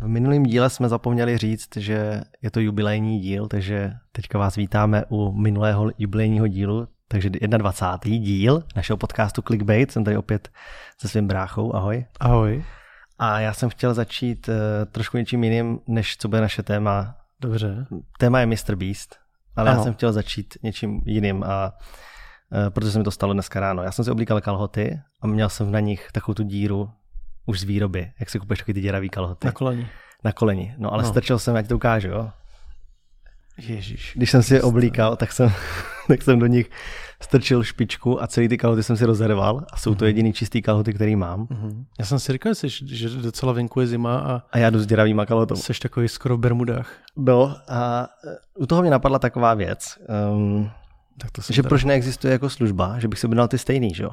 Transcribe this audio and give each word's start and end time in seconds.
v 0.00 0.08
minulém 0.08 0.42
díle 0.42 0.70
jsme 0.70 0.88
zapomněli 0.88 1.38
říct, 1.38 1.76
že 1.76 2.20
je 2.42 2.50
to 2.50 2.60
jubilejní 2.60 3.20
díl, 3.20 3.48
takže 3.48 3.92
teďka 4.12 4.38
vás 4.38 4.56
vítáme 4.56 5.04
u 5.08 5.32
minulého 5.32 5.90
jubilejního 5.98 6.46
dílu, 6.46 6.88
takže 7.08 7.30
21. 7.30 8.18
díl 8.18 8.62
našeho 8.76 8.96
podcastu 8.96 9.42
Clickbait. 9.42 9.92
Jsem 9.92 10.04
tady 10.04 10.16
opět 10.16 10.48
se 10.98 11.08
svým 11.08 11.26
bráchou. 11.26 11.74
Ahoj. 11.74 12.04
Ahoj. 12.20 12.64
A 13.18 13.40
já 13.40 13.52
jsem 13.52 13.68
chtěl 13.68 13.94
začít 13.94 14.48
uh, 14.48 14.54
trošku 14.92 15.16
něčím 15.16 15.44
jiným, 15.44 15.78
než 15.86 16.16
co 16.16 16.28
bude 16.28 16.40
naše 16.40 16.62
téma. 16.62 17.16
Dobře. 17.40 17.86
Téma 18.18 18.40
je 18.40 18.46
Mr. 18.46 18.76
Beast, 18.76 19.16
ale 19.56 19.70
ano. 19.70 19.78
já 19.78 19.84
jsem 19.84 19.94
chtěl 19.94 20.12
začít 20.12 20.54
něčím 20.62 21.00
jiným 21.04 21.42
a 21.42 21.72
uh, 22.52 22.70
protože 22.70 22.92
se 22.92 22.98
mi 22.98 23.04
to 23.04 23.10
stalo 23.10 23.32
dneska 23.32 23.60
ráno. 23.60 23.82
Já 23.82 23.92
jsem 23.92 24.04
si 24.04 24.10
oblíkal 24.10 24.40
kalhoty 24.40 25.00
a 25.20 25.26
měl 25.26 25.48
jsem 25.48 25.72
na 25.72 25.80
nich 25.80 26.08
takovou 26.12 26.34
tu 26.34 26.42
díru 26.42 26.90
už 27.46 27.60
z 27.60 27.64
výroby, 27.64 28.12
jak 28.20 28.30
si 28.30 28.38
kupuješ 28.38 28.58
takový 28.58 28.74
ty 28.74 28.80
děravý 28.80 29.08
kalhoty. 29.08 29.46
Na 29.46 29.52
koleni. 29.52 29.88
Na 30.24 30.32
koleni, 30.32 30.74
no 30.78 30.92
ale 30.92 31.02
no. 31.02 31.08
strčil 31.08 31.38
jsem, 31.38 31.56
ať 31.56 31.68
to 31.68 31.76
ukážu, 31.76 32.08
jo. 32.08 32.30
Ježíš. 33.68 34.12
Když 34.16 34.30
jsem 34.30 34.42
si 34.42 34.54
je 34.54 34.62
oblíkal, 34.62 35.16
tak 35.16 35.32
jsem, 35.32 35.52
tak 36.08 36.22
jsem 36.22 36.38
do 36.38 36.46
nich 36.46 36.70
strčil 37.22 37.64
špičku 37.64 38.22
a 38.22 38.26
celý 38.26 38.48
ty 38.48 38.58
kalhoty 38.58 38.82
jsem 38.82 38.96
si 38.96 39.04
rozerval 39.04 39.64
a 39.72 39.76
jsou 39.76 39.94
to 39.94 40.04
mhm. 40.04 40.06
jediný 40.06 40.32
čistý 40.32 40.62
kalhoty, 40.62 40.94
který 40.94 41.16
mám. 41.16 41.46
Mm-hmm. 41.46 41.84
Já 41.98 42.04
jsem 42.04 42.18
si 42.18 42.32
říkal, 42.32 42.52
že 42.86 43.08
docela 43.08 43.52
venku 43.52 43.80
je 43.80 43.86
zima 43.86 44.18
a, 44.18 44.42
a 44.52 44.58
já 44.58 44.70
jdu 44.70 44.78
s 44.78 44.86
děravýma 44.86 45.26
kalhotama. 45.26 45.60
Jsi 45.60 45.72
takový 45.82 46.08
skoro 46.08 46.36
v 46.36 46.40
bermudách. 46.40 46.92
No 47.16 47.56
a 47.68 48.08
u 48.58 48.66
toho 48.66 48.82
mě 48.82 48.90
napadla 48.90 49.18
taková 49.18 49.54
věc, 49.54 49.98
um, 50.32 50.70
tak 51.20 51.30
to 51.30 51.42
že 51.50 51.62
proč 51.62 51.84
neexistuje 51.84 52.32
jako 52.32 52.50
služba, 52.50 52.98
že 52.98 53.08
bych 53.08 53.18
si 53.18 53.26
objednal 53.26 53.48
ty 53.48 53.58
stejný, 53.58 53.94
že 53.94 54.02
jo? 54.02 54.10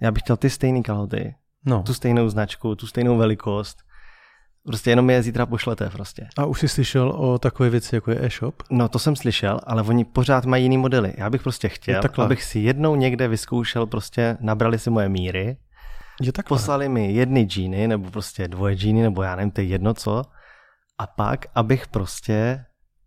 Já 0.00 0.10
bych 0.10 0.22
chtěl 0.22 0.36
ty 0.36 0.50
stejný 0.50 0.82
kalhoty, 0.82 1.34
no. 1.64 1.82
tu 1.82 1.94
stejnou 1.94 2.28
značku, 2.28 2.74
tu 2.74 2.86
stejnou 2.86 3.16
velikost, 3.16 3.78
Prostě 4.64 4.90
jenom 4.90 5.10
je 5.10 5.22
zítra 5.22 5.46
pošlete 5.46 5.90
prostě. 5.90 6.28
A 6.38 6.44
už 6.44 6.60
jsi 6.60 6.68
slyšel 6.68 7.10
o 7.10 7.38
takové 7.38 7.70
věci, 7.70 7.94
jako 7.94 8.10
je 8.10 8.24
e-shop? 8.24 8.62
No 8.70 8.88
to 8.88 8.98
jsem 8.98 9.16
slyšel, 9.16 9.60
ale 9.66 9.82
oni 9.82 10.04
pořád 10.04 10.44
mají 10.44 10.62
jiný 10.64 10.78
modely. 10.78 11.14
Já 11.16 11.30
bych 11.30 11.42
prostě 11.42 11.68
chtěl, 11.68 12.00
abych 12.18 12.42
si 12.42 12.58
jednou 12.58 12.96
někde 12.96 13.28
vyzkoušel, 13.28 13.86
prostě 13.86 14.36
nabrali 14.40 14.78
si 14.78 14.90
moje 14.90 15.08
míry, 15.08 15.56
je 16.22 16.32
takhle. 16.32 16.58
poslali 16.58 16.88
mi 16.88 17.12
jedny 17.12 17.42
džíny, 17.42 17.88
nebo 17.88 18.10
prostě 18.10 18.48
dvoje 18.48 18.76
džíny, 18.76 19.02
nebo 19.02 19.22
já 19.22 19.36
nevím, 19.36 19.50
to 19.50 19.60
je 19.60 19.66
jedno 19.66 19.94
co, 19.94 20.24
a 20.98 21.06
pak, 21.06 21.46
abych 21.54 21.86
prostě 21.86 22.64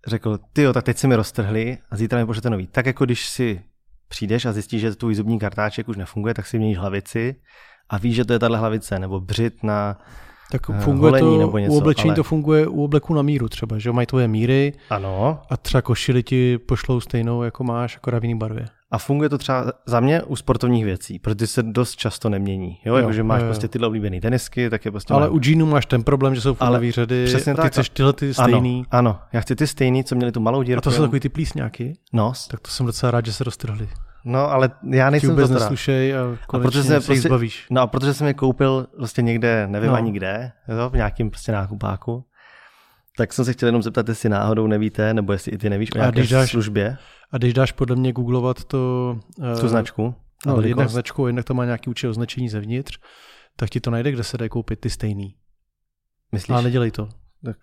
řekl, 0.08 0.40
ty 0.54 0.62
jo, 0.62 0.74
tak 0.74 0.84
teď 0.84 0.98
si 0.98 1.08
mi 1.08 1.16
roztrhli 1.16 1.78
a 1.90 1.96
zítra 1.96 2.20
mi 2.20 2.26
pošlete 2.26 2.50
nový. 2.50 2.68
Tak 2.68 2.86
jako 2.86 3.06
když 3.06 3.30
si 3.30 3.62
přijdeš 4.08 4.46
a 4.46 4.54
zjistíš, 4.54 4.82
že 4.82 4.96
tvůj 4.96 5.16
zubní 5.16 5.40
kartáček 5.40 5.88
už 5.88 5.98
nefunguje, 5.98 6.34
tak 6.34 6.48
si 6.48 6.58
měníš 6.58 6.78
hlavici 6.78 7.36
a 7.90 7.98
víš, 7.98 8.16
že 8.16 8.26
to 8.26 8.34
je 8.34 8.40
tahle 8.40 8.58
hlavice, 8.58 9.00
nebo 9.00 9.20
břit 9.20 9.64
na 9.64 9.98
tak 10.52 10.70
eh, 10.70 10.82
funguje 10.82 11.10
holení 11.10 11.38
to, 11.38 11.40
nebo 11.40 11.58
něco, 11.58 11.74
u 11.74 11.78
oblečení 11.78 12.10
ale... 12.10 12.16
to 12.16 12.24
funguje 12.24 12.68
u 12.68 12.84
obleku 12.84 13.14
na 13.14 13.22
míru 13.22 13.50
třeba, 13.50 13.78
že 13.78 13.92
mají 13.92 14.08
tvoje 14.08 14.28
míry 14.28 14.74
ano. 14.90 15.42
a 15.50 15.58
třeba 15.58 15.82
košily 15.82 16.24
ti 16.24 16.58
pošlou 16.58 17.00
stejnou, 17.00 17.44
jako 17.44 17.64
máš, 17.64 17.98
akorát 17.98 18.20
v 18.20 18.24
jiný 18.24 18.38
barvě. 18.38 18.66
A 18.92 18.98
funguje 18.98 19.30
to 19.30 19.38
třeba 19.38 19.72
za 19.86 20.00
mě 20.00 20.24
u 20.24 20.36
sportovních 20.36 20.86
věcí, 20.86 21.20
protože 21.20 21.48
se 21.48 21.64
dost 21.64 21.96
často 21.96 22.30
nemění. 22.30 22.78
Jo, 22.86 22.94
jo 22.94 22.96
jakože 22.96 23.24
máš 23.24 23.40
jo, 23.40 23.46
jo. 23.46 23.50
prostě 23.50 23.68
tyhle 23.68 23.88
oblíbené 23.88 24.22
tenisky, 24.22 24.70
tak 24.70 24.86
je 24.86 24.92
prostě. 24.92 25.14
Ale 25.14 25.28
mám... 25.28 25.36
u 25.36 25.40
džínů 25.40 25.66
máš 25.66 25.86
ten 25.86 26.04
problém, 26.04 26.36
že 26.36 26.42
jsou 26.42 26.54
furt 26.54 26.92
řady 26.92 27.26
přesně 27.26 27.54
a 27.54 27.56
ty 27.56 27.62
tak. 27.62 27.72
chceš 27.72 27.90
tyhle 27.90 28.14
ty 28.14 28.34
stejný. 28.34 28.86
Ano, 28.92 29.10
ano, 29.10 29.20
já 29.34 29.42
chci 29.42 29.56
ty 29.56 29.68
stejný, 29.68 30.04
co 30.04 30.16
měli 30.16 30.32
tu 30.32 30.40
malou 30.40 30.64
dírku. 30.64 30.78
A 30.78 30.82
to 30.82 30.92
jsou 30.92 31.02
takový 31.02 31.20
ty 31.20 31.30
plísňáky? 31.30 31.94
No. 32.14 32.34
Tak 32.50 32.60
to 32.60 32.72
jsem 32.72 32.86
docela 32.86 33.12
rád, 33.12 33.26
že 33.26 33.34
se 33.34 33.44
roztrhli. 33.44 33.90
No, 34.26 34.52
ale 34.52 34.70
já 34.92 35.10
nejsem 35.10 35.30
vůbec 35.30 35.48
to 35.48 35.54
neslušej 35.54 36.18
a, 36.18 36.22
a 36.50 36.60
protože 36.60 36.84
se 36.84 37.00
prostě, 37.00 37.28
zbavíš. 37.28 37.68
No 37.70 37.82
a 37.82 37.88
protože 37.88 38.14
jsem 38.14 38.28
je 38.28 38.34
koupil 38.34 38.88
prostě 38.98 39.22
někde, 39.22 39.68
nevím 39.68 39.90
no. 39.90 39.96
ani 39.96 40.12
kde, 40.12 40.52
jo, 40.68 40.90
v 40.90 40.94
nějakým 40.94 41.30
prostě 41.30 41.52
nákupáku, 41.52 42.26
tak 43.18 43.34
jsem 43.34 43.46
se 43.46 43.54
chtěl 43.54 43.68
jenom 43.68 43.84
zeptat, 43.84 44.10
jestli 44.10 44.30
náhodou 44.30 44.68
nevíte, 44.68 45.14
nebo 45.14 45.34
jestli 45.34 45.52
i 45.52 45.58
ty 45.58 45.70
nevíš 45.70 45.92
o 45.96 45.98
nějaké 45.98 46.28
dáš, 46.28 46.50
službě. 46.50 46.98
A 47.32 47.38
když 47.38 47.54
dáš 47.54 47.72
podle 47.72 47.96
mě 47.96 48.14
googlovat 48.14 48.64
to... 48.64 49.16
Uh, 49.38 49.60
tu 49.60 49.68
značku? 49.68 50.16
No, 50.46 50.62
jednak 50.62 50.90
značku, 50.90 51.28
jednak 51.28 51.46
to 51.46 51.54
má 51.54 51.66
nějaký 51.66 51.90
účel 51.90 52.10
označení 52.10 52.50
zevnitř, 52.50 53.00
tak 53.56 53.70
ti 53.70 53.80
to 53.80 53.92
najde, 53.92 54.12
kde 54.12 54.24
se 54.24 54.38
dají 54.38 54.50
koupit 54.50 54.80
ty 54.80 54.90
stejný. 54.90 55.36
Myslíš? 56.32 56.54
Ale 56.54 56.64
nedělej 56.64 56.92
to. 56.92 57.10
Tak 57.46 57.58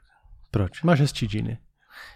proč? 0.51 0.83
Máš 0.83 1.01
hezčí 1.01 1.27
džíny. 1.27 1.59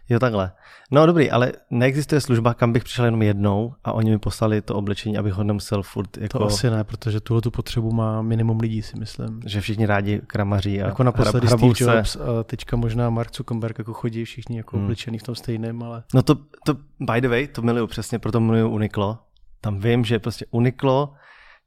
Jo, 0.09 0.19
takhle. 0.19 0.53
No 0.91 1.07
dobrý, 1.07 1.31
ale 1.31 1.53
neexistuje 1.71 2.21
služba, 2.21 2.55
kam 2.55 2.73
bych 2.73 2.85
přišel 2.85 3.05
jenom 3.05 3.23
jednou 3.23 3.75
a 3.85 3.93
oni 3.93 4.11
mi 4.11 4.19
poslali 4.19 4.63
to 4.63 4.75
oblečení, 4.75 5.19
abych 5.19 5.33
ho 5.33 5.45
nemusel 5.45 5.83
furt 5.83 6.17
jako... 6.17 6.39
To 6.39 6.45
asi 6.45 6.71
ne, 6.71 6.85
protože 6.85 7.21
tuhle 7.21 7.43
tu 7.43 7.51
potřebu 7.51 7.93
má 7.93 8.23
minimum 8.23 8.61
lidí, 8.61 8.83
si 8.83 8.99
myslím. 8.99 9.41
Že 9.47 9.61
všichni 9.61 9.87
rádi 9.87 10.21
kramaří 10.27 10.83
a 10.83 10.87
Jako 10.87 11.03
naposledy 11.03 11.49
Steve 11.49 11.75
se. 11.75 11.97
Jobs 11.97 12.17
a 12.17 12.43
teďka 12.43 12.77
možná 12.77 13.11
Mark 13.11 13.37
Zuckerberg 13.37 13.79
jako 13.79 13.93
chodí 13.93 14.25
všichni 14.25 14.57
jako 14.57 14.77
hmm. 14.77 14.85
oblečený 14.85 15.19
v 15.19 15.23
tom 15.23 15.35
stejném, 15.35 15.83
ale... 15.83 16.03
No 16.15 16.23
to, 16.23 16.35
to, 16.35 16.75
by 17.01 17.21
the 17.21 17.29
way, 17.29 17.47
to 17.47 17.63
miluju 17.63 17.87
přesně, 17.87 18.19
proto 18.19 18.41
miluju 18.41 18.69
Uniqlo. 18.69 19.19
Tam 19.61 19.79
vím, 19.79 20.05
že 20.05 20.19
prostě 20.19 20.47
Uniqlo, 20.51 21.13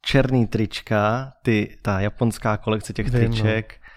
černý 0.01 0.47
trička, 0.47 1.33
ty, 1.43 1.77
ta 1.81 1.99
japonská 1.99 2.57
kolekce 2.57 2.93
těch 2.93 3.09
vím, 3.09 3.13
no. 3.13 3.19
triček, 3.27 3.79
no. 3.81 3.87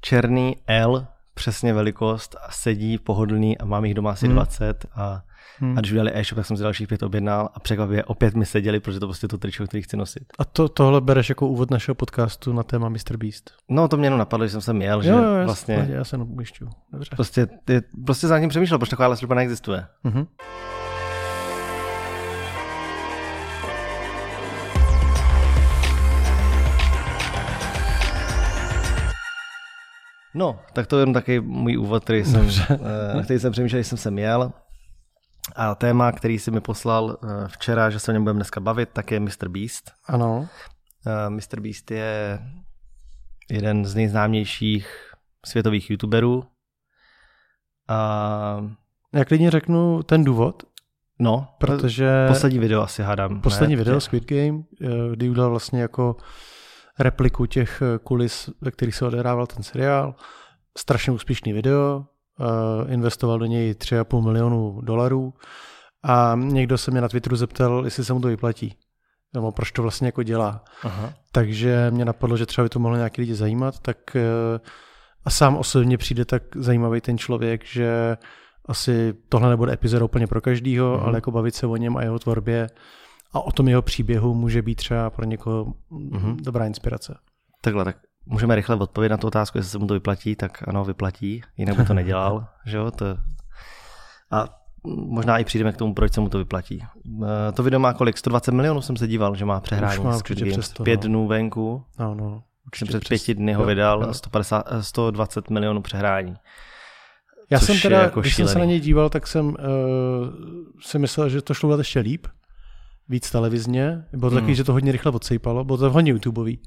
černý 0.00 0.56
L, 0.66 1.06
přesně 1.36 1.74
velikost 1.74 2.36
a 2.46 2.52
sedí 2.52 2.98
pohodlný 2.98 3.58
a 3.58 3.64
mám 3.64 3.84
jich 3.84 3.94
doma 3.94 4.10
asi 4.10 4.26
hmm. 4.26 4.34
20 4.34 4.86
a, 4.94 5.22
hmm. 5.58 5.78
a 5.78 5.80
když 5.80 5.92
udělali 5.92 6.10
e-shop, 6.14 6.36
tak 6.36 6.46
jsem 6.46 6.56
si 6.56 6.62
dalších 6.62 6.88
pět 6.88 7.02
objednal 7.02 7.48
a 7.54 7.60
překvapivě 7.60 8.04
opět 8.04 8.34
mi 8.34 8.46
seděli, 8.46 8.80
protože 8.80 9.00
to 9.00 9.06
prostě 9.06 9.28
to 9.28 9.38
tričko, 9.38 9.66
který 9.66 9.82
chci 9.82 9.96
nosit. 9.96 10.22
A 10.38 10.44
to, 10.44 10.68
tohle 10.68 11.00
bereš 11.00 11.28
jako 11.28 11.48
úvod 11.48 11.70
našeho 11.70 11.94
podcastu 11.94 12.52
na 12.52 12.62
téma 12.62 12.88
Mr. 12.88 13.16
Beast? 13.16 13.50
No 13.68 13.88
to 13.88 13.96
mě 13.96 14.06
jenom 14.06 14.18
napadlo, 14.18 14.46
že 14.46 14.52
jsem 14.52 14.60
se 14.60 14.72
měl, 14.72 15.02
že 15.02 15.10
jo, 15.10 15.16
jo, 15.16 15.44
vlastně... 15.44 15.88
Já 15.90 16.04
se. 16.04 16.16
Dobře. 16.92 17.10
Prostě, 17.16 17.46
ty, 17.46 17.82
prostě 18.06 18.26
za 18.26 18.40
tím 18.40 18.48
přemýšlel, 18.48 18.78
proč 18.78 18.90
taková 18.90 19.16
služba 19.16 19.34
neexistuje. 19.34 19.86
Mm-hmm. 20.04 20.26
No, 30.36 30.58
tak 30.72 30.86
to 30.86 30.96
je 30.96 31.02
jenom 31.02 31.14
taky 31.14 31.40
můj 31.40 31.78
úvod, 31.78 32.04
který 32.04 32.24
jsem, 32.24 32.48
eh, 32.70 33.16
na 33.16 33.22
který 33.22 33.40
jsem 33.40 33.52
přemýšlel, 33.52 33.78
když 33.78 33.86
jsem 33.86 33.98
se 33.98 34.10
měl. 34.10 34.52
A 35.56 35.74
téma, 35.74 36.12
který 36.12 36.38
si 36.38 36.50
mi 36.50 36.60
poslal 36.60 37.18
eh, 37.22 37.48
včera, 37.48 37.90
že 37.90 37.98
se 37.98 38.10
o 38.10 38.12
něm 38.12 38.22
budeme 38.22 38.38
dneska 38.38 38.60
bavit, 38.60 38.88
tak 38.92 39.10
je 39.10 39.20
Mr. 39.20 39.48
Beast. 39.48 39.92
Ano. 40.06 40.48
Eh, 41.06 41.30
Mr. 41.30 41.60
Beast 41.60 41.90
je 41.90 42.38
jeden 43.50 43.84
z 43.84 43.94
nejznámějších 43.94 45.12
světových 45.46 45.90
youtuberů. 45.90 46.44
A... 47.88 48.64
Já 49.12 49.24
klidně 49.24 49.50
řeknu 49.50 50.02
ten 50.02 50.24
důvod. 50.24 50.62
No, 51.18 51.48
protože... 51.58 52.26
Poslední 52.28 52.58
video 52.58 52.82
asi 52.82 53.02
hádám. 53.02 53.40
Poslední 53.40 53.76
ne? 53.76 53.82
video, 53.84 54.00
Squid 54.00 54.24
Game, 54.32 54.62
kdy 55.10 55.30
udělal 55.30 55.50
vlastně 55.50 55.80
jako 55.80 56.16
repliku 56.98 57.46
těch 57.46 57.82
kulis, 58.02 58.50
ve 58.60 58.70
kterých 58.70 58.94
se 58.94 59.06
odehrával 59.06 59.46
ten 59.46 59.62
seriál. 59.62 60.14
Strašně 60.78 61.12
úspěšný 61.12 61.52
video, 61.52 62.04
eh, 62.40 62.92
investoval 62.92 63.38
do 63.38 63.46
něj 63.46 63.74
3,5 63.74 64.22
milionu 64.22 64.80
dolarů 64.80 65.34
a 66.04 66.38
někdo 66.42 66.78
se 66.78 66.90
mě 66.90 67.00
na 67.00 67.08
Twitteru 67.08 67.36
zeptal, 67.36 67.84
jestli 67.84 68.04
se 68.04 68.12
mu 68.12 68.20
to 68.20 68.28
vyplatí 68.28 68.76
nebo 69.36 69.52
proč 69.52 69.72
to 69.72 69.82
vlastně 69.82 70.08
jako 70.08 70.22
dělá. 70.22 70.64
Aha. 70.82 71.12
Takže 71.32 71.90
mě 71.90 72.04
napadlo, 72.04 72.36
že 72.36 72.46
třeba 72.46 72.64
by 72.64 72.68
to 72.68 72.78
mohlo 72.78 72.96
nějaký 72.96 73.20
lidi 73.20 73.34
zajímat, 73.34 73.78
tak 73.78 74.16
eh, 74.16 74.60
a 75.24 75.30
sám 75.30 75.56
osobně 75.56 75.98
přijde 75.98 76.24
tak 76.24 76.42
zajímavý 76.56 77.00
ten 77.00 77.18
člověk, 77.18 77.64
že 77.64 78.16
asi 78.68 79.14
tohle 79.28 79.50
nebude 79.50 79.72
epizoda 79.72 80.04
úplně 80.04 80.26
pro 80.26 80.40
každýho, 80.40 80.98
mm. 80.98 81.04
ale 81.04 81.16
jako 81.16 81.30
bavit 81.30 81.54
se 81.54 81.66
o 81.66 81.76
něm 81.76 81.96
a 81.96 82.02
jeho 82.02 82.18
tvorbě 82.18 82.66
a 83.36 83.40
o 83.40 83.52
tom 83.52 83.68
jeho 83.68 83.82
příběhu 83.82 84.34
může 84.34 84.62
být 84.62 84.74
třeba 84.74 85.10
pro 85.10 85.24
někoho 85.24 85.64
mm-hmm. 85.90 86.36
dobrá 86.36 86.66
inspirace. 86.66 87.18
Takhle, 87.60 87.84
tak 87.84 87.96
můžeme 88.26 88.54
rychle 88.54 88.76
odpovědět 88.76 89.10
na 89.10 89.16
tu 89.16 89.26
otázku, 89.26 89.58
jestli 89.58 89.70
se 89.70 89.78
mu 89.78 89.86
to 89.86 89.94
vyplatí, 89.94 90.36
tak 90.36 90.68
ano, 90.68 90.84
vyplatí, 90.84 91.42
jinak 91.56 91.76
by 91.76 91.84
to 91.84 91.94
nedělal, 91.94 92.46
že 92.66 92.76
jo, 92.76 92.90
to... 92.90 93.04
A 94.30 94.48
možná 94.86 95.38
i 95.38 95.44
přijdeme 95.44 95.72
k 95.72 95.76
tomu, 95.76 95.94
proč 95.94 96.12
se 96.12 96.20
mu 96.20 96.28
to 96.28 96.38
vyplatí. 96.38 96.84
Eh, 97.22 97.52
to 97.52 97.62
video 97.62 97.80
má 97.80 97.92
kolik? 97.92 98.18
120 98.18 98.52
milionů 98.52 98.82
jsem 98.82 98.96
se 98.96 99.08
díval, 99.08 99.34
že 99.34 99.44
má 99.44 99.60
přehrání 99.60 100.04
má 100.04 100.18
Squid 100.18 100.38
Games. 100.38 100.52
Přesto, 100.52 100.84
Pět 100.84 101.02
no. 101.02 101.08
dnů 101.08 101.26
venku. 101.26 101.84
No, 101.98 102.14
no. 102.14 102.42
Určitě 102.66 102.88
před 102.88 103.08
pěti 103.08 103.34
dny 103.34 103.52
ho 103.52 103.64
vydal, 103.64 104.02
jo. 104.02 104.14
150, 104.14 104.64
120 104.80 105.50
milionů 105.50 105.82
přehrání. 105.82 106.34
Já 107.50 107.60
jsem 107.60 107.80
teda, 107.80 108.02
jako 108.02 108.20
když 108.20 108.34
šílený. 108.34 108.48
jsem 108.48 108.52
se 108.52 108.58
na 108.58 108.64
něj 108.64 108.80
díval, 108.80 109.08
tak 109.08 109.26
jsem 109.26 109.46
uh, 109.46 109.54
si 110.80 110.98
myslel, 110.98 111.28
že 111.28 111.42
to 111.42 111.54
šlo 111.54 111.68
udělat 111.68 111.78
ještě 111.78 112.00
líp, 112.00 112.26
víc 113.08 113.30
televizně. 113.30 114.04
Bylo 114.12 114.30
to 114.30 114.34
hmm. 114.34 114.40
takový, 114.40 114.54
že 114.54 114.64
to 114.64 114.72
hodně 114.72 114.92
rychle 114.92 115.12
odsejpalo. 115.12 115.64
Bylo 115.64 115.78
to 115.78 115.90
hodně 115.90 116.12
YouTubeový. 116.12 116.58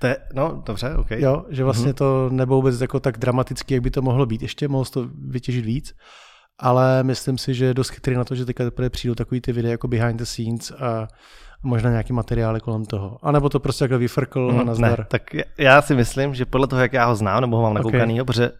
To 0.00 0.06
je, 0.06 0.16
no, 0.34 0.62
dobře, 0.66 0.94
OK. 0.96 1.10
Jo, 1.10 1.44
že 1.50 1.64
vlastně 1.64 1.84
hmm. 1.84 1.94
to 1.94 2.28
nebylo 2.32 2.56
vůbec 2.56 2.80
jako 2.80 3.00
tak 3.00 3.18
dramatický, 3.18 3.74
jak 3.74 3.82
by 3.82 3.90
to 3.90 4.02
mohlo 4.02 4.26
být. 4.26 4.42
Ještě 4.42 4.68
mohl 4.68 4.84
to 4.84 5.08
vytěžit 5.28 5.64
víc. 5.64 5.94
Ale 6.58 7.02
myslím 7.02 7.38
si, 7.38 7.54
že 7.54 7.64
je 7.64 7.74
dost 7.74 7.88
chytrý 7.88 8.14
na 8.14 8.24
to, 8.24 8.34
že 8.34 8.44
teďka 8.44 8.64
teprve 8.64 8.90
přijdou 8.90 9.14
takový 9.14 9.40
ty 9.40 9.52
videa 9.52 9.70
jako 9.70 9.88
behind 9.88 10.18
the 10.18 10.24
scenes 10.24 10.70
a 10.70 11.08
možná 11.62 11.90
nějaký 11.90 12.12
materiály 12.12 12.60
kolem 12.60 12.84
toho. 12.84 13.18
A 13.22 13.32
nebo 13.32 13.48
to 13.48 13.60
prostě 13.60 13.82
takhle 13.82 13.98
vyfrkl 13.98 14.52
mm, 14.52 14.60
a 14.60 14.64
nazdar. 14.64 14.98
Ne, 14.98 15.06
tak 15.08 15.22
já 15.58 15.82
si 15.82 15.94
myslím, 15.94 16.34
že 16.34 16.44
podle 16.44 16.66
toho, 16.66 16.82
jak 16.82 16.92
já 16.92 17.06
ho 17.06 17.16
znám, 17.16 17.40
nebo 17.40 17.56
ho 17.56 17.62
mám 17.62 17.74
nakoukanýho, 17.74 18.22
okay. 18.22 18.26
protože 18.26 18.50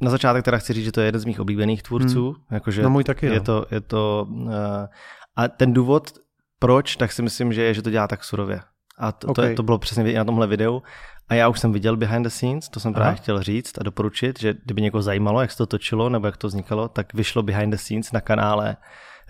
na 0.00 0.10
začátek 0.10 0.44
teda 0.44 0.58
chci 0.58 0.72
říct, 0.72 0.84
že 0.84 0.92
to 0.92 1.00
je 1.00 1.06
jeden 1.06 1.20
z 1.20 1.24
mých 1.24 1.40
oblíbených 1.40 1.82
tvůrců. 1.82 2.26
Hmm. 2.26 2.34
Jakože 2.50 2.82
no 2.82 2.90
můj 2.90 3.04
taky, 3.04 3.26
je 3.26 3.38
no. 3.38 3.40
to, 3.40 3.66
je 3.70 3.80
to 3.80 4.26
uh, 4.30 4.48
a 5.36 5.48
ten 5.48 5.72
důvod, 5.72 6.10
proč, 6.66 6.96
tak 6.96 7.12
si 7.12 7.22
myslím, 7.22 7.52
že 7.52 7.62
je, 7.62 7.74
že 7.74 7.82
to 7.82 7.90
dělá 7.90 8.08
tak 8.08 8.24
surově. 8.24 8.60
A 8.98 9.12
to, 9.12 9.28
okay. 9.28 9.50
to, 9.50 9.56
to 9.56 9.62
bylo 9.62 9.78
přesně 9.78 10.14
na 10.14 10.24
tomhle 10.24 10.46
videu. 10.46 10.82
A 11.28 11.34
já 11.34 11.48
už 11.48 11.60
jsem 11.60 11.72
viděl 11.72 11.96
behind 11.96 12.24
the 12.24 12.30
scenes, 12.30 12.68
to 12.68 12.80
jsem 12.80 12.92
Aha. 12.94 13.00
právě 13.00 13.16
chtěl 13.16 13.42
říct 13.42 13.78
a 13.78 13.82
doporučit, 13.82 14.40
že 14.40 14.54
kdyby 14.64 14.82
někoho 14.82 15.02
zajímalo, 15.02 15.40
jak 15.40 15.50
se 15.50 15.58
to 15.58 15.66
točilo 15.66 16.08
nebo 16.08 16.26
jak 16.26 16.36
to 16.36 16.46
vznikalo, 16.46 16.88
tak 16.88 17.14
vyšlo 17.14 17.42
behind 17.42 17.70
the 17.70 17.76
scenes 17.76 18.12
na 18.12 18.20
kanále 18.20 18.76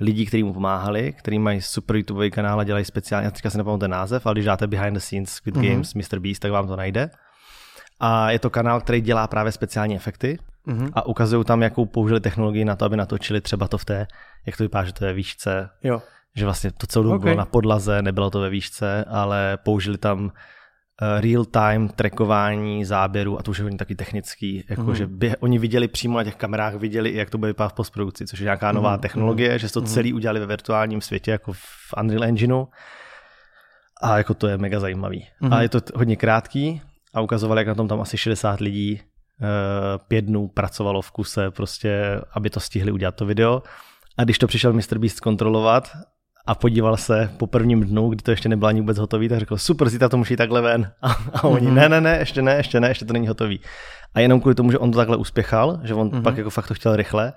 lidí, 0.00 0.26
kteří 0.26 0.42
mu 0.42 0.54
pomáhali, 0.54 1.12
kteří 1.12 1.38
mají 1.38 1.62
super 1.62 1.96
YouTube 1.96 2.30
kanál 2.30 2.60
a 2.60 2.64
dělají 2.64 2.84
speciálně, 2.84 3.24
já 3.24 3.30
teďka 3.30 3.50
si 3.50 3.58
nepamatuji 3.58 3.80
ten 3.80 3.90
název, 3.90 4.26
ale 4.26 4.34
když 4.34 4.44
dáte 4.44 4.66
behind 4.66 4.94
the 4.94 5.00
scenes 5.00 5.30
Squid 5.30 5.56
mm-hmm. 5.56 5.70
Games, 5.70 5.94
Mr. 5.94 6.18
Beast, 6.18 6.42
tak 6.42 6.52
vám 6.52 6.68
to 6.68 6.76
najde. 6.76 7.10
A 8.00 8.30
je 8.30 8.38
to 8.38 8.50
kanál, 8.50 8.80
který 8.80 9.00
dělá 9.00 9.26
právě 9.26 9.52
speciální 9.52 9.96
efekty 9.96 10.38
mm-hmm. 10.68 10.90
a 10.94 11.06
ukazují 11.06 11.44
tam, 11.44 11.62
jakou 11.62 11.86
použili 11.86 12.20
technologii 12.20 12.64
na 12.64 12.76
to, 12.76 12.84
aby 12.84 12.96
natočili 12.96 13.40
třeba 13.40 13.68
to 13.68 13.78
v 13.78 13.84
té, 13.84 14.06
jak 14.46 14.56
to 14.56 14.62
vypadá, 14.62 14.84
že 14.84 14.92
to 14.92 15.04
je 15.04 15.12
výšce. 15.12 15.70
Jo. 15.82 16.02
Že 16.36 16.44
vlastně 16.44 16.70
to 16.70 16.86
celou 16.86 17.02
dobu 17.02 17.16
okay. 17.16 17.24
bylo 17.24 17.36
na 17.36 17.44
podlaze, 17.44 18.02
nebylo 18.02 18.30
to 18.30 18.40
ve 18.40 18.50
výšce, 18.50 19.04
ale 19.04 19.58
použili 19.64 19.98
tam 19.98 20.32
Eh, 21.02 21.20
real-time 21.20 21.88
trackování 21.88 22.84
záběru 22.84 23.38
a 23.38 23.42
to 23.42 23.50
už 23.50 23.58
je 23.58 23.62
hodně 23.62 23.78
taky 23.78 23.94
technický, 23.94 24.64
jako 24.68 24.82
mm. 24.82 24.94
že 24.94 25.06
by, 25.06 25.36
oni 25.36 25.58
viděli 25.58 25.88
přímo 25.88 26.18
na 26.18 26.24
těch 26.24 26.36
kamerách, 26.36 26.74
viděli, 26.74 27.14
jak 27.14 27.30
to 27.30 27.38
bude 27.38 27.50
vypadat 27.50 27.68
v 27.68 27.72
postprodukci, 27.72 28.26
což 28.26 28.38
je 28.38 28.44
nějaká 28.44 28.72
nová 28.72 28.92
mm. 28.92 28.98
technologie, 28.98 29.52
mm. 29.52 29.58
že 29.58 29.72
to 29.72 29.80
mm. 29.80 29.86
celý 29.86 30.12
udělali 30.12 30.40
ve 30.40 30.46
virtuálním 30.46 31.00
světě, 31.00 31.30
jako 31.30 31.52
v 31.52 31.94
Unreal 32.00 32.24
Engineu 32.24 32.66
a 34.02 34.18
jako 34.18 34.34
to 34.34 34.46
je 34.46 34.58
mega 34.58 34.80
zajímavý. 34.80 35.26
Mm. 35.40 35.52
A 35.52 35.62
je 35.62 35.68
to 35.68 35.80
hodně 35.94 36.16
krátký 36.16 36.82
a 37.14 37.20
ukazovali, 37.20 37.60
jak 37.60 37.68
na 37.68 37.74
tom 37.74 37.88
tam 37.88 38.00
asi 38.00 38.18
60 38.18 38.60
lidí 38.60 39.00
uh, 39.00 39.48
pět 40.08 40.24
dnů 40.24 40.48
pracovalo 40.48 41.02
v 41.02 41.10
kuse, 41.10 41.50
prostě, 41.50 42.20
aby 42.32 42.50
to 42.50 42.60
stihli 42.60 42.92
udělat 42.92 43.14
to 43.14 43.26
video. 43.26 43.62
A 44.18 44.24
když 44.24 44.38
to 44.38 44.46
přišel 44.46 44.72
Mr. 44.72 44.98
Beast 44.98 45.20
kontrolovat 45.20 45.88
a 46.46 46.54
podíval 46.54 46.96
se 46.96 47.30
po 47.36 47.46
prvním 47.46 47.84
dnu, 47.84 48.08
kdy 48.08 48.22
to 48.22 48.30
ještě 48.30 48.48
nebylo 48.48 48.68
ani 48.68 48.80
vůbec 48.80 48.98
hotový, 48.98 49.28
tak 49.28 49.38
řekl, 49.38 49.56
super, 49.56 49.88
zítra 49.88 50.08
to 50.08 50.16
musí 50.16 50.36
takhle 50.36 50.60
ven. 50.62 50.92
A, 51.02 51.12
a 51.34 51.44
oni, 51.44 51.66
mm-hmm. 51.66 51.74
ne, 51.74 51.88
ne, 51.88 52.00
ne, 52.00 52.16
ještě 52.18 52.42
ne, 52.42 52.54
ještě 52.56 52.80
ne, 52.80 52.88
ještě 52.88 53.04
to 53.04 53.12
není 53.12 53.28
hotový. 53.28 53.60
A 54.14 54.20
jenom 54.20 54.40
kvůli 54.40 54.54
tomu, 54.54 54.70
že 54.70 54.78
on 54.78 54.90
to 54.90 54.98
takhle 54.98 55.16
uspěchal, 55.16 55.80
že 55.84 55.94
on 55.94 56.10
mm-hmm. 56.10 56.22
pak 56.22 56.36
jako 56.36 56.50
fakt 56.50 56.68
to 56.68 56.74
chtěl 56.74 56.96
rychle, 56.96 57.32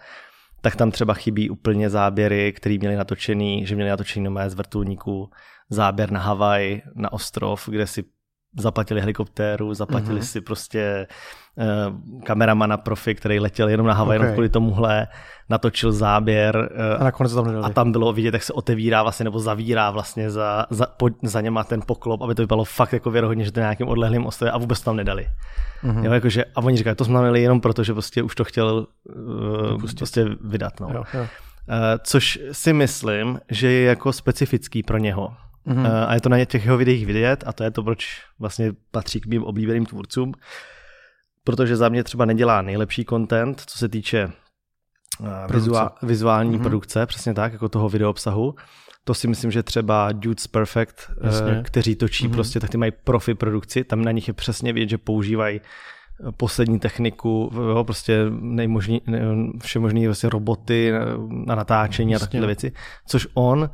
tak 0.61 0.75
tam 0.75 0.91
třeba 0.91 1.13
chybí 1.13 1.49
úplně 1.49 1.89
záběry, 1.89 2.53
které 2.53 2.77
měli 2.77 2.95
natočený, 2.95 3.65
že 3.65 3.75
měli 3.75 3.89
natočený 3.89 4.23
nomé 4.23 4.49
z 4.49 4.53
vrtulníků, 4.53 5.29
záběr 5.69 6.11
na 6.11 6.19
Havaj, 6.19 6.81
na 6.95 7.13
ostrov, 7.13 7.69
kde 7.71 7.87
si 7.87 8.03
zaplatili 8.59 9.01
helikoptéru, 9.01 9.73
zaplatili 9.73 10.19
mm-hmm. 10.19 10.31
si 10.31 10.41
prostě 10.41 11.07
uh, 11.55 12.21
kameramana 12.23 12.77
profi, 12.77 13.15
který 13.15 13.39
letěl 13.39 13.69
jenom 13.69 13.87
na 13.87 13.93
Havaj, 13.93 14.17
okay. 14.17 14.31
kvůli 14.31 14.49
tomuhle, 14.49 15.07
natočil 15.49 15.91
záběr 15.91 16.55
uh, 16.57 17.01
a 17.01 17.03
nakonec 17.03 17.33
tam 17.33 17.45
nedali. 17.45 17.65
A 17.65 17.69
tam 17.69 17.91
bylo 17.91 18.13
vidět, 18.13 18.33
jak 18.33 18.43
se 18.43 18.53
otevírá 18.53 19.03
vlastně, 19.03 19.23
nebo 19.23 19.39
zavírá 19.39 19.91
vlastně 19.91 20.31
za, 20.31 20.65
za, 20.69 20.85
po, 20.85 21.09
za 21.23 21.41
něma 21.41 21.63
ten 21.63 21.81
poklop, 21.85 22.21
aby 22.21 22.35
to 22.35 22.41
vypadalo 22.41 22.63
fakt 22.63 22.93
jako 22.93 23.11
věrohodně, 23.11 23.45
že 23.45 23.51
to 23.51 23.59
je 23.59 23.63
nějakým 23.63 23.87
odlehlým 23.87 24.25
ostrově 24.25 24.51
a 24.51 24.57
vůbec 24.57 24.79
to 24.79 24.85
tam 24.85 24.95
nedali. 24.95 25.27
Mm-hmm. 25.83 26.03
Jo, 26.03 26.13
jakože, 26.13 26.45
a 26.55 26.61
oni 26.61 26.77
říkají, 26.77 26.95
to 26.95 27.05
jsme 27.05 27.13
tam 27.13 27.35
jenom 27.35 27.61
proto, 27.61 27.83
že 27.83 27.93
prostě 27.93 28.23
už 28.23 28.35
to 28.35 28.43
chtěl 28.43 28.87
uh, 29.15 29.81
prostě 29.97 30.25
vydat. 30.41 30.79
No. 30.79 30.89
Jo, 30.93 31.03
jo. 31.13 31.21
Uh, 31.21 31.27
což 32.03 32.39
si 32.51 32.73
myslím, 32.73 33.39
že 33.49 33.71
je 33.71 33.83
jako 33.83 34.13
specifický 34.13 34.83
pro 34.83 34.97
něho 34.97 35.33
Mm-hmm. 35.67 36.05
A 36.07 36.13
je 36.13 36.21
to 36.21 36.29
na 36.29 36.45
těch 36.45 36.65
jeho 36.65 36.77
videích 36.77 37.05
vidět 37.05 37.43
a 37.47 37.53
to 37.53 37.63
je 37.63 37.71
to, 37.71 37.83
proč 37.83 38.21
vlastně 38.39 38.73
patří 38.91 39.21
k 39.21 39.25
mým 39.25 39.43
oblíbeným 39.43 39.85
tvůrcům. 39.85 40.33
Protože 41.43 41.75
za 41.75 41.89
mě 41.89 42.03
třeba 42.03 42.25
nedělá 42.25 42.61
nejlepší 42.61 43.05
content, 43.05 43.63
co 43.65 43.77
se 43.77 43.89
týče 43.89 44.31
vizuál, 45.49 45.91
vizuální 46.01 46.57
mm-hmm. 46.57 46.61
produkce, 46.61 47.05
přesně 47.05 47.33
tak, 47.33 47.53
jako 47.53 47.69
toho 47.69 47.89
video 47.89 48.09
obsahu. 48.09 48.55
To 49.03 49.13
si 49.13 49.27
myslím, 49.27 49.51
že 49.51 49.63
třeba 49.63 50.11
Dudes 50.11 50.47
Perfect, 50.47 51.11
Jasně. 51.23 51.61
kteří 51.63 51.95
točí 51.95 52.27
mm-hmm. 52.27 52.33
prostě, 52.33 52.59
tak 52.59 52.69
ty 52.69 52.77
mají 52.77 52.91
profi 53.03 53.33
produkci, 53.33 53.83
tam 53.83 54.01
na 54.01 54.11
nich 54.11 54.27
je 54.27 54.33
přesně 54.33 54.73
vidět, 54.73 54.89
že 54.89 54.97
používají 54.97 55.61
poslední 56.37 56.79
techniku, 56.79 57.51
jo, 57.55 57.83
prostě 57.83 58.25
nejmožný, 58.29 59.01
vše 59.61 59.79
možný 59.79 60.05
vlastně 60.05 60.29
roboty 60.29 60.91
na 61.29 61.55
natáčení 61.55 62.11
Jasně. 62.11 62.25
a 62.25 62.27
takové 62.27 62.45
věci, 62.45 62.71
což 63.07 63.27
on 63.33 63.69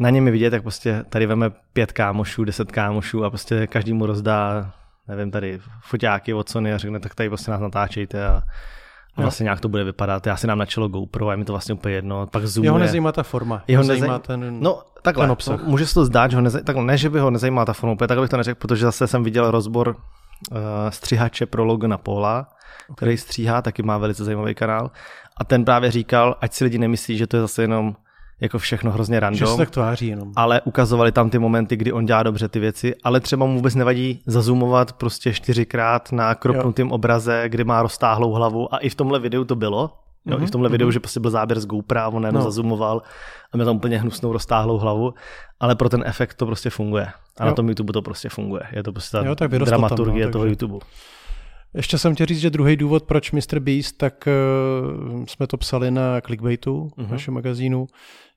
na 0.00 0.10
něm 0.10 0.26
je 0.26 0.32
vidět, 0.32 0.52
jak 0.52 0.62
prostě 0.62 1.04
tady 1.08 1.26
veme 1.26 1.50
pět 1.72 1.92
kámošů, 1.92 2.44
deset 2.44 2.72
kámošů 2.72 3.24
a 3.24 3.30
prostě 3.30 3.66
každý 3.66 3.92
mu 3.92 4.06
rozdá, 4.06 4.72
nevím, 5.08 5.30
tady 5.30 5.60
foťáky 5.80 6.34
od 6.34 6.48
Sony 6.48 6.72
a 6.72 6.78
řekne, 6.78 7.00
tak 7.00 7.14
tady 7.14 7.28
prostě 7.28 7.50
nás 7.50 7.60
natáčejte 7.60 8.26
a, 8.26 8.42
a 9.16 9.22
vlastně 9.22 9.44
nějak 9.44 9.60
to 9.60 9.68
bude 9.68 9.84
vypadat. 9.84 10.26
Já 10.26 10.36
si 10.36 10.46
nám 10.46 10.58
načelo 10.58 10.88
GoPro 10.88 11.28
a 11.28 11.30
je 11.30 11.36
mi 11.36 11.44
to 11.44 11.52
vlastně 11.52 11.74
úplně 11.74 11.94
jedno. 11.94 12.26
Pak 12.26 12.46
zoomuje. 12.46 12.66
Jeho 12.66 12.78
nezajímá 12.78 13.12
ta 13.12 13.22
forma. 13.22 13.62
Jeho 13.68 13.82
nezajímá 13.82 14.18
ten, 14.18 14.60
no, 14.60 14.82
takhle, 15.02 15.24
ten 15.24 15.30
obsah. 15.30 15.60
No, 15.62 15.70
může 15.70 15.86
se 15.86 15.94
to 15.94 16.04
zdát, 16.04 16.30
že 16.30 16.36
ho 16.36 16.42
nezajímá, 16.42 16.64
takhle, 16.64 16.84
ne, 16.84 16.96
že 16.96 17.10
by 17.10 17.20
ho 17.20 17.30
nezajímala 17.30 17.64
ta 17.64 17.72
forma, 17.72 17.96
tak 18.06 18.18
bych 18.18 18.30
to 18.30 18.36
neřekl, 18.36 18.58
protože 18.60 18.84
zase 18.84 19.06
jsem 19.06 19.24
viděl 19.24 19.50
rozbor 19.50 19.88
uh, 19.88 20.56
střihače 20.88 21.46
pro 21.46 21.64
Logana 21.64 21.98
Paula, 21.98 22.40
okay. 22.40 22.96
který 22.96 23.16
stříhá, 23.16 23.62
taky 23.62 23.82
má 23.82 23.98
velice 23.98 24.24
zajímavý 24.24 24.54
kanál. 24.54 24.90
A 25.36 25.44
ten 25.44 25.64
právě 25.64 25.90
říkal, 25.90 26.36
ať 26.40 26.52
si 26.52 26.64
lidi 26.64 26.78
nemyslí, 26.78 27.18
že 27.18 27.26
to 27.26 27.36
je 27.36 27.40
zase 27.40 27.62
jenom 27.62 27.96
jako 28.40 28.58
všechno 28.58 28.90
hrozně 28.90 29.20
random. 29.20 29.38
Že 29.38 29.46
se 29.46 29.56
tak 29.56 29.70
tváří 29.70 30.06
jenom. 30.06 30.32
Ale 30.36 30.60
ukazovali 30.60 31.12
tam 31.12 31.30
ty 31.30 31.38
momenty, 31.38 31.76
kdy 31.76 31.92
on 31.92 32.06
dělá 32.06 32.22
dobře 32.22 32.48
ty 32.48 32.60
věci, 32.60 32.94
ale 33.04 33.20
třeba 33.20 33.46
mu 33.46 33.54
vůbec 33.54 33.74
nevadí 33.74 34.22
zazumovat 34.26 34.92
prostě 34.92 35.32
čtyřikrát 35.32 36.12
na 36.12 36.34
kropnutém 36.34 36.92
obraze, 36.92 37.44
kdy 37.48 37.64
má 37.64 37.82
roztáhlou 37.82 38.32
hlavu 38.32 38.74
a 38.74 38.78
i 38.78 38.88
v 38.88 38.94
tomhle 38.94 39.18
videu 39.18 39.44
to 39.44 39.56
bylo. 39.56 39.90
Jo, 40.26 40.36
mm-hmm. 40.36 40.42
I 40.42 40.46
v 40.46 40.50
tomhle 40.50 40.68
mm-hmm. 40.68 40.72
videu, 40.72 40.90
že 40.90 41.00
prostě 41.00 41.20
byl 41.20 41.30
záběr 41.30 41.60
z 41.60 41.66
GoPro 41.66 42.10
on 42.10 42.22
jenom 42.22 42.34
no. 42.34 42.42
zazumoval 42.42 43.02
a 43.52 43.56
měl 43.56 43.66
tam 43.66 43.76
úplně 43.76 43.98
hnusnou 43.98 44.32
roztáhlou 44.32 44.78
hlavu, 44.78 45.14
ale 45.60 45.74
pro 45.74 45.88
ten 45.88 46.02
efekt 46.06 46.34
to 46.34 46.46
prostě 46.46 46.70
funguje. 46.70 47.06
A 47.38 47.44
jo. 47.44 47.46
na 47.46 47.52
tom 47.52 47.68
YouTube 47.68 47.92
to 47.92 48.02
prostě 48.02 48.28
funguje. 48.28 48.62
Je 48.72 48.82
to 48.82 48.92
prostě 48.92 49.16
ta 49.16 49.26
jo, 49.26 49.34
tak 49.34 49.50
dramaturgie 49.50 50.24
tam, 50.24 50.28
no, 50.28 50.32
toho 50.32 50.44
takže... 50.44 50.52
YouTube. 50.52 50.78
Ještě 51.74 51.98
jsem 51.98 52.14
chtěl 52.14 52.26
říct, 52.26 52.40
že 52.40 52.50
druhý 52.50 52.76
důvod, 52.76 53.02
proč 53.02 53.32
Mr. 53.32 53.58
Beast, 53.60 53.98
tak 53.98 54.28
uh, 54.28 55.24
jsme 55.24 55.46
to 55.46 55.56
psali 55.56 55.90
na 55.90 56.20
Clickbaitu, 56.20 56.90
uh-huh. 56.98 57.10
našem 57.10 57.34
magazínu, 57.34 57.86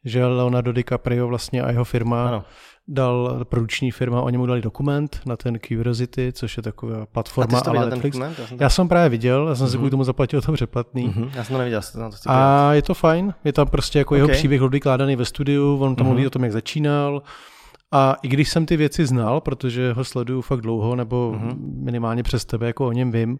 že 0.06 0.26
Leonardo 0.26 0.74
DiCaprio 0.74 1.28
vlastně 1.28 1.62
a 1.62 1.72
jeho 1.72 1.84
firma 1.84 2.28
ano. 2.28 2.44
dal, 2.88 3.46
produkční 3.50 3.92
firma, 3.92 4.22
oni 4.22 4.38
mu 4.38 4.46
dali 4.46 4.62
dokument 4.62 5.22
na 5.26 5.38
ten 5.38 5.60
Curiosity, 5.68 6.32
což 6.34 6.58
je 6.58 6.64
taková 6.64 7.06
platforma 7.06 7.60
a 7.60 7.70
ale 7.70 7.90
Netflix. 7.90 8.18
Já 8.18 8.48
jsem, 8.48 8.58
já 8.60 8.70
jsem 8.70 8.88
právě 8.88 9.10
viděl, 9.10 9.48
já 9.48 9.56
jsem 9.56 9.68
mm-hmm. 9.68 9.72
si 9.72 9.78
kvůli 9.78 9.92
tomu 9.92 10.04
zaplatil 10.04 10.42
to 10.42 10.54
předplatný. 10.54 11.10
Mm-hmm. 11.10 11.30
Já 11.36 11.44
jsem 11.44 11.54
to 11.54 11.58
neviděl. 11.58 11.82
Jsem 11.82 12.12
to 12.12 12.18
a 12.26 12.74
je 12.74 12.82
to 12.82 12.94
fajn, 12.94 13.34
je 13.44 13.54
tam 13.54 13.68
prostě 13.68 14.00
jako 14.00 14.16
okay. 14.16 14.20
jeho 14.20 14.30
příběh 14.30 14.62
odvykládaný 14.62 15.16
ve 15.16 15.26
studiu, 15.26 15.78
on 15.78 15.96
tam 15.96 16.06
mm-hmm. 16.06 16.10
mluví 16.10 16.28
o 16.28 16.30
tom, 16.30 16.44
jak 16.44 16.52
začínal, 16.52 17.22
a 17.94 18.16
i 18.22 18.28
když 18.28 18.50
jsem 18.50 18.66
ty 18.66 18.78
věci 18.78 19.06
znal, 19.06 19.42
protože 19.42 19.94
ho 19.94 20.04
sleduju 20.04 20.42
fakt 20.42 20.62
dlouho, 20.62 20.96
nebo 20.96 21.32
mm-hmm. 21.32 21.84
minimálně 21.84 22.24
přes 22.24 22.46
tebe, 22.46 22.68
jako 22.68 22.88
o 22.88 22.92
něm 22.92 23.12
vím, 23.12 23.40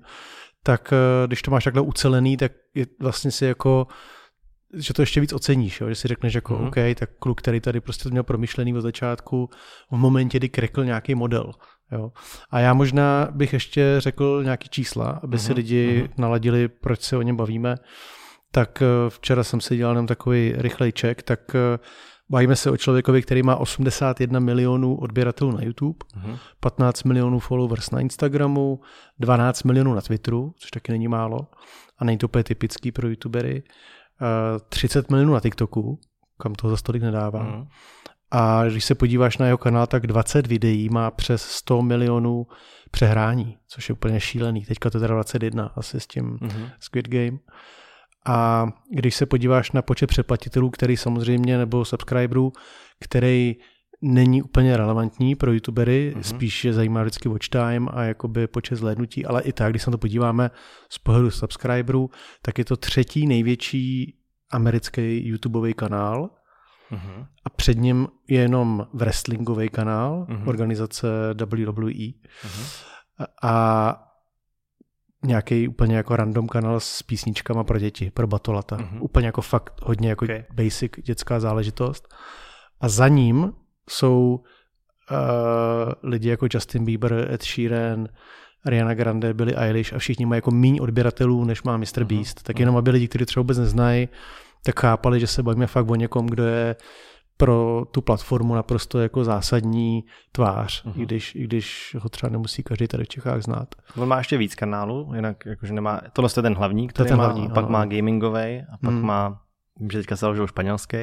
tak 0.64 0.94
eh, 0.94 1.28
když 1.28 1.42
to 1.42 1.52
máš 1.52 1.64
takhle 1.64 1.82
ucelený, 1.82 2.38
tak 2.38 2.52
je 2.76 2.86
vlastně 3.00 3.32
si 3.32 3.46
jako 3.46 3.88
že 4.76 4.94
to 4.94 5.02
ještě 5.02 5.22
víc 5.22 5.34
oceníš, 5.34 5.82
jo? 5.82 5.90
že 5.90 5.96
si 5.96 6.08
řekneš 6.08 6.34
jako 6.34 6.54
mm-hmm. 6.54 6.68
OK, 6.94 6.98
tak 7.00 7.10
kluk, 7.20 7.42
který 7.42 7.60
tady 7.60 7.82
prostě 7.82 8.04
to 8.04 8.10
měl 8.10 8.24
promyšlený 8.24 8.74
od 8.74 8.82
začátku, 8.82 9.50
v 9.92 9.98
momentě, 9.98 10.40
kdy 10.40 10.50
krekl 10.50 10.86
nějaký 10.86 11.16
model. 11.16 11.52
Jo? 11.92 12.12
A 12.50 12.60
já 12.60 12.74
možná 12.74 13.28
bych 13.32 13.54
ještě 13.54 13.96
řekl 13.98 14.42
nějaký 14.44 14.70
čísla, 14.70 15.20
aby 15.24 15.38
mm-hmm. 15.38 15.46
si 15.46 15.54
lidi 15.54 16.04
mm-hmm. 16.04 16.10
naladili, 16.18 16.68
proč 16.68 17.02
se 17.02 17.18
o 17.18 17.22
něm 17.22 17.36
bavíme. 17.36 17.76
Tak 18.52 18.82
eh, 18.82 18.86
včera 19.10 19.44
jsem 19.44 19.62
si 19.62 19.78
dělal 19.78 19.94
jenom 19.94 20.08
takový 20.08 20.54
rychlej 20.58 20.92
check, 21.00 21.24
tak 21.24 21.56
eh, 21.56 21.80
Bavíme 22.30 22.56
se 22.56 22.72
o 22.72 22.78
člověkovi, 22.78 23.22
který 23.22 23.44
má 23.44 23.56
81 23.56 24.40
milionů 24.40 24.96
odběratelů 24.96 25.52
na 25.52 25.64
YouTube, 25.64 25.98
uh-huh. 26.18 26.38
15 26.60 27.04
milionů 27.04 27.40
followers 27.40 27.92
na 27.92 28.00
Instagramu, 28.00 28.82
12 29.20 29.64
milionů 29.64 29.94
na 29.94 30.02
Twitteru, 30.02 30.54
což 30.58 30.72
taky 30.72 30.92
není 30.92 31.08
málo 31.08 31.48
a 31.98 32.06
není 32.06 32.18
to 32.18 32.28
úplně 32.28 32.44
typický 32.44 32.92
pro 32.92 33.08
YouTubery, 33.08 33.64
30 34.70 35.10
milionů 35.10 35.34
na 35.34 35.40
TikToku, 35.40 36.00
kam 36.38 36.56
toho 36.56 36.72
za 36.72 36.78
stolik 36.78 37.04
nedává. 37.04 37.46
Uh-huh. 37.46 37.68
A 38.32 38.64
když 38.64 38.86
se 38.86 38.96
podíváš 38.96 39.38
na 39.38 39.46
jeho 39.46 39.58
kanál, 39.58 39.88
tak 39.88 40.08
20 40.08 40.48
videí 40.48 40.90
má 40.90 41.12
přes 41.12 41.42
100 41.42 41.82
milionů 41.82 42.48
přehrání, 42.92 43.58
což 43.68 43.90
je 43.90 43.94
úplně 43.94 44.20
šílený. 44.20 44.66
Teďka 44.66 44.90
to 44.90 44.98
je 44.98 45.02
teda 45.02 45.14
21 45.14 45.72
asi 45.76 46.00
s 46.00 46.08
tím 46.08 46.38
uh-huh. 46.38 46.72
Squid 46.80 47.08
Game. 47.10 47.38
A 48.26 48.68
když 48.90 49.16
se 49.16 49.26
podíváš 49.26 49.72
na 49.72 49.82
počet 49.82 50.08
přeplatitelů, 50.08 50.70
který 50.70 50.98
samozřejmě, 50.98 51.58
nebo 51.58 51.86
subscriberů, 51.86 52.54
který 53.00 53.56
není 54.02 54.42
úplně 54.42 54.78
relevantní 54.78 55.36
pro 55.36 55.54
youtubery, 55.54 56.14
mm-hmm. 56.16 56.22
spíš 56.22 56.66
je 56.66 56.74
zajímá 56.74 57.02
vždycky 57.02 57.30
watch 57.30 57.50
time 57.50 57.90
a 57.92 58.04
jakoby 58.04 58.48
počet 58.48 58.76
zhlédnutí, 58.76 59.26
ale 59.26 59.42
i 59.42 59.54
tak, 59.54 59.72
když 59.72 59.82
se 59.82 59.90
na 59.90 59.92
to 59.92 59.98
podíváme 59.98 60.52
z 60.90 60.98
pohledu 60.98 61.32
subscriberů, 61.32 62.10
tak 62.42 62.58
je 62.58 62.66
to 62.66 62.78
třetí 62.78 63.28
největší 63.28 64.18
americký 64.52 65.28
YouTubeový 65.28 65.74
kanál 65.74 66.30
mm-hmm. 66.92 67.28
a 67.46 67.50
před 67.50 67.78
ním 67.78 68.08
je 68.28 68.42
jenom 68.42 68.88
wrestlingový 68.94 69.70
kanál 69.70 70.26
mm-hmm. 70.30 70.48
organizace 70.48 71.08
WWE. 71.34 71.92
Mm-hmm. 71.92 72.84
A 73.44 74.13
nějaký 75.24 75.68
úplně 75.68 75.96
jako 75.96 76.16
random 76.16 76.48
kanál 76.48 76.80
s 76.80 77.04
písničkama 77.04 77.64
pro 77.64 77.80
děti, 77.80 78.12
pro 78.14 78.28
batolata. 78.28 78.78
Mm-hmm. 78.78 78.98
Úplně 79.02 79.26
jako 79.26 79.42
fakt 79.42 79.74
hodně 79.84 80.10
jako 80.10 80.26
okay. 80.26 80.44
basic 80.54 80.92
dětská 81.04 81.40
záležitost. 81.40 82.08
A 82.82 82.90
za 82.90 83.08
ním 83.08 83.54
jsou 83.90 84.44
uh, 85.12 85.94
lidi 86.04 86.30
jako 86.30 86.48
Justin 86.54 86.86
Bieber, 86.86 87.28
Ed 87.32 87.44
Sheeran, 87.44 88.08
Ariana 88.66 88.94
Grande, 88.94 89.34
Billie 89.34 89.58
Eilish 89.58 89.94
a 89.94 89.98
všichni 89.98 90.26
mají 90.26 90.38
jako 90.38 90.52
méně 90.52 90.82
odběratelů, 90.82 91.46
než 91.46 91.64
má 91.64 91.78
Mr. 91.78 91.84
Uh-huh. 91.84 92.04
Beast. 92.04 92.44
Tak 92.44 92.60
jenom 92.60 92.78
aby 92.78 92.92
lidi, 92.92 93.08
kteří 93.08 93.26
třeba 93.26 93.42
vůbec 93.42 93.58
neznají, 93.58 94.10
tak 94.66 94.80
chápali, 94.80 95.20
že 95.20 95.28
se 95.28 95.44
bavíme 95.44 95.68
fakt 95.68 95.90
o 95.90 95.96
někom, 95.96 96.28
kdo 96.28 96.44
je 96.44 96.76
pro 97.38 97.86
tu 97.92 98.02
platformu 98.02 98.56
naprosto 98.56 99.00
jako 99.00 99.24
zásadní 99.24 100.04
tvář, 100.32 100.86
uh-huh. 100.86 101.02
i, 101.02 101.06
když, 101.06 101.36
i 101.36 101.44
když 101.44 101.96
ho 102.00 102.10
třeba 102.10 102.30
nemusí 102.30 102.64
každý 102.64 102.88
tady 102.88 103.04
v 103.04 103.08
Čechách 103.08 103.42
znát. 103.42 103.76
On 103.98 104.08
má 104.08 104.18
ještě 104.18 104.38
víc 104.38 104.56
kanálů, 104.56 105.12
jinak 105.16 105.46
jakože 105.46 105.74
nemá, 105.74 106.02
tohle 106.14 106.30
je 106.38 106.42
ten 106.42 106.54
hlavní, 106.56 106.88
který 106.88 107.10
ten 107.10 107.18
má, 107.18 107.24
hlavní, 107.24 107.48
pak 107.48 107.58
ano. 107.58 107.70
má 107.70 107.86
gamingový 107.86 108.64
a 108.74 108.78
pak 108.82 108.92
hmm. 108.92 109.06
má, 109.06 109.42
vím, 109.80 109.92
že 109.92 109.98
teďka 109.98 110.16
se 110.16 110.20
založil 110.20 110.48
španělský, 110.48 110.98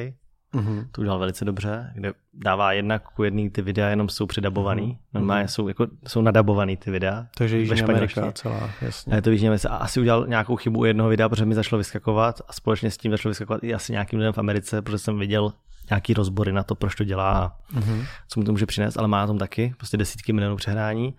Mm-hmm. 0.53 0.87
To 0.91 1.01
udělal 1.01 1.19
velice 1.19 1.45
dobře, 1.45 1.91
kde 1.93 2.13
dává 2.33 2.73
jednak 2.73 3.03
ku 3.09 3.23
jedný 3.23 3.49
ty 3.49 3.61
videa, 3.61 3.89
jenom 3.89 4.09
jsou 4.09 4.25
přidabovaný. 4.25 4.83
Mm-hmm. 4.83 5.13
Normálně 5.13 5.47
jsou, 5.47 5.67
jako, 5.67 5.87
jsou 6.07 6.21
nadabovaný 6.21 6.77
ty 6.77 6.91
videa. 6.91 7.25
Takže 7.37 7.57
Jižní 7.57 7.81
Amerika 7.81 8.31
celá, 8.31 8.69
jasně. 8.81 9.13
A 9.13 9.15
je 9.15 9.21
to 9.21 9.31
Jižní 9.31 9.47
Amerika. 9.47 9.69
A 9.69 9.75
asi 9.75 9.99
udělal 9.99 10.27
nějakou 10.27 10.55
chybu 10.55 10.79
u 10.79 10.85
jednoho 10.85 11.09
videa, 11.09 11.29
protože 11.29 11.45
mi 11.45 11.55
začalo 11.55 11.77
vyskakovat 11.77 12.41
a 12.47 12.53
společně 12.53 12.91
s 12.91 12.97
tím 12.97 13.11
začalo 13.11 13.29
vyskakovat 13.29 13.63
i 13.63 13.73
asi 13.73 13.91
nějakým 13.91 14.19
lidem 14.19 14.33
v 14.33 14.37
Americe, 14.37 14.81
protože 14.81 14.97
jsem 14.97 15.19
viděl 15.19 15.53
nějaký 15.89 16.13
rozbory 16.13 16.51
na 16.51 16.63
to, 16.63 16.75
proč 16.75 16.95
to 16.95 17.03
dělá 17.03 17.31
a 17.31 17.51
mm-hmm. 17.79 18.05
co 18.27 18.39
mu 18.39 18.45
to 18.45 18.51
může 18.51 18.65
přinést, 18.65 18.97
ale 18.97 19.07
má 19.07 19.17
na 19.17 19.27
tom 19.27 19.37
taky 19.37 19.73
prostě 19.77 19.97
desítky 19.97 20.33
milionů 20.33 20.55
přehrání 20.55 21.13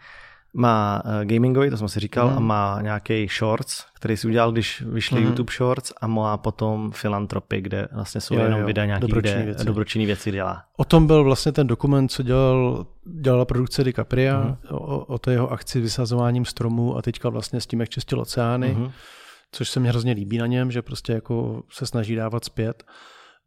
má 0.55 1.03
uh, 1.05 1.25
gamingový, 1.25 1.71
to 1.71 1.77
jsem 1.77 1.89
si 1.89 2.01
říkal, 2.01 2.31
mm. 2.31 2.37
a 2.37 2.41
má 2.41 2.79
nějaký 2.83 3.29
shorts, 3.39 3.85
který 3.95 4.17
si 4.17 4.27
udělal, 4.27 4.53
když 4.53 4.83
vyšly 4.87 5.21
mm. 5.21 5.27
YouTube 5.27 5.53
shorts 5.57 5.93
a 6.01 6.07
má 6.07 6.37
potom 6.37 6.91
filantropy, 6.91 7.61
kde 7.61 7.89
vlastně 7.93 8.21
jsou 8.21 8.35
jo, 8.35 8.41
jenom 8.41 8.61
jo, 8.61 8.67
videa 8.67 8.87
nějaký, 8.87 9.01
dobročinný 9.01 9.43
kde 9.43 9.45
věci. 9.45 9.65
dobročinný 9.65 10.07
věci 10.07 10.31
dělá. 10.31 10.65
O 10.77 10.85
tom 10.85 11.07
byl 11.07 11.25
vlastně 11.25 11.53
ten 11.53 11.67
dokument, 11.67 12.09
co 12.09 12.23
dělal, 12.23 12.87
dělala 13.21 13.45
produkce 13.45 13.85
DiCapria, 13.85 14.41
mm. 14.41 14.57
o, 14.71 15.05
o 15.05 15.19
té 15.19 15.33
jeho 15.33 15.53
akci 15.53 15.81
vysazováním 15.81 16.45
stromů 16.45 16.97
a 16.97 17.03
teďka 17.03 17.29
vlastně 17.29 17.61
s 17.61 17.67
tím, 17.67 17.81
jak 17.81 17.89
čistil 17.89 18.21
oceány, 18.21 18.75
mm. 18.75 18.91
což 19.53 19.69
se 19.69 19.81
mi 19.81 19.89
hrozně 19.89 20.13
líbí 20.13 20.39
na 20.39 20.47
něm, 20.47 20.71
že 20.71 20.83
prostě 20.83 21.13
jako 21.13 21.63
se 21.71 21.87
snaží 21.87 22.15
dávat 22.15 22.45
zpět 22.45 22.85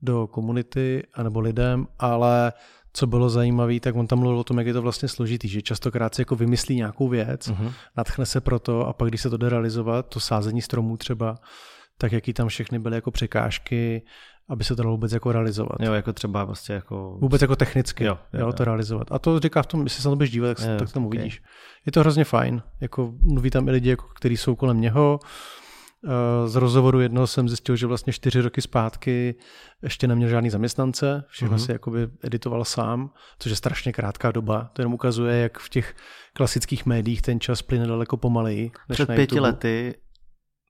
do 0.02 0.28
komunity 0.28 1.04
anebo 1.14 1.40
lidem, 1.40 1.88
ale 2.00 2.54
co 2.96 3.08
bylo 3.08 3.30
zajímavé, 3.30 3.80
tak 3.80 3.96
on 3.96 4.08
tam 4.08 4.20
mluvil 4.20 4.40
o 4.40 4.44
tom, 4.44 4.58
jak 4.58 4.68
je 4.68 4.74
to 4.74 4.82
vlastně 4.82 5.08
složitý, 5.08 5.48
že 5.48 5.62
častokrát 5.62 6.16
si 6.16 6.22
jako 6.22 6.36
vymyslí 6.36 6.76
nějakou 6.76 7.08
věc, 7.08 7.48
uh-huh. 7.48 7.72
natchne 7.98 8.26
se 8.26 8.42
pro 8.42 8.60
to 8.60 8.88
a 8.88 8.94
pak, 8.94 9.10
když 9.10 9.22
se 9.22 9.30
to 9.30 9.38
jde 9.38 9.50
realizovat, 9.50 10.08
to 10.10 10.20
sázení 10.20 10.62
stromů 10.62 10.98
třeba, 10.98 11.36
tak 11.98 12.12
jaký 12.12 12.34
tam 12.34 12.48
všechny 12.48 12.80
byly 12.80 12.96
jako 12.96 13.12
překážky, 13.12 14.06
aby 14.50 14.64
se 14.64 14.76
to 14.76 14.84
dalo 14.84 14.96
vůbec 14.96 15.12
jako 15.12 15.32
realizovat. 15.32 15.78
Jo, 15.80 15.94
jako 15.94 16.14
třeba 16.14 16.46
prostě 16.46 16.74
jako... 16.74 17.18
Vůbec 17.22 17.42
jako 17.42 17.56
technicky, 17.56 18.04
jo, 18.04 18.18
jo, 18.34 18.40
jo, 18.40 18.54
to 18.54 18.64
jo. 18.64 18.66
realizovat. 18.66 19.12
A 19.12 19.20
to 19.20 19.40
říká 19.40 19.62
v 19.62 19.68
tom, 19.68 19.84
jestli 19.84 20.02
se 20.02 20.08
na 20.08 20.12
to 20.12 20.16
budeš 20.16 20.32
dívat, 20.32 20.58
tak, 20.58 20.68
jo, 20.68 20.78
tak 20.80 20.92
tam 20.92 21.06
okay. 21.06 21.20
uvidíš. 21.20 21.42
Je 21.86 21.92
to 21.92 22.00
hrozně 22.00 22.24
fajn, 22.24 22.62
jako 22.82 23.14
mluví 23.22 23.50
tam 23.50 23.68
i 23.68 23.72
lidi, 23.72 23.90
jako, 23.90 24.06
kteří 24.16 24.38
jsou 24.38 24.56
kolem 24.56 24.82
něho, 24.82 25.20
z 26.46 26.56
rozhovoru 26.56 27.00
jednoho 27.00 27.28
jsem 27.28 27.50
zjistil, 27.50 27.76
že 27.76 27.88
vlastně 27.88 28.14
čtyři 28.14 28.42
roky 28.42 28.62
zpátky 28.62 29.36
ještě 29.84 30.08
neměl 30.08 30.30
žádný 30.30 30.50
zaměstnance, 30.50 31.24
všechno 31.28 31.58
uh-huh. 31.58 31.66
si 31.66 31.72
jakoby 31.72 32.08
editoval 32.24 32.66
sám, 32.66 33.10
což 33.40 33.50
je 33.50 33.56
strašně 33.56 33.94
krátká 33.94 34.32
doba. 34.32 34.70
To 34.74 34.82
jenom 34.82 34.94
ukazuje, 34.94 35.38
jak 35.38 35.60
v 35.60 35.70
těch 35.70 35.96
klasických 36.34 36.86
médiích 36.86 37.22
ten 37.22 37.40
čas 37.40 37.62
plyne 37.62 37.88
daleko 37.88 38.18
pomaleji. 38.18 38.72
Než 38.90 38.96
před 38.96 39.06
pěti 39.06 39.40
lety, 39.40 39.96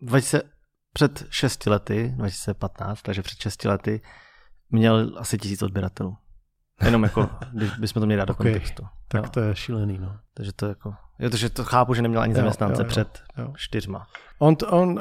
20, 0.01 0.43
před 0.93 1.25
šesti 1.29 1.69
lety, 1.69 2.13
2015, 2.15 3.01
takže 3.01 3.21
před 3.21 3.39
šesti 3.39 3.67
lety, 3.67 4.01
měl 4.69 5.15
asi 5.17 5.37
tisíc 5.37 5.61
odběratelů. 5.61 6.17
Jenom 6.85 7.03
jako, 7.03 7.29
když 7.53 7.77
bychom 7.77 7.99
to 7.99 8.05
měli 8.05 8.19
dát 8.19 8.29
okay. 8.29 8.45
do 8.45 8.51
kontextu. 8.51 8.83
Tak 9.07 9.23
jo. 9.23 9.29
to 9.29 9.39
je 9.39 9.55
šílený, 9.55 9.97
no. 9.97 10.19
Takže 10.33 10.53
to 10.53 10.65
jako, 10.65 10.93
jo, 11.19 11.29
takže 11.29 11.49
to 11.49 11.63
chápu, 11.63 11.93
že 11.93 12.01
neměl 12.01 12.21
ani 12.21 12.33
zaměstnance 12.33 12.81
jo, 12.81 12.85
jo, 12.85 12.89
před 12.89 13.23
jo. 13.37 13.53
čtyřma. 13.55 14.07
On, 14.39 14.55
on 14.69 14.89
uh, 14.89 14.99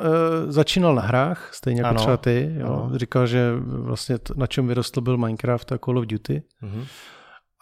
začínal 0.49 0.95
na 0.95 1.03
hrách, 1.03 1.55
stejně 1.55 1.81
jako 1.81 1.89
ano, 1.89 1.99
třeba 1.99 2.17
ty. 2.17 2.55
Jo. 2.59 2.67
Ano. 2.67 2.99
Říkal, 2.99 3.27
že 3.27 3.53
vlastně 3.61 4.19
t- 4.19 4.35
na 4.37 4.47
čem 4.47 4.69
vyrostl 4.69 5.01
byl 5.01 5.17
Minecraft 5.17 5.73
a 5.73 5.79
Call 5.79 5.99
of 5.99 6.07
Duty. 6.07 6.43
Mm-hmm. 6.63 6.87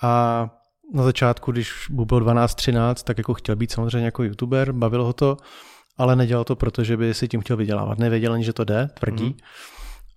A 0.02 0.50
na 0.94 1.02
začátku, 1.02 1.52
když 1.52 1.88
mu 1.88 2.04
bylo 2.04 2.20
12-13, 2.20 2.94
tak 2.94 3.18
jako 3.18 3.34
chtěl 3.34 3.56
být 3.56 3.72
samozřejmě 3.72 4.04
jako 4.04 4.22
youtuber, 4.22 4.72
bavilo 4.72 5.04
ho 5.04 5.12
to, 5.12 5.36
ale 5.98 6.16
nedělal 6.16 6.44
to, 6.44 6.56
protože 6.56 6.96
by 6.96 7.14
si 7.14 7.28
tím 7.28 7.40
chtěl 7.40 7.56
vydělávat. 7.56 7.98
Nevěděl 7.98 8.32
ani, 8.32 8.44
že 8.44 8.52
to 8.52 8.64
jde, 8.64 8.88
tvrdí. 8.94 9.30
Mm-hmm. 9.30 9.44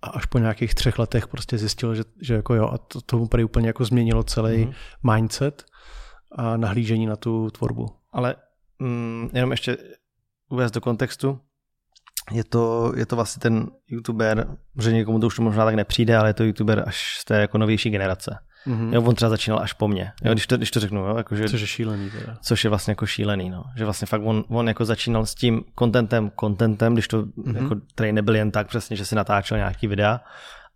A 0.02 0.08
až 0.08 0.26
po 0.26 0.38
nějakých 0.38 0.74
třech 0.74 0.98
letech 0.98 1.28
prostě 1.28 1.58
zjistil, 1.58 1.94
že, 1.94 2.02
že 2.22 2.34
jako 2.34 2.54
jo, 2.54 2.70
a 2.72 2.78
to, 2.78 3.00
to 3.00 3.18
mu 3.18 3.28
úplně 3.44 3.66
jako 3.66 3.84
změnilo 3.84 4.22
celý 4.22 4.66
mm-hmm. 4.66 5.14
mindset 5.14 5.64
a 6.32 6.56
nahlížení 6.56 7.06
na 7.06 7.16
tu 7.16 7.50
tvorbu. 7.50 7.95
Ale 8.12 8.36
mm, 8.78 9.28
jenom 9.32 9.50
ještě 9.50 9.76
uvést 10.48 10.70
do 10.70 10.80
kontextu, 10.80 11.40
je 12.32 12.44
to, 12.44 12.92
je 12.96 13.06
to 13.06 13.16
vlastně 13.16 13.40
ten 13.40 13.66
youtuber, 13.88 14.56
že 14.78 14.92
někomu 14.92 15.20
to 15.20 15.26
už 15.26 15.38
možná 15.38 15.64
tak 15.64 15.74
nepřijde, 15.74 16.16
ale 16.16 16.28
je 16.28 16.34
to 16.34 16.44
youtuber 16.44 16.84
až 16.86 17.16
z 17.20 17.24
té 17.24 17.40
jako 17.40 17.58
novější 17.58 17.90
generace. 17.90 18.38
Mm-hmm. 18.66 18.94
Jo, 18.94 19.02
on 19.02 19.14
třeba 19.14 19.28
začínal 19.28 19.60
až 19.60 19.72
po 19.72 19.88
mně, 19.88 20.12
jo, 20.24 20.32
když, 20.32 20.46
to, 20.46 20.56
když 20.56 20.70
to 20.70 20.80
řeknu. 20.80 21.00
Jo, 21.00 21.16
jako, 21.16 21.36
že, 21.36 21.48
což 21.48 21.60
je 21.60 21.66
šílený 21.66 22.10
teda. 22.10 22.36
Což 22.42 22.64
je 22.64 22.70
vlastně 22.70 22.90
jako 22.90 23.06
šílený, 23.06 23.50
no. 23.50 23.64
Že 23.76 23.84
vlastně 23.84 24.06
fakt 24.06 24.22
on, 24.24 24.44
on 24.48 24.68
jako 24.68 24.84
začínal 24.84 25.26
s 25.26 25.34
tím 25.34 25.64
contentem, 25.78 26.32
contentem, 26.40 26.92
když 26.92 27.08
to 27.08 27.22
mm-hmm. 27.22 27.62
jako 27.62 27.76
tady 27.94 28.12
nebyl 28.12 28.36
jen 28.36 28.50
tak 28.50 28.68
přesně, 28.68 28.96
že 28.96 29.04
si 29.04 29.14
natáčel 29.14 29.58
nějaký 29.58 29.86
videa, 29.86 30.20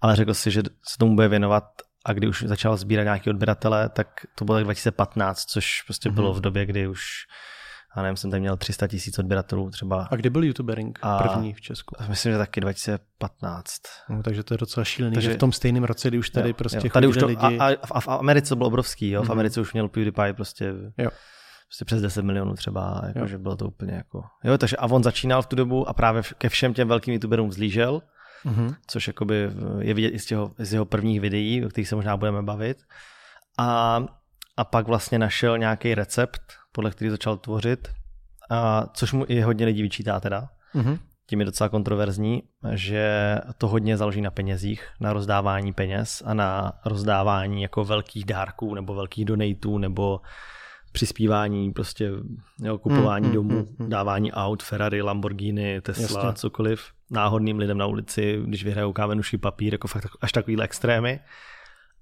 ale 0.01 0.17
řekl 0.17 0.35
si, 0.35 0.51
že 0.51 0.63
se 0.63 0.99
tomu 0.99 1.15
bude 1.15 1.29
věnovat 1.29 1.65
a 2.05 2.13
kdy 2.13 2.29
už 2.29 2.43
začal 2.43 2.77
sbírat 2.77 3.05
nějaký 3.05 3.31
odběratele, 3.31 3.89
tak 3.89 4.27
to 4.35 4.45
bylo 4.45 4.59
tak 4.59 4.65
2015, 4.65 5.45
což 5.45 5.83
prostě 5.83 6.09
mm-hmm. 6.09 6.15
bylo 6.15 6.35
v 6.35 6.41
době, 6.41 6.67
kdy 6.67 6.89
už 6.89 7.27
a 7.95 8.03
nevím, 8.03 8.17
jsem 8.17 8.31
tady 8.31 8.41
měl 8.41 8.57
300 8.57 8.87
tisíc 8.87 9.19
odběratelů 9.19 9.71
třeba. 9.71 10.09
A 10.11 10.17
kdy 10.17 10.31
byl 10.31 10.45
youtubering 10.45 10.99
a 11.03 11.19
první 11.19 11.55
v 11.55 11.61
Česku? 11.61 11.97
Myslím, 12.09 12.33
že 12.33 12.39
taky 12.39 12.61
2015. 12.61 13.73
No, 14.09 14.23
takže 14.23 14.43
to 14.43 14.55
je 14.55 14.59
docela 14.59 14.85
šílený, 14.85 15.15
takže, 15.15 15.31
že 15.31 15.35
v 15.35 15.39
tom 15.39 15.53
stejném 15.53 15.85
roce, 15.85 16.09
kdy 16.09 16.19
už 16.19 16.31
tady 16.31 16.49
jo, 16.49 16.55
prostě 16.55 16.81
jo, 16.85 16.91
tady 16.93 17.07
už 17.07 17.17
to, 17.17 17.27
lidi... 17.27 17.59
A, 17.59 17.67
a, 17.67 17.77
a, 17.91 18.01
v 18.01 18.09
Americe 18.09 18.49
to 18.49 18.57
bylo 18.57 18.67
obrovský, 18.67 19.11
jo? 19.11 19.23
v 19.23 19.25
mhm. 19.25 19.33
Americe 19.33 19.61
už 19.61 19.73
měl 19.73 19.89
PewDiePie 19.89 20.33
prostě, 20.33 20.73
jo. 20.99 21.11
prostě 21.67 21.85
přes 21.85 22.03
10 22.03 22.25
milionů 22.25 22.55
třeba, 22.55 23.03
jako, 23.07 23.27
že 23.27 23.39
bylo 23.39 23.57
to 23.57 23.67
úplně 23.67 23.93
jako... 23.93 24.23
Jo, 24.45 24.59
takže 24.59 24.77
a 24.77 24.87
on 24.87 25.03
začínal 25.03 25.43
v 25.43 25.47
tu 25.47 25.57
dobu 25.57 25.89
a 25.89 25.93
právě 25.93 26.23
ke 26.39 26.49
všem 26.49 26.75
těm 26.75 26.89
velkým 26.89 27.15
youtuberům 27.15 27.49
vzlížel, 27.49 28.03
mm-hmm. 28.47 28.75
což 28.87 29.07
jakoby 29.07 29.51
je 29.81 29.95
vidět 29.95 30.09
i 30.09 30.19
z 30.19 30.31
jeho, 30.31 30.53
z 30.59 30.73
jeho 30.73 30.85
prvních 30.85 31.21
videí, 31.21 31.65
o 31.65 31.69
kterých 31.69 31.89
se 31.89 31.97
možná 31.97 32.17
budeme 32.17 32.43
bavit. 32.43 32.79
A, 33.59 34.03
a 34.57 34.65
pak 34.65 34.87
vlastně 34.87 35.19
našel 35.19 35.59
nějaký 35.59 35.95
recept, 35.95 36.43
podle 36.73 36.91
který 36.91 37.11
začal 37.11 37.37
tvořit 37.37 37.89
a 38.51 38.87
což 38.95 39.13
mu 39.13 39.25
i 39.29 39.41
hodně 39.41 39.67
lidí 39.67 39.83
vyčítá 39.83 40.21
teda. 40.21 40.49
Mm-hmm. 40.75 40.99
Tím 41.27 41.41
je 41.41 41.47
docela 41.47 41.69
kontroverzní, 41.69 42.43
že 42.75 43.37
to 43.59 43.69
hodně 43.69 43.97
založí 43.97 44.21
na 44.21 44.31
penězích, 44.31 44.89
na 45.01 45.13
rozdávání 45.13 45.73
peněz 45.73 46.23
a 46.27 46.35
na 46.35 46.73
rozdávání 46.85 47.63
jako 47.63 47.85
velkých 47.85 48.25
dárků 48.25 48.75
nebo 48.75 48.95
velkých 48.95 49.25
donatů 49.25 49.79
nebo 49.79 50.21
přispívání, 50.93 51.73
prostě 51.73 52.11
jo, 52.63 52.79
kupování 52.79 53.27
mm, 53.27 53.35
domů, 53.35 53.55
mm, 53.55 53.77
mm, 53.79 53.91
dávání 53.91 54.33
aut, 54.33 54.63
Ferrari, 54.63 55.03
Lamborghini, 55.03 55.81
Tesla, 55.81 56.25
Jasně. 56.25 56.39
cokoliv 56.39 56.81
náhodným 57.11 57.59
lidem 57.59 57.79
na 57.79 57.87
ulici, 57.87 58.39
když 58.45 58.65
vyhrajou 58.65 58.93
kámenuší 58.93 59.39
papír, 59.39 59.75
jako 59.75 59.89
fakt 59.89 60.07
až 60.21 60.33
takovýhle 60.33 60.65
extrémy. 60.65 61.21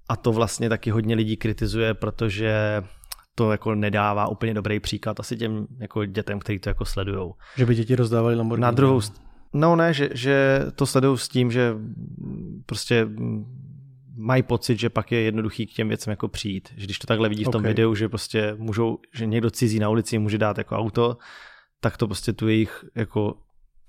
A 0.09 0.15
to 0.15 0.31
vlastně 0.31 0.69
taky 0.69 0.91
hodně 0.91 1.15
lidí 1.15 1.37
kritizuje, 1.37 1.93
protože 1.93 2.83
to 3.35 3.51
jako 3.51 3.75
nedává 3.75 4.27
úplně 4.27 4.53
dobrý 4.53 4.79
příklad 4.79 5.19
asi 5.19 5.37
těm 5.37 5.67
jako 5.79 6.05
dětem, 6.05 6.39
kteří 6.39 6.59
to 6.59 6.69
jako 6.69 6.85
sledujou. 6.85 7.33
Že 7.57 7.65
by 7.65 7.75
děti 7.75 7.95
rozdávali 7.95 8.35
Lamborghini. 8.35 8.61
Na 8.61 8.71
druhou 8.71 9.01
No 9.53 9.75
ne, 9.75 9.93
že, 9.93 10.09
že 10.13 10.65
to 10.75 10.85
sledují 10.85 11.17
s 11.17 11.27
tím, 11.27 11.51
že 11.51 11.75
prostě 12.65 13.07
mají 14.15 14.43
pocit, 14.43 14.79
že 14.79 14.89
pak 14.89 15.11
je 15.11 15.21
jednoduchý 15.21 15.67
k 15.67 15.73
těm 15.73 15.87
věcem 15.87 16.11
jako 16.11 16.27
přijít. 16.27 16.69
Že 16.77 16.85
když 16.85 16.99
to 16.99 17.07
takhle 17.07 17.29
vidí 17.29 17.43
v 17.43 17.49
tom 17.49 17.61
okay. 17.61 17.71
videu, 17.71 17.95
že 17.95 18.09
prostě 18.09 18.55
můžou, 18.57 18.99
že 19.13 19.25
někdo 19.25 19.51
cizí 19.51 19.79
na 19.79 19.89
ulici 19.89 20.19
může 20.19 20.37
dát 20.37 20.57
jako 20.57 20.75
auto, 20.75 21.17
tak 21.79 21.97
to 21.97 22.07
prostě 22.07 22.33
tu 22.33 22.47
jejich 22.47 22.85
jako 22.95 23.37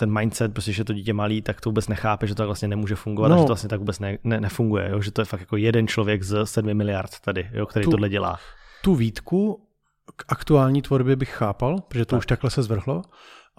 ten 0.00 0.18
mindset, 0.18 0.52
prostě, 0.52 0.72
že 0.72 0.84
to 0.84 0.92
dítě 0.92 1.12
malý, 1.12 1.42
tak 1.42 1.60
to 1.60 1.70
vůbec 1.70 1.88
nechápe, 1.88 2.26
že 2.26 2.34
to 2.34 2.46
vlastně 2.46 2.68
nemůže 2.68 2.94
fungovat, 2.94 3.28
no. 3.28 3.34
a 3.34 3.38
že 3.38 3.42
to 3.42 3.46
vlastně 3.46 3.68
tak 3.68 3.78
vůbec 3.78 3.98
ne, 3.98 4.18
ne, 4.24 4.40
nefunguje, 4.40 4.90
jo? 4.90 5.00
že 5.00 5.10
to 5.10 5.20
je 5.20 5.24
fakt 5.24 5.40
jako 5.40 5.56
jeden 5.56 5.88
člověk 5.88 6.22
z 6.22 6.46
7 6.46 6.74
miliard 6.74 7.20
tady, 7.20 7.50
jo? 7.52 7.66
který 7.66 7.84
tu, 7.84 7.90
tohle 7.90 8.08
dělá 8.08 8.38
tu 8.82 8.94
výtku 8.94 9.66
k 10.16 10.24
aktuální 10.28 10.82
tvorbě 10.82 11.16
bych 11.16 11.30
chápal, 11.30 11.80
protože 11.88 12.04
to 12.04 12.10
tak. 12.10 12.18
už 12.18 12.26
takhle 12.26 12.50
se 12.50 12.62
zvrhlo, 12.62 13.02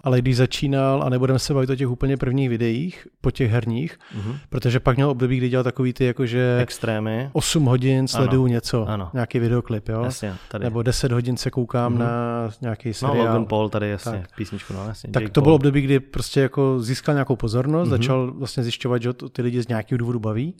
ale 0.02 0.18
když 0.18 0.36
začínal, 0.36 1.02
a 1.02 1.08
nebudeme 1.08 1.38
se 1.38 1.54
bavit 1.54 1.70
o 1.70 1.76
těch 1.76 1.88
úplně 1.88 2.16
prvních 2.16 2.48
videích, 2.48 3.06
po 3.20 3.30
těch 3.30 3.50
herních, 3.50 3.98
mm-hmm. 4.16 4.36
protože 4.48 4.80
pak 4.80 4.96
měl 4.96 5.10
období, 5.10 5.36
kdy 5.36 5.48
dělal 5.48 5.64
takový 5.64 5.92
ty 5.92 6.04
jakože... 6.04 6.58
Extrémy. 6.62 7.30
8 7.32 7.64
hodin 7.64 8.08
sleduju 8.08 8.42
ano. 8.42 8.52
něco, 8.52 8.88
ano. 8.88 9.10
nějaký 9.12 9.38
videoklip, 9.38 9.88
jo? 9.88 10.04
Jasně, 10.04 10.34
tady. 10.48 10.64
Nebo 10.64 10.82
10 10.82 11.12
hodin 11.12 11.36
se 11.36 11.50
koukám 11.50 11.94
mm-hmm. 11.94 11.98
na 11.98 12.50
nějaký 12.60 12.88
no, 12.88 12.94
seriál. 12.94 13.16
No, 13.18 13.24
Logan 13.24 13.44
Paul 13.44 13.68
tady, 13.68 13.90
jasně, 13.90 14.12
tak. 14.12 14.36
písničku, 14.36 14.72
no 14.72 14.84
jasně. 14.88 15.10
Tak 15.10 15.22
Jake 15.22 15.32
to 15.32 15.40
Paul. 15.40 15.44
bylo 15.44 15.54
období, 15.54 15.80
kdy 15.80 16.00
prostě 16.00 16.40
jako 16.40 16.80
získal 16.80 17.14
nějakou 17.14 17.36
pozornost, 17.36 17.88
mm-hmm. 17.88 17.90
začal 17.90 18.32
vlastně 18.32 18.62
zjišťovat, 18.62 19.02
že 19.02 19.12
ty 19.12 19.42
lidi 19.42 19.62
z 19.62 19.68
nějakého 19.68 19.98
důvodu 19.98 20.20
baví. 20.20 20.56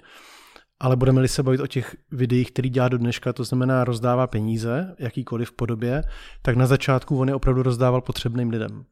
Ale 0.80 0.96
budeme-li 0.96 1.28
se 1.28 1.42
bavit 1.42 1.60
o 1.60 1.66
těch 1.66 1.96
videích, 2.10 2.50
který 2.50 2.70
dělá 2.70 2.88
do 2.88 2.98
dneška, 2.98 3.32
to 3.32 3.44
znamená 3.44 3.84
rozdává 3.84 4.26
peníze, 4.26 4.94
jakýkoliv 4.98 5.52
podobě, 5.52 6.02
tak 6.42 6.56
na 6.56 6.66
začátku 6.66 7.18
on 7.18 7.28
je 7.28 7.34
opravdu 7.34 7.62
rozdával 7.62 8.00
potřebným 8.00 8.50
lidem. 8.50 8.84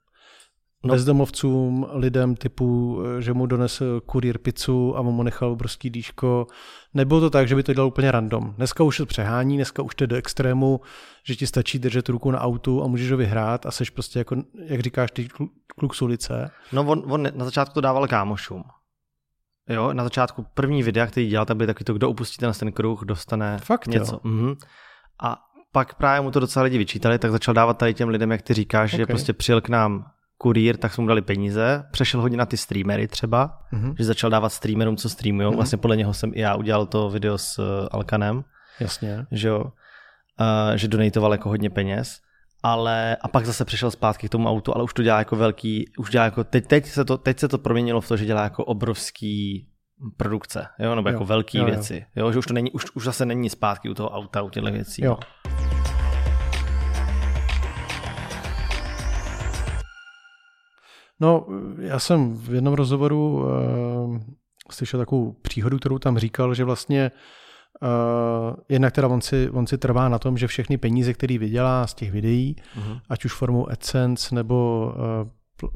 No. 0.85 0.95
Bezdomovcům, 0.95 1.87
lidem 1.93 2.37
typu, 2.37 3.01
že 3.19 3.33
mu 3.33 3.47
donesl 3.47 4.01
kurýr 4.01 4.39
pizzu 4.39 4.97
a 4.97 5.03
mu 5.03 5.23
nechal 5.23 5.53
obrovský 5.53 5.91
dýško. 5.91 6.47
Nebylo 6.95 7.21
to 7.21 7.31
tak, 7.31 7.49
že 7.49 7.55
by 7.55 7.63
to 7.63 7.75
dělal 7.75 7.89
úplně 7.89 8.11
random. 8.11 8.55
Dneska 8.57 8.85
už 8.85 8.99
je 8.99 9.07
přehání, 9.07 9.57
dneska 9.57 9.83
už 9.83 9.95
to 9.95 10.05
je 10.05 10.09
do 10.09 10.17
extrému, 10.17 10.81
že 11.25 11.37
ti 11.37 11.47
stačí 11.47 11.79
držet 11.79 12.09
ruku 12.09 12.31
na 12.31 12.41
autu 12.41 12.85
a 12.85 12.87
můžeš 12.87 13.11
ho 13.11 13.17
vyhrát 13.17 13.67
a 13.67 13.71
seš 13.71 13.91
prostě 13.91 14.19
jako, 14.19 14.37
jak 14.65 14.81
říkáš, 14.81 15.11
ty 15.11 15.29
kluk 15.79 15.95
z 15.95 16.03
ulice. 16.03 16.51
No 16.73 16.83
on, 16.83 17.03
on 17.07 17.29
na 17.35 17.45
začátku 17.45 17.75
to 17.75 17.81
dával 17.81 18.09
kámošům. 18.09 18.63
Jo, 19.69 19.93
na 19.93 20.05
začátku 20.05 20.47
první 20.55 20.83
videa, 20.83 21.07
který 21.07 21.29
dělal, 21.29 21.47
tak 21.47 21.57
byl 21.57 21.67
taky 21.67 21.85
to, 21.85 21.95
kdo 21.95 22.11
upustí 22.11 22.37
ten, 22.37 22.53
ten 22.53 22.73
kruh, 22.73 23.05
dostane 23.05 23.59
Fakt, 23.59 23.87
něco. 23.87 24.13
Jo. 24.13 24.21
Mhm. 24.31 24.55
A 25.23 25.39
pak 25.73 25.95
právě 25.95 26.21
mu 26.21 26.31
to 26.31 26.41
docela 26.41 26.63
lidi 26.63 26.79
vyčítali, 26.79 27.19
tak 27.19 27.31
začal 27.31 27.55
dávat 27.55 27.79
tady 27.79 27.95
těm 27.95 28.09
lidem, 28.09 28.31
jak 28.31 28.43
ty 28.43 28.55
říkáš, 28.55 28.93
okay. 28.93 28.99
že 28.99 29.07
prostě 29.07 29.33
přijel 29.33 29.61
k 29.61 29.69
nám 29.69 30.11
kurýr, 30.40 30.76
tak 30.76 30.94
jsme 30.94 31.02
mu 31.02 31.09
dali 31.09 31.23
peníze, 31.23 31.85
přešel 31.90 32.20
hodně 32.20 32.37
na 32.37 32.47
ty 32.47 32.56
streamery 32.56 33.09
třeba, 33.09 33.59
mm-hmm. 33.73 33.94
že 33.99 34.04
začal 34.04 34.30
dávat 34.30 34.49
streamerům, 34.49 34.97
co 34.97 35.09
streamují. 35.09 35.49
Mm-hmm. 35.49 35.56
Vlastně 35.56 35.78
podle 35.78 35.97
něho 35.97 36.14
jsem 36.14 36.32
i 36.35 36.40
já 36.40 36.54
udělal 36.54 36.87
to 36.87 37.11
video 37.11 37.38
s 37.38 37.59
uh, 37.59 37.64
Alkanem. 37.90 38.44
Jasně. 38.80 39.26
Že 39.30 39.49
jo, 39.49 39.61
uh, 39.61 40.76
že 40.76 40.88
donatoval 40.88 41.32
jako 41.32 41.49
hodně 41.49 41.70
peněz 41.70 42.20
ale 42.62 43.16
a 43.16 43.28
pak 43.28 43.47
zase 43.47 43.64
přešel 43.64 43.90
zpátky 43.90 44.28
k 44.28 44.30
tomu 44.30 44.49
autu, 44.49 44.75
ale 44.75 44.85
už 44.85 44.94
to 44.94 45.02
dělá 45.02 45.18
jako 45.18 45.37
velký, 45.37 45.92
už 45.99 46.11
dělá 46.11 46.25
jako, 46.25 46.44
teď, 46.44 46.66
teď, 46.66 46.87
se 46.87 47.04
to, 47.04 47.18
teď 47.18 47.38
se 47.38 47.49
to 47.49 47.59
proměnilo 47.59 48.00
v 48.00 48.09
to, 48.09 48.16
že 48.16 48.25
dělá 48.25 48.42
jako 48.42 48.64
obrovský 48.64 49.68
produkce, 50.16 50.66
jo, 50.78 50.94
nebo 50.94 51.09
jako 51.09 51.23
jo, 51.23 51.26
velký 51.26 51.59
jo, 51.59 51.64
věci, 51.64 52.06
jo. 52.16 52.26
jo, 52.26 52.32
že 52.32 52.38
už 52.38 52.47
to 52.47 52.54
není, 52.54 52.70
už, 52.70 52.85
už 52.94 53.04
zase 53.04 53.26
není 53.26 53.50
zpátky 53.50 53.88
u 53.88 53.94
toho 53.94 54.11
auta, 54.11 54.42
u 54.42 54.50
těchto 54.50 54.73
věcí. 54.73 55.04
Jo. 55.04 55.18
No, 61.21 61.47
já 61.79 61.99
jsem 61.99 62.37
v 62.37 62.55
jednom 62.55 62.75
rozhovoru 62.75 63.33
uh, 63.33 64.19
slyšel 64.71 65.00
takovou 65.00 65.33
příhodu, 65.33 65.79
kterou 65.79 65.99
tam 65.99 66.19
říkal, 66.19 66.55
že 66.55 66.65
vlastně 66.65 67.11
Uh, 67.83 68.57
jednak 68.69 68.93
teda 68.93 69.09
on 69.09 69.21
si, 69.21 69.50
on 69.50 69.67
si 69.67 69.79
trvá 69.79 70.09
na 70.09 70.19
tom, 70.19 70.39
že 70.39 70.47
všechny 70.47 70.79
peníze, 70.79 71.15
které 71.15 71.39
vydělá 71.39 71.87
z 71.87 71.95
těch 71.95 72.12
videí, 72.12 72.57
uh-huh. 72.79 73.00
ať 73.09 73.25
už 73.25 73.33
formou 73.33 73.71
AdSense 73.71 74.35
nebo 74.35 74.87
uh, 74.97 75.31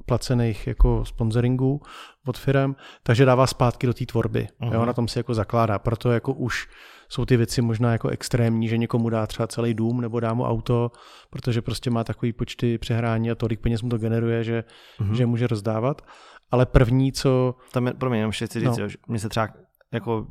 placených 0.06 0.66
jako 0.66 1.04
sponsoringů 1.04 1.80
od 2.26 2.38
firm, 2.38 2.74
takže 3.02 3.24
dává 3.24 3.46
zpátky 3.46 3.86
do 3.86 3.94
té 3.94 4.06
tvorby. 4.06 4.48
Uh-huh. 4.60 4.74
Jo, 4.74 4.84
na 4.84 4.92
tom 4.92 5.08
si 5.08 5.18
jako 5.18 5.34
zakládá. 5.34 5.78
Proto 5.78 6.12
jako 6.12 6.32
už 6.32 6.68
jsou 7.08 7.24
ty 7.24 7.36
věci 7.36 7.62
možná 7.62 7.92
jako 7.92 8.08
extrémní, 8.08 8.68
že 8.68 8.78
někomu 8.78 9.10
dá 9.10 9.26
třeba 9.26 9.46
celý 9.46 9.74
dům 9.74 10.00
nebo 10.00 10.20
dá 10.20 10.34
mu 10.34 10.44
auto, 10.44 10.90
protože 11.30 11.62
prostě 11.62 11.90
má 11.90 12.04
takový 12.04 12.32
počty 12.32 12.78
přehrání 12.78 13.30
a 13.30 13.34
tolik 13.34 13.60
peněz 13.60 13.82
mu 13.82 13.88
to 13.88 13.98
generuje, 13.98 14.44
že, 14.44 14.64
uh-huh. 15.00 15.12
že 15.12 15.26
může 15.26 15.46
rozdávat. 15.46 16.02
Ale 16.50 16.66
první, 16.66 17.12
co... 17.12 17.54
Tam 17.72 17.86
je, 17.86 17.92
pro 17.92 18.10
mě 18.10 18.18
jenom 18.18 18.28
ještě 18.28 18.46
chci 18.46 18.60
říct, 18.60 18.78
no. 18.78 18.88
že 18.88 18.96
mě 19.08 19.18
se 19.18 19.28
třeba 19.28 19.48
jako 19.92 20.26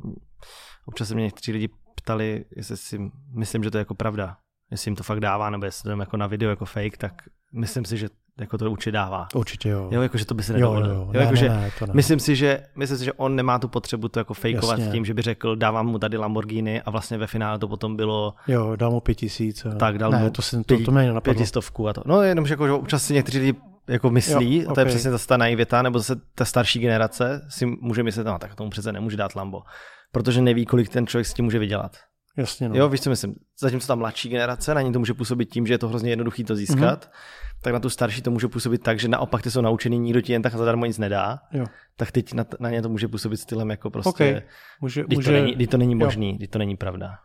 občas 0.86 1.08
se 1.08 1.14
mě 1.14 1.24
někteří 1.24 1.52
lidi 1.52 1.68
ptali, 1.94 2.44
jestli 2.56 2.76
si 2.76 2.98
myslím, 3.34 3.64
že 3.64 3.70
to 3.70 3.78
je 3.78 3.80
jako 3.80 3.94
pravda. 3.94 4.36
Jestli 4.70 4.88
jim 4.88 4.96
to 4.96 5.02
fakt 5.02 5.20
dává, 5.20 5.50
nebo 5.50 5.64
jestli 5.64 5.90
to 5.90 6.00
jako 6.00 6.16
na 6.16 6.26
video 6.26 6.50
jako 6.50 6.64
fake, 6.64 6.96
tak 6.96 7.22
myslím 7.52 7.84
si, 7.84 7.96
že 7.96 8.08
jako 8.40 8.58
to 8.58 8.70
určitě 8.70 8.92
dává. 8.92 9.28
Určitě 9.34 9.68
jo. 9.68 9.88
Jo, 9.90 10.02
jakože 10.02 10.24
to 10.24 10.34
by 10.34 10.42
se 10.42 10.52
nedovolil. 10.52 10.90
Jo, 10.90 10.94
jo, 10.94 11.00
jo. 11.00 11.10
Ne, 11.12 11.20
jako, 11.20 11.34
ne, 11.34 11.48
ne, 11.48 11.70
to 11.78 11.86
ne. 11.86 11.92
Myslím 11.94 12.18
si, 12.20 12.36
že, 12.36 12.62
myslím 12.76 12.98
si, 12.98 13.04
že 13.04 13.12
on 13.12 13.36
nemá 13.36 13.58
tu 13.58 13.68
potřebu 13.68 14.08
to 14.08 14.20
jako 14.20 14.34
fejkovat 14.34 14.78
Jasně. 14.78 14.92
tím, 14.92 15.04
že 15.04 15.14
by 15.14 15.22
řekl, 15.22 15.56
dávám 15.56 15.86
mu 15.86 15.98
tady 15.98 16.16
Lamborghini 16.16 16.82
a 16.82 16.90
vlastně 16.90 17.18
ve 17.18 17.26
finále 17.26 17.58
to 17.58 17.68
potom 17.68 17.96
bylo... 17.96 18.34
Jo, 18.48 18.76
dal 18.76 18.90
mu 18.90 19.00
pět 19.00 19.14
tisíc. 19.14 19.66
Tak, 19.78 19.98
dal 19.98 20.10
ne, 20.10 20.18
mu 20.18 20.30
to, 20.30 20.42
si, 20.42 20.64
to, 20.64 20.84
to 20.84 20.90
mě 20.90 21.12
pětistovku 21.22 21.88
a 21.88 21.92
to. 21.92 22.02
No 22.06 22.22
jenom, 22.22 22.46
že, 22.46 22.52
jako, 22.52 22.66
že 22.66 22.72
občas 22.72 23.02
si 23.02 23.14
někteří 23.14 23.38
lidi 23.38 23.54
jako 23.88 24.10
myslí, 24.10 24.56
jo, 24.56 24.62
a 24.62 24.66
to 24.66 24.72
okay. 24.72 24.84
je 24.84 24.88
přesně 24.88 25.10
zase 25.10 25.26
ta 25.26 25.36
naivěta, 25.36 25.82
nebo 25.82 25.98
zase 25.98 26.20
ta 26.34 26.44
starší 26.44 26.78
generace 26.78 27.46
si 27.48 27.66
může 27.66 28.02
myslet, 28.02 28.26
no 28.26 28.38
tak 28.38 28.54
tomu 28.54 28.70
přece 28.70 28.92
nemůže 28.92 29.16
dát 29.16 29.34
Lambo 29.34 29.62
protože 30.14 30.40
neví, 30.40 30.66
kolik 30.66 30.88
ten 30.88 31.06
člověk 31.06 31.26
s 31.26 31.34
tím 31.34 31.44
může 31.44 31.58
vydělat. 31.58 31.96
Jasně, 32.36 32.68
no. 32.68 32.76
Jo, 32.76 32.88
víš, 32.88 33.00
co 33.00 33.10
myslím. 33.10 33.34
Zatímco 33.60 33.86
ta 33.86 33.94
mladší 33.94 34.28
generace, 34.28 34.74
na 34.74 34.80
ní 34.80 34.92
to 34.92 34.98
může 34.98 35.14
působit 35.14 35.44
tím, 35.44 35.66
že 35.66 35.74
je 35.74 35.78
to 35.78 35.88
hrozně 35.88 36.10
jednoduché 36.10 36.44
to 36.44 36.56
získat, 36.56 37.04
mm-hmm. 37.04 37.62
tak 37.62 37.72
na 37.72 37.80
tu 37.80 37.90
starší 37.90 38.22
to 38.22 38.30
může 38.30 38.48
působit 38.48 38.82
tak, 38.82 39.00
že 39.00 39.08
naopak 39.08 39.42
ty 39.42 39.50
jsou 39.50 39.60
naučený, 39.60 39.98
nikdo 39.98 40.20
ti 40.20 40.32
jen 40.32 40.42
tak 40.42 40.54
zadarmo 40.54 40.86
nic 40.86 40.98
nedá. 40.98 41.38
Jo. 41.52 41.66
Tak 41.96 42.12
teď 42.12 42.32
na, 42.32 42.46
na 42.60 42.70
ně 42.70 42.82
to 42.82 42.88
může 42.88 43.08
působit 43.08 43.36
stylem 43.36 43.70
jako 43.70 43.90
prostě, 43.90 44.10
okay. 44.10 44.42
může, 44.80 45.04
když, 45.04 45.16
může... 45.16 45.30
To 45.30 45.32
není, 45.32 45.54
když 45.54 45.68
to 45.68 45.76
není 45.76 45.94
možný, 45.94 46.36
když 46.36 46.48
to 46.48 46.58
není 46.58 46.76
pravda. 46.76 47.18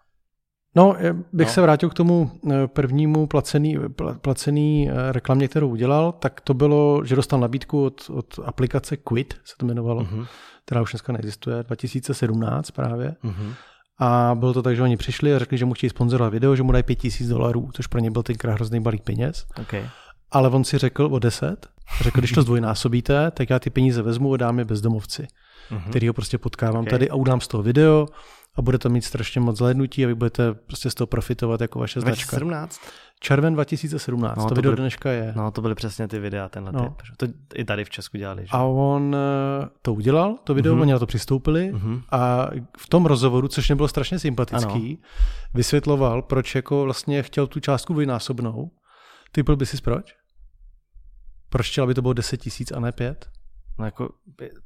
No, 0.75 0.95
bych 1.33 1.47
no. 1.47 1.53
se 1.53 1.61
vrátil 1.61 1.89
k 1.89 1.93
tomu 1.93 2.31
eh, 2.51 2.67
prvnímu 2.67 3.27
placený, 3.27 3.77
placený 4.21 4.89
eh, 4.89 5.11
reklamě, 5.11 5.47
kterou 5.47 5.69
udělal, 5.69 6.11
tak 6.11 6.41
to 6.41 6.53
bylo, 6.53 7.01
že 7.05 7.15
dostal 7.15 7.39
nabídku 7.39 7.85
od, 7.85 8.09
od 8.09 8.39
aplikace 8.45 8.97
Quid, 8.97 9.33
se 9.43 9.53
to 9.57 9.65
jmenovalo, 9.65 10.01
mm-hmm 10.01 10.27
která 10.69 10.81
už 10.81 10.91
dneska 10.91 11.13
neexistuje, 11.13 11.63
2017 11.63 12.71
právě. 12.71 13.15
Mm-hmm. 13.23 13.53
A 13.99 14.35
bylo 14.35 14.53
to 14.53 14.61
tak, 14.61 14.75
že 14.75 14.83
oni 14.83 14.97
přišli 14.97 15.35
a 15.35 15.39
řekli, 15.39 15.57
že 15.57 15.65
mu 15.65 15.73
chtějí 15.73 15.89
sponzorovat 15.89 16.33
video, 16.33 16.55
že 16.55 16.63
mu 16.63 16.71
dají 16.71 16.83
5000 16.83 17.27
dolarů, 17.27 17.69
což 17.73 17.87
pro 17.87 17.99
ně 17.99 18.11
byl 18.11 18.23
tenkrát 18.23 18.53
hrozný 18.53 18.79
balík 18.79 19.03
peněz. 19.03 19.45
Okay. 19.61 19.89
Ale 20.31 20.49
on 20.49 20.63
si 20.63 20.77
řekl 20.77 21.09
o 21.11 21.19
10, 21.19 21.67
řekl, 22.01 22.19
když 22.19 22.31
to 22.31 22.41
zdvojnásobíte, 22.41 23.31
tak 23.31 23.49
já 23.49 23.59
ty 23.59 23.69
peníze 23.69 24.01
vezmu 24.01 24.33
a 24.33 24.37
dám 24.37 24.59
je 24.59 24.65
bezdomovci, 24.65 25.27
mm-hmm. 25.71 25.89
který 25.89 26.07
ho 26.07 26.13
prostě 26.13 26.37
potkávám 26.37 26.81
okay. 26.81 26.91
tady 26.91 27.09
a 27.09 27.15
udám 27.15 27.41
z 27.41 27.47
toho 27.47 27.63
video 27.63 28.07
a 28.55 28.61
bude 28.61 28.77
to 28.77 28.89
mít 28.89 29.01
strašně 29.01 29.41
moc 29.41 29.57
zhlédnutí 29.57 30.05
a 30.05 30.07
vy 30.07 30.15
budete 30.15 30.53
prostě 30.53 30.89
z 30.89 30.95
toho 30.95 31.07
profitovat 31.07 31.61
jako 31.61 31.79
vaše 31.79 32.01
značka. 32.01 32.37
2017? 32.37 32.81
Červen 33.21 33.53
2017, 33.53 34.37
no, 34.37 34.43
to, 34.43 34.49
to 34.49 34.55
video 34.55 34.71
byly, 34.71 34.81
dneška 34.81 35.11
je. 35.11 35.33
No, 35.35 35.51
to 35.51 35.61
byly 35.61 35.75
přesně 35.75 36.07
ty 36.07 36.19
videa, 36.19 36.49
tenhle 36.49 36.71
no. 36.71 36.83
typ. 36.83 36.93
To 37.17 37.27
i 37.55 37.65
tady 37.65 37.85
v 37.85 37.89
Česku 37.89 38.17
dělali. 38.17 38.41
Že? 38.41 38.49
A 38.51 38.63
on 38.63 39.15
eh, 39.15 39.67
to 39.81 39.93
udělal, 39.93 40.37
to 40.43 40.53
video, 40.53 40.75
mm-hmm. 40.75 40.81
oni 40.81 40.91
na 40.91 40.99
to 40.99 41.05
přistoupili 41.05 41.73
mm-hmm. 41.73 42.01
a 42.11 42.47
v 42.77 42.89
tom 42.89 43.05
rozhovoru, 43.05 43.47
což 43.47 43.69
nebylo 43.69 43.87
strašně 43.87 44.19
sympatický, 44.19 44.97
ano. 44.99 45.09
vysvětloval, 45.53 46.21
proč 46.21 46.55
jako 46.55 46.83
vlastně 46.83 47.23
chtěl 47.23 47.47
tu 47.47 47.59
částku 47.59 47.93
dvojnásobnou. 47.93 48.71
Typl 49.31 49.55
by 49.55 49.65
si 49.65 49.81
proč? 49.81 50.15
Proč 51.49 51.71
chtěl, 51.71 51.83
aby 51.83 51.93
to 51.93 52.01
bylo 52.01 52.13
10 52.13 52.37
tisíc 52.37 52.71
a 52.71 52.79
ne 52.79 52.91
5? 52.91 53.29
No 53.79 53.85
jako, 53.85 54.09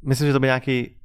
myslím, 0.02 0.28
že 0.28 0.34
to 0.34 0.40
byl 0.40 0.48
nějaký 0.48 0.96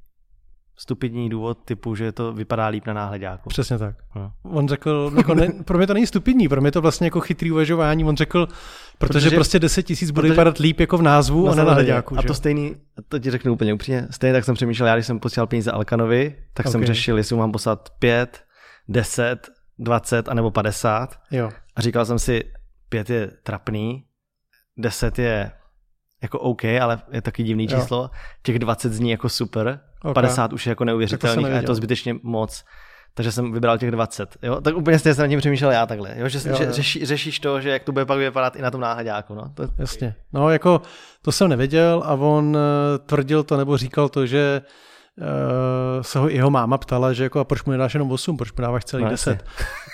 stupidní 0.79 1.29
důvod 1.29 1.59
typu, 1.65 1.95
že 1.95 2.13
to 2.13 2.33
vypadá 2.33 2.67
líp 2.67 2.87
na 2.87 2.93
náhledáku. 2.93 3.49
Přesně 3.49 3.79
tak. 3.79 3.97
No. 4.17 4.33
On 4.43 4.69
řekl, 4.69 5.13
jako 5.17 5.35
ne, 5.35 5.49
pro 5.65 5.79
mě 5.79 5.87
to 5.87 5.95
není 5.95 6.07
stupidní, 6.07 6.49
pro 6.49 6.61
mě 6.61 6.73
to 6.73 6.83
vlastně 6.83 7.07
jako 7.07 7.21
chytrý 7.21 7.53
uvažování. 7.53 8.05
On 8.05 8.17
řekl, 8.17 8.47
protože, 8.99 9.27
protože 9.29 9.37
prostě 9.37 9.59
10 9.59 9.83
tisíc 9.83 10.11
bude 10.11 10.29
vypadat 10.29 10.59
líp 10.59 10.81
jako 10.81 10.99
v 10.99 11.03
názvu 11.03 11.47
no, 11.47 11.53
a 11.53 11.55
na 11.55 11.65
náhledáku. 11.65 12.19
A 12.19 12.23
to 12.23 12.35
stejný, 12.35 12.77
to 13.09 13.19
ti 13.19 13.31
řeknu 13.31 13.53
úplně 13.53 13.75
upřímně, 13.75 14.07
stejně 14.11 14.33
tak 14.33 14.45
jsem 14.45 14.55
přemýšlel, 14.55 14.89
já 14.89 14.97
když 14.97 15.07
jsem 15.07 15.21
posílal 15.21 15.47
peníze 15.47 15.71
Alkanovi, 15.71 16.37
tak 16.55 16.67
okay. 16.67 16.73
jsem 16.73 16.85
řešil, 16.85 17.19
jestli 17.19 17.37
mám 17.37 17.53
poslat 17.53 17.91
5, 17.99 18.43
10, 18.89 19.51
20 19.79 20.29
anebo 20.29 20.51
50. 20.51 21.21
Jo. 21.31 21.51
A 21.77 21.81
říkal 21.81 22.05
jsem 22.05 22.19
si, 22.19 22.45
5 22.89 23.11
je 23.11 23.31
trapný, 23.43 24.05
10 24.77 25.19
je 25.19 25.51
jako 26.23 26.39
OK, 26.39 26.65
ale 26.65 26.99
je 27.13 27.23
taky 27.23 27.43
divný 27.43 27.67
jo. 27.71 27.79
číslo. 27.79 28.11
Těch 28.43 28.59
20 28.59 28.93
zní 28.93 29.11
jako 29.11 29.29
super, 29.29 29.81
okay. 30.03 30.15
50 30.15 30.53
už 30.53 30.67
je 30.67 30.71
jako 30.71 30.85
neuvěřitelný 30.85 31.45
a 31.45 31.49
je 31.49 31.63
to 31.63 31.75
zbytečně 31.75 32.15
moc. 32.23 32.65
Takže 33.15 33.33
jsem 33.33 33.53
vybral 33.53 33.79
těch 33.79 33.91
20. 33.91 34.37
Jo? 34.43 34.61
Tak 34.61 34.77
úplně 34.77 34.99
stejně 34.99 35.15
jsem 35.15 35.23
nad 35.23 35.29
tím 35.29 35.39
přemýšlel 35.39 35.71
já 35.71 35.87
takhle. 35.87 36.15
Jo? 36.17 36.29
Že, 36.29 36.39
jo, 36.49 36.57
že 36.57 36.65
jo. 36.65 36.73
Řeší, 36.73 37.07
řešíš 37.07 37.41
to, 37.41 37.61
že 37.61 37.71
jak 37.71 37.85
to 37.85 37.93
bude 37.93 38.05
pak 38.05 38.19
vypadat 38.19 38.57
i 38.57 38.63
na 38.63 38.71
tom 38.71 38.81
náhledáku. 38.81 39.35
No? 39.35 39.53
To... 39.55 39.69
Jasně. 39.79 40.15
No 40.33 40.51
jako 40.51 40.83
to 41.23 41.33
jsem 41.33 41.49
nevěděl 41.49 42.03
a 42.07 42.15
on 42.15 42.49
uh, 42.49 42.63
tvrdil 43.07 43.43
to 43.43 43.57
nebo 43.57 43.77
říkal 43.77 44.09
to, 44.09 44.27
že 44.27 44.63
se 46.03 46.19
ho 46.19 46.29
jeho 46.29 46.51
máma 46.51 46.79
ptala, 46.79 47.13
že 47.13 47.23
jako 47.23 47.41
a 47.41 47.45
proč 47.45 47.65
mu 47.65 47.73
nedáš 47.73 47.95
jenom 47.95 48.11
8, 48.11 48.37
proč 48.37 48.53
mu 48.53 48.63
dáváš 48.63 48.85
celý 48.85 49.05
no, 49.05 49.11
10. 49.11 49.45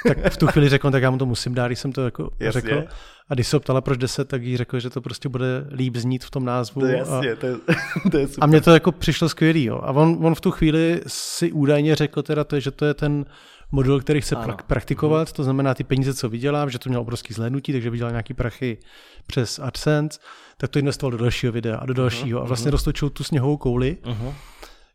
tak 0.09 0.33
v 0.33 0.37
tu 0.37 0.47
chvíli 0.47 0.69
řekl, 0.69 0.91
tak 0.91 1.03
já 1.03 1.11
mu 1.11 1.19
to 1.19 1.27
musím 1.27 1.55
dát, 1.55 1.67
když 1.67 1.79
jsem 1.79 1.93
to 1.93 2.05
jako 2.05 2.31
jasně. 2.41 2.61
řekl. 2.61 2.85
A 3.29 3.35
když 3.35 3.49
se 3.49 3.61
ptala, 3.61 3.81
proč 3.81 3.99
10, 3.99 4.29
tak 4.29 4.43
jí 4.43 4.57
řekl, 4.57 4.81
že 4.81 4.91
to 4.91 5.01
prostě 5.01 5.29
bude 5.29 5.67
líp 5.71 5.97
znít 5.97 6.25
v 6.25 6.31
tom 6.31 6.45
názvu. 6.45 6.81
To 6.81 6.87
jasně, 6.87 7.33
a, 7.33 7.37
to 7.37 7.47
je, 7.47 7.57
to 8.11 8.19
je 8.19 8.29
super. 8.29 8.45
A 8.45 8.47
mně 8.47 8.61
to 8.61 8.71
jako 8.71 8.93
přišlo 8.93 9.29
skvělý. 9.29 9.65
Jo. 9.65 9.81
A 9.83 9.91
on, 9.91 10.19
on 10.23 10.35
v 10.35 10.41
tu 10.41 10.51
chvíli 10.51 11.01
si 11.07 11.53
údajně 11.53 11.97
řekl 11.97 12.23
teda 12.23 12.45
to, 12.45 12.61
že 12.61 12.71
to 12.71 12.85
je 12.85 12.95
ten 12.95 13.25
model, 13.73 14.01
který 14.01 14.21
chce 14.21 14.37
ano. 14.37 14.57
praktikovat, 14.67 15.33
to 15.33 15.45
znamená 15.45 15.75
ty 15.75 15.85
peníze, 15.85 16.15
co 16.15 16.29
vydělám, 16.29 16.71
že 16.71 16.79
to 16.79 16.89
měl 16.89 17.01
obrovský 17.01 17.35
zhlédnutí, 17.35 17.73
takže 17.73 17.91
vydělal 17.91 18.11
nějaký 18.11 18.35
prachy 18.35 18.79
přes 19.27 19.59
AdSense, 19.59 20.19
tak 20.57 20.71
to 20.71 20.79
investoval 20.79 21.11
do 21.11 21.19
dalšího 21.19 21.53
videa 21.53 21.77
a 21.77 21.87
do 21.87 21.95
dalšího 21.95 22.39
uh-huh. 22.39 22.43
a 22.43 22.47
vlastně 22.47 22.69
uh-huh. 22.69 22.73
roztočil 22.73 23.11
tu 23.11 23.25
sněhovou 23.25 23.57
kouli, 23.57 23.97
uh-huh. 24.03 24.35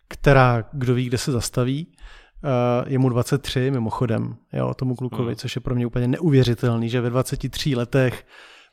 Která, 0.10 0.64
kdo 0.74 0.94
ví, 0.94 1.06
kde 1.06 1.18
se 1.18 1.32
zastaví, 1.32 1.88
uh, 1.88 2.92
je 2.92 3.00
mu 3.00 3.10
23 3.10 3.72
mimochodem, 3.72 4.36
jo, 4.54 4.74
tomu 4.74 4.96
klukovi, 4.96 5.34
uh-huh. 5.34 5.38
což 5.38 5.56
je 5.56 5.62
pro 5.62 5.76
mě 5.76 5.86
úplně 5.86 6.08
neuvěřitelný, 6.08 6.90
že 6.90 7.02
ve 7.02 7.10
23 7.10 7.76
letech 7.76 8.26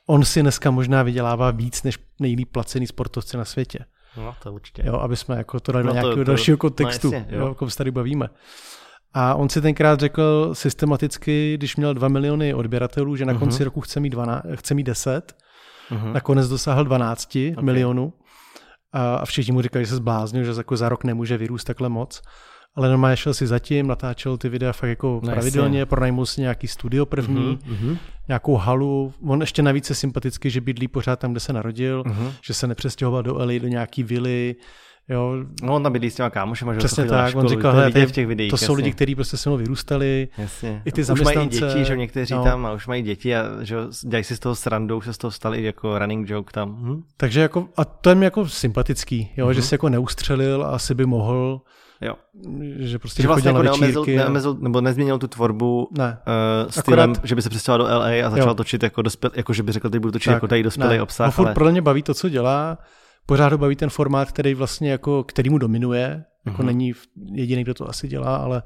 on 0.07 0.25
si 0.25 0.43
dneska 0.43 0.71
možná 0.71 1.03
vydělává 1.03 1.51
víc 1.51 1.83
než 1.83 1.99
nejlíp 2.21 2.49
placený 2.53 2.87
sportovci 2.87 3.37
na 3.37 3.45
světě. 3.45 3.79
No, 4.17 4.35
to 4.43 4.53
určitě. 4.53 4.83
Jo, 4.87 4.95
aby 4.95 5.17
jsme 5.17 5.37
jako 5.37 5.61
to 5.61 5.73
dali 5.73 5.85
no, 5.85 5.91
do 5.91 5.95
nějakého 5.95 6.17
to, 6.17 6.25
dalšího 6.25 6.57
kontextu, 6.57 7.11
no, 7.11 7.17
jasně, 7.17 7.37
jo. 7.37 7.41
jo, 7.41 7.51
o 7.51 7.55
kom 7.55 7.71
se 7.71 7.79
tady 7.79 7.91
bavíme. 7.91 8.29
A 9.15 9.35
on 9.35 9.49
si 9.49 9.61
tenkrát 9.61 10.01
řekl 10.01 10.51
systematicky, 10.53 11.55
když 11.57 11.77
měl 11.77 11.95
2 11.95 12.09
miliony 12.09 12.55
odběratelů, 12.55 13.17
že 13.17 13.25
na 13.25 13.35
uh-huh. 13.35 13.39
konci 13.39 13.65
roku 13.65 13.81
chce 13.81 14.01
mít, 14.01 14.11
12, 14.11 14.43
chce 14.55 14.75
mít 14.75 14.83
10, 14.85 15.37
uh-huh. 15.91 16.13
nakonec 16.13 16.49
dosáhl 16.49 16.85
12 16.85 17.37
okay. 17.37 17.65
milionů 17.65 18.13
a, 18.97 19.17
a 19.17 19.25
všichni 19.25 19.53
mu 19.53 19.63
říkali, 19.63 19.85
že 19.85 19.89
se 19.89 19.97
zbláznil, 19.97 20.45
že 20.45 20.53
jako 20.57 20.77
za 20.77 20.89
rok 20.89 21.05
nemůže 21.05 21.37
vyrůst 21.37 21.67
takhle 21.67 21.89
moc 21.89 22.23
ale 22.77 22.89
normálně 22.89 23.17
šel 23.17 23.35
si 23.35 23.47
zatím, 23.47 23.87
natáčel 23.87 24.37
ty 24.37 24.49
videa 24.49 24.73
fakt 24.73 24.89
jako 24.89 25.21
no, 25.25 25.31
pravidelně, 25.33 25.79
jasně. 25.79 25.87
pronajmul 25.87 26.27
si 26.27 26.41
nějaký 26.41 26.69
studio 26.69 27.07
první, 27.07 27.57
mm-hmm. 27.57 27.99
nějakou 28.29 28.57
halu, 28.57 29.15
on 29.27 29.41
ještě 29.41 29.63
navíc 29.63 29.89
je 29.89 29.95
sympatický, 29.95 30.51
že 30.51 30.61
bydlí 30.61 30.89
pořád 30.89 31.19
tam, 31.19 31.31
kde 31.31 31.41
se 31.41 31.53
narodil, 31.53 32.03
mm-hmm. 32.03 32.33
že 32.43 32.55
se 32.55 32.67
nepřestěhoval 32.67 33.23
do 33.23 33.35
LA, 33.35 33.59
do 33.59 33.69
nějaký 33.69 34.03
vily, 34.03 34.57
Jo. 35.09 35.37
No 35.63 35.75
on 35.75 35.83
tam 35.83 35.93
bydlí 35.93 36.11
s 36.11 36.15
těma 36.15 36.31
kámošema, 36.31 36.73
že 36.73 36.79
Přesně 36.79 37.05
tak, 37.05 37.31
školu, 37.31 37.45
on 37.45 37.49
říkal, 37.49 37.73
hele, 37.73 37.91
v 37.91 38.13
těch 38.13 38.27
videích, 38.27 38.51
to 38.51 38.57
jsou 38.57 38.65
jasně. 38.65 38.77
lidi, 38.77 38.93
kteří 38.93 39.15
prostě 39.15 39.37
se 39.37 39.49
mnou 39.49 39.57
vyrůstali, 39.57 40.29
jasně. 40.39 40.83
i 40.85 40.93
ty 40.93 41.01
už 41.13 41.21
mají 41.21 41.49
děti, 41.49 41.85
že 41.85 41.97
někteří 41.97 42.35
no. 42.35 42.45
tam 42.45 42.67
a 42.67 42.73
už 42.73 42.87
mají 42.87 43.03
děti 43.03 43.37
a 43.37 43.45
že 43.63 43.77
dělají 44.03 44.25
si 44.25 44.37
z 44.37 44.39
toho 44.39 44.55
srandu, 44.55 44.97
už 44.97 45.05
se 45.05 45.13
z 45.13 45.19
toho 45.19 45.31
stali 45.31 45.63
jako 45.63 45.99
running 45.99 46.31
joke 46.31 46.53
tam. 46.53 46.77
Hm? 46.81 47.03
Takže 47.17 47.41
jako, 47.41 47.69
a 47.77 47.85
to 47.85 48.09
je 48.09 48.15
mi 48.15 48.25
jako 48.25 48.49
sympatický, 48.49 49.31
jo, 49.37 49.47
mm-hmm. 49.47 49.51
že 49.51 49.61
mhm. 49.61 49.69
se 49.69 49.75
jako 49.75 49.89
neustřelil 49.89 50.65
a 50.65 50.69
asi 50.69 50.95
by 50.95 51.07
mohl, 51.07 51.61
Jo. 52.01 52.15
Že 52.79 52.99
prostě 52.99 53.23
že 53.23 53.29
vlastně 53.29 53.49
jako 53.49 53.63
neomezil, 53.63 54.05
neomezil, 54.07 54.57
nebo 54.61 54.81
nezměnil 54.81 55.19
tu 55.19 55.27
tvorbu 55.27 55.89
ne. 55.99 56.19
Uh, 56.65 56.71
stylem, 56.71 57.11
Akorát, 57.11 57.25
že 57.25 57.35
by 57.35 57.43
se 57.43 57.51
přestěhoval 57.51 57.87
do 57.87 57.99
LA 57.99 58.27
a 58.27 58.31
začal 58.31 58.49
jo. 58.49 58.55
točit 58.55 58.83
jako, 58.83 59.03
dospěl, 59.03 59.31
jako 59.35 59.53
že 59.53 59.63
by 59.63 59.73
řekl, 59.73 59.91
že 59.93 60.01
budu 60.01 60.13
točit 60.13 60.27
tak, 60.27 60.35
jako 60.35 60.49
tady 60.49 60.63
dospělý 60.63 61.01
obsah. 61.01 61.27
No, 61.27 61.31
furt 61.31 61.47
ale... 61.47 61.55
pro 61.55 61.71
mě 61.71 61.83
baví 61.83 62.03
to, 62.03 62.15
co 62.15 62.29
dělá, 62.29 62.79
pořád 63.27 63.53
ho 63.53 63.59
baví 63.59 63.77
ten 63.77 63.91
formát, 63.91 64.33
který 64.33 64.55
vlastně 64.55 64.91
jako, 64.91 65.25
který 65.25 65.51
mu 65.51 65.59
dominuje, 65.59 66.25
jako 66.47 66.63
uh-huh. 66.63 66.67
není 66.67 66.93
jediný, 67.33 67.63
kdo 67.65 67.75
to 67.75 67.89
asi 67.89 68.09
dělá, 68.09 68.37
ale 68.37 68.63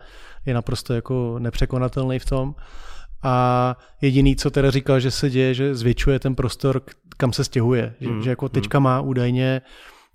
je 0.46 0.55
naprosto 0.55 0.94
jako 0.94 1.37
nepřekonatelný 1.38 2.18
v 2.18 2.25
tom. 2.25 2.55
A 3.23 3.77
jediný, 4.01 4.37
co 4.37 4.51
teda 4.51 4.70
říkal, 4.70 5.01
že 5.01 5.11
se 5.11 5.31
děje, 5.31 5.55
že 5.55 5.75
zvětšuje 5.75 6.18
ten 6.18 6.35
prostor, 6.35 6.83
kam 7.16 7.33
se 7.33 7.44
stěhuje. 7.44 7.94
Že, 8.01 8.09
mm. 8.09 8.23
že 8.23 8.31
jako 8.31 8.49
teďka 8.49 8.79
má 8.79 9.01
údajně 9.01 9.62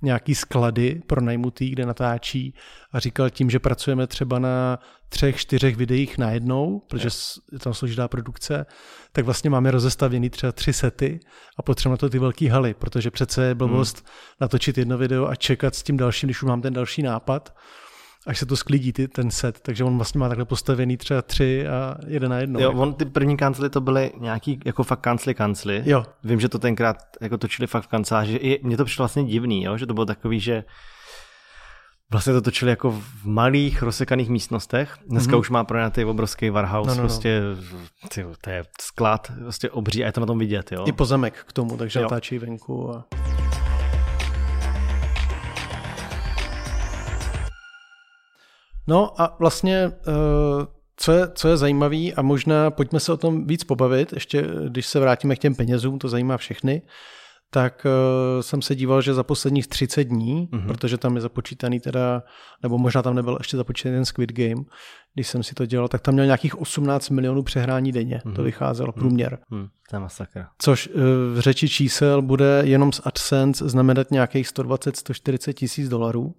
nějaký 0.02 0.36
sklady 0.36 1.02
pro 1.08 1.22
najmutý, 1.22 1.70
kde 1.70 1.86
natáčí 1.86 2.54
a 2.92 3.00
říkal 3.00 3.30
tím, 3.30 3.50
že 3.50 3.60
pracujeme 3.60 4.08
třeba 4.08 4.40
na 4.40 4.80
třech, 5.10 5.38
čtyřech 5.38 5.76
videích 5.76 6.18
najednou, 6.18 6.82
protože 6.88 7.10
je 7.52 7.60
tam 7.60 7.74
složitá 7.74 8.08
produkce, 8.08 8.66
tak 9.12 9.26
vlastně 9.26 9.50
máme 9.50 9.72
rozestavěný 9.72 10.30
třeba 10.30 10.52
tři 10.52 10.74
sety 10.74 11.20
a 11.58 11.62
potřebujeme 11.62 11.94
na 11.94 11.98
to 11.98 12.10
ty 12.10 12.20
velké 12.20 12.52
haly, 12.52 12.74
protože 12.74 13.12
přece 13.12 13.46
je 13.46 13.56
blbost 13.56 13.98
hmm. 13.98 14.08
natočit 14.42 14.78
jedno 14.78 14.98
video 14.98 15.28
a 15.28 15.36
čekat 15.36 15.76
s 15.76 15.84
tím 15.84 15.98
dalším, 15.98 16.28
když 16.28 16.44
už 16.44 16.48
mám 16.48 16.62
ten 16.62 16.74
další 16.74 17.02
nápad 17.02 17.56
až 18.26 18.40
se 18.40 18.46
to 18.46 18.56
sklidí 18.56 18.94
ty, 18.94 19.08
ten 19.08 19.32
set, 19.32 19.60
takže 19.60 19.84
on 19.84 19.96
vlastně 19.96 20.20
má 20.20 20.28
takhle 20.28 20.46
postavený 20.46 20.98
třeba 20.98 21.22
tři 21.22 21.68
a 21.68 21.96
jeden 22.08 22.32
na 22.32 22.38
jedno. 22.38 22.60
Jo, 22.60 22.70
jako. 22.70 22.82
on 22.82 22.94
ty 22.94 23.06
první 23.06 23.38
kancely 23.38 23.70
to 23.70 23.82
byly 23.82 24.12
nějaký 24.20 24.60
jako 24.66 24.84
fakt 24.84 25.00
kancly 25.00 25.34
kancly. 25.34 25.84
Jo. 25.86 26.06
Vím, 26.24 26.40
že 26.40 26.50
to 26.50 26.60
tenkrát 26.60 26.98
jako 27.22 27.38
točili 27.38 27.68
fakt 27.68 27.84
v 27.84 27.88
kanceláři. 27.88 28.36
I 28.36 28.60
mně 28.64 28.78
to 28.78 28.86
přišlo 28.86 29.04
vlastně 29.04 29.24
divný, 29.24 29.64
jo, 29.64 29.78
že 29.78 29.86
to 29.86 29.94
bylo 29.94 30.06
takový, 30.06 30.40
že 30.40 30.64
Vlastně 32.12 32.34
to 32.34 32.42
točili 32.42 32.72
jako 32.72 32.92
v 32.92 33.26
malých 33.26 33.82
rozsekaných 33.82 34.30
místnostech. 34.30 34.98
Dneska 35.08 35.34
mm-hmm. 35.34 35.40
už 35.40 35.50
má 35.50 35.64
pronajatý 35.64 36.06
obrovský 36.06 36.50
warehouse, 36.50 36.90
no, 36.90 36.96
no, 36.96 37.02
no. 37.02 37.08
prostě 37.08 37.42
tyjo, 38.14 38.34
to 38.42 38.50
je 38.50 38.64
sklad, 38.82 39.32
prostě 39.40 39.70
obří 39.70 40.04
a 40.04 40.06
je 40.06 40.12
to 40.12 40.20
na 40.20 40.26
tom 40.26 40.40
vidět. 40.40 40.72
Jo? 40.72 40.84
I 40.88 40.92
pozemek 40.92 41.34
k 41.48 41.54
tomu, 41.54 41.78
takže 41.78 42.02
natáčí 42.02 42.40
venku. 42.40 42.96
A... 42.96 43.06
No 48.88 49.22
a 49.22 49.36
vlastně, 49.40 49.92
eh, 50.08 50.68
co 50.98 51.12
je, 51.12 51.28
co 51.36 51.48
je 51.48 51.58
zajímavé 51.58 52.12
a 52.16 52.22
možná 52.22 52.72
pojďme 52.72 53.00
se 53.00 53.14
o 53.14 53.18
tom 53.18 53.48
víc 53.48 53.64
pobavit, 53.64 54.14
ještě 54.14 54.48
když 54.70 54.86
se 54.86 55.00
vrátíme 55.00 55.36
k 55.36 55.40
těm 55.40 55.56
penězům, 55.56 56.00
to 56.00 56.10
zajímá 56.10 56.38
všechny, 56.38 56.82
tak 57.50 57.86
uh, 57.86 58.42
jsem 58.42 58.62
se 58.62 58.76
díval, 58.76 59.02
že 59.02 59.14
za 59.14 59.24
posledních 59.24 59.68
30 59.68 60.04
dní, 60.04 60.48
mm-hmm. 60.52 60.68
protože 60.68 60.98
tam 60.98 61.16
je 61.16 61.22
započítaný 61.22 61.80
teda, 61.80 62.24
nebo 62.64 62.78
možná 62.78 63.02
tam 63.02 63.16
nebyl 63.16 63.38
ještě 63.40 63.58
započítaný 63.58 63.96
ten 63.96 64.06
Squid 64.06 64.32
Game, 64.32 64.64
když 65.14 65.28
jsem 65.28 65.44
si 65.44 65.56
to 65.56 65.66
dělal, 65.66 65.88
tak 65.88 66.02
tam 66.02 66.14
měl 66.14 66.26
nějakých 66.26 66.62
18 66.62 67.10
milionů 67.10 67.44
přehrání 67.44 67.92
denně, 67.92 68.18
mm-hmm. 68.18 68.34
to 68.34 68.42
mhm. 68.42 68.44
vycházelo, 68.44 68.94
mhm. 68.96 69.00
průměr. 69.00 69.40
Mm-hmm. 69.52 69.70
To 69.90 69.96
je 69.96 70.00
masakra. 70.00 70.50
Což 70.58 70.88
uh, 70.88 71.02
v 71.34 71.40
řeči 71.40 71.70
čísel 71.70 72.22
bude 72.22 72.62
jenom 72.66 72.92
z 72.92 73.02
AdSense 73.04 73.70
znamenat 73.70 74.12
nějakých 74.12 74.48
120-140 74.48 75.54
tisíc 75.54 75.90
dolarů. 75.90 76.36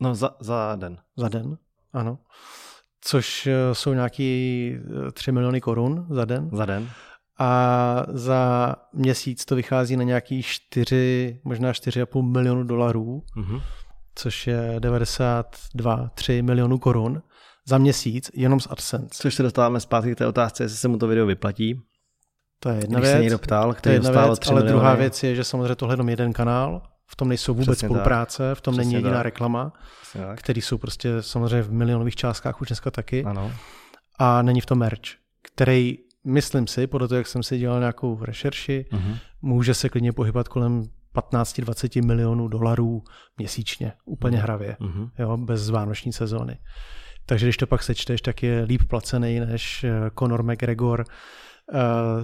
No 0.00 0.14
za, 0.14 0.30
za 0.40 0.76
den. 0.76 0.98
Za 1.16 1.28
den 1.28 1.56
ano. 1.92 2.18
Což 3.00 3.46
eh, 3.46 3.74
jsou 3.74 3.92
nějaký 3.92 4.72
3 5.12 5.30
eh, 5.30 5.32
miliony 5.32 5.60
korun 5.60 6.06
za 6.10 6.24
den. 6.24 6.50
Za 6.52 6.66
den. 6.66 6.88
A 7.38 8.02
za 8.08 8.74
měsíc 8.92 9.44
to 9.44 9.56
vychází 9.56 9.96
na 9.96 10.02
nějaký 10.02 10.42
4, 10.42 11.40
možná 11.44 11.72
4,5 11.72 12.22
milionu 12.22 12.64
dolarů, 12.64 13.22
mm-hmm. 13.36 13.62
což 14.14 14.46
je 14.46 14.74
92, 14.78 16.10
3 16.14 16.42
milionů 16.42 16.78
korun 16.78 17.22
za 17.66 17.78
měsíc 17.78 18.30
jenom 18.34 18.60
z 18.60 18.66
AdSense. 18.70 19.08
Což 19.10 19.34
se 19.34 19.42
dostáváme 19.42 19.80
zpátky 19.80 20.14
k 20.14 20.18
té 20.18 20.26
otázce, 20.26 20.64
jestli 20.64 20.78
se 20.78 20.88
mu 20.88 20.98
to 20.98 21.06
video 21.06 21.26
vyplatí. 21.26 21.80
To 22.60 22.68
je 22.68 22.76
jedna 22.76 22.98
Když 22.98 23.08
věc. 23.08 23.18
se 23.18 23.22
někdo 23.22 23.38
ptal, 23.38 23.74
který 23.74 23.82
to 23.82 23.88
je 23.88 23.94
jedna 23.94 24.10
věc, 24.10 24.46
ale 24.46 24.54
miliony. 24.54 24.68
druhá 24.72 24.94
věc 24.94 25.22
je, 25.22 25.34
že 25.34 25.44
samozřejmě 25.44 25.74
tohle 25.74 25.92
jenom 25.92 26.08
jeden 26.08 26.32
kanál 26.32 26.82
v 27.08 27.16
tom 27.16 27.28
nejsou 27.28 27.54
vůbec 27.54 27.76
Přesně 27.76 27.88
spolupráce, 27.88 28.50
tak. 28.50 28.58
v 28.58 28.60
tom 28.60 28.74
Přesně 28.74 28.84
není 28.84 28.94
jediná 28.94 29.16
tak. 29.16 29.24
reklama, 29.24 29.72
který 30.36 30.60
jsou 30.60 30.78
prostě 30.78 31.22
samozřejmě 31.22 31.62
v 31.62 31.72
milionových 31.72 32.16
částkách 32.16 32.60
už 32.60 32.68
dneska 32.68 32.90
taky. 32.90 33.24
Ano. 33.24 33.52
A 34.18 34.42
není 34.42 34.60
v 34.60 34.66
tom 34.66 34.78
merch, 34.78 35.00
který, 35.42 35.98
myslím 36.24 36.66
si, 36.66 36.86
podle 36.86 37.08
toho, 37.08 37.16
jak 37.16 37.26
jsem 37.26 37.42
si 37.42 37.58
dělal 37.58 37.78
nějakou 37.78 38.24
rešerši, 38.24 38.86
uh-huh. 38.92 39.18
může 39.42 39.74
se 39.74 39.88
klidně 39.88 40.12
pohybat 40.12 40.48
kolem 40.48 40.82
15-20 41.14 42.04
milionů 42.04 42.48
dolarů 42.48 43.02
měsíčně, 43.38 43.92
úplně 44.04 44.38
uh-huh. 44.38 44.42
hravě, 44.42 44.76
uh-huh. 44.80 45.10
jo, 45.18 45.36
bez 45.36 45.70
vánoční 45.70 46.12
sezóny. 46.12 46.58
Takže 47.26 47.46
když 47.46 47.56
to 47.56 47.66
pak 47.66 47.82
sečteš, 47.82 48.20
tak 48.20 48.42
je 48.42 48.62
líp 48.62 48.82
placený 48.88 49.40
než 49.40 49.84
eh, 49.84 50.10
Conor 50.18 50.42
McGregor, 50.42 51.04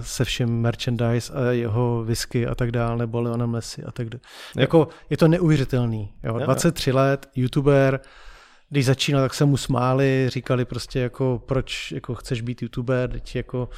se 0.01 0.25
všem 0.25 0.49
merchandise 0.49 1.33
a 1.33 1.51
jeho 1.51 2.03
whisky 2.03 2.47
a 2.47 2.55
tak 2.55 2.71
dále, 2.71 2.97
nebo 2.97 3.21
Leona 3.21 3.45
Messi 3.45 3.83
a 3.83 3.91
tak 3.91 4.09
dále. 4.09 4.21
Jako, 4.57 4.87
je 5.09 5.17
to 5.17 5.27
neuvěřitelný. 5.27 6.13
Jo? 6.23 6.39
23 6.39 6.89
jo. 6.89 6.95
let, 6.95 7.29
youtuber, 7.35 7.99
když 8.69 8.85
začínal, 8.85 9.21
tak 9.21 9.33
se 9.33 9.45
mu 9.45 9.57
smáli, 9.57 10.25
říkali 10.29 10.65
prostě 10.65 10.99
jako, 10.99 11.41
proč 11.45 11.91
jako 11.91 12.15
chceš 12.15 12.41
být 12.41 12.61
youtuber, 12.61 13.09
teď 13.09 13.35
jako 13.35 13.69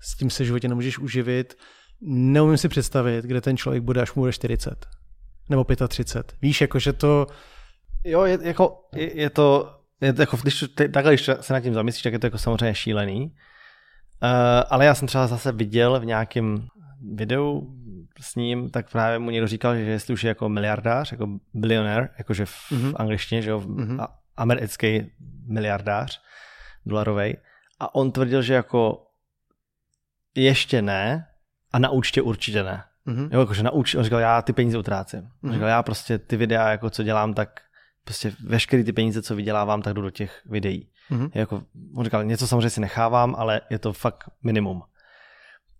s 0.00 0.16
tím 0.16 0.30
se 0.30 0.44
životě 0.44 0.68
nemůžeš 0.68 0.98
uživit. 0.98 1.58
Neumím 2.00 2.56
si 2.58 2.68
představit, 2.68 3.24
kde 3.24 3.40
ten 3.40 3.56
člověk 3.56 3.82
bude, 3.82 4.02
až 4.02 4.14
mu 4.14 4.22
bude 4.22 4.32
40. 4.32 4.86
Nebo 5.50 5.64
35. 5.88 6.36
Víš, 6.42 6.60
jako, 6.60 6.78
že 6.78 6.92
to... 6.92 7.26
Jo, 8.04 8.22
je, 8.22 8.38
jako, 8.42 8.88
je, 8.94 9.20
je 9.20 9.30
to, 9.30 9.74
je 10.00 10.12
to 10.12 10.22
jako, 10.22 10.36
když, 10.42 10.64
takhle, 10.92 11.12
když 11.12 11.30
se 11.40 11.52
nad 11.52 11.60
tím 11.60 11.74
zamyslíš, 11.74 12.02
tak 12.02 12.12
je 12.12 12.18
to 12.18 12.26
jako 12.26 12.38
samozřejmě 12.38 12.74
šílený. 12.74 13.34
Uh, 14.24 14.30
ale 14.70 14.84
já 14.84 14.94
jsem 14.94 15.08
třeba 15.08 15.26
zase 15.26 15.52
viděl 15.52 16.00
v 16.00 16.04
nějakém 16.04 16.68
videu 17.12 17.74
s 18.20 18.34
ním, 18.34 18.70
tak 18.70 18.90
právě 18.90 19.18
mu 19.18 19.30
někdo 19.30 19.46
říkal, 19.46 19.76
že 19.76 19.80
jestli 19.82 20.14
už 20.14 20.24
je 20.24 20.28
jako 20.28 20.48
miliardář, 20.48 21.12
jako 21.12 21.28
bilionér, 21.54 22.10
jakože 22.18 22.46
v 22.46 22.50
mm-hmm. 22.50 22.92
angličtině, 22.96 23.42
že 23.42 23.50
jo, 23.50 23.60
mm-hmm. 23.60 24.06
americký 24.36 25.12
miliardář 25.46 26.20
dolarový. 26.86 27.36
A 27.80 27.94
on 27.94 28.12
tvrdil, 28.12 28.42
že 28.42 28.54
jako 28.54 29.06
ještě 30.34 30.82
ne 30.82 31.26
a 31.72 31.78
na 31.78 31.90
účtě 31.90 32.22
určitě 32.22 32.62
ne. 32.62 32.84
Mm-hmm. 33.06 33.28
Jo, 33.32 33.40
jakože 33.40 33.62
na 33.62 33.70
účtě, 33.70 33.98
on 33.98 34.04
říkal, 34.04 34.20
já 34.20 34.42
ty 34.42 34.52
peníze 34.52 34.78
utrácím. 34.78 35.20
Mm-hmm. 35.20 35.44
On 35.44 35.48
mhm. 35.48 35.52
říkal, 35.52 35.68
já 35.68 35.82
prostě 35.82 36.18
ty 36.18 36.36
videa, 36.36 36.68
jako 36.68 36.90
co 36.90 37.02
dělám, 37.02 37.34
tak 37.34 37.60
prostě 38.04 38.32
veškerý 38.46 38.84
ty 38.84 38.92
peníze, 38.92 39.22
co 39.22 39.36
vydělávám, 39.36 39.82
tak 39.82 39.94
jdu 39.94 40.02
do 40.02 40.10
těch 40.10 40.42
videí. 40.46 40.88
Mm-hmm. 41.10 41.30
Jako, 41.34 41.62
on 41.94 42.04
říkal, 42.04 42.24
něco 42.24 42.46
samozřejmě 42.46 42.70
si 42.70 42.80
nechávám, 42.80 43.34
ale 43.38 43.60
je 43.70 43.78
to 43.78 43.92
fakt 43.92 44.24
minimum. 44.42 44.82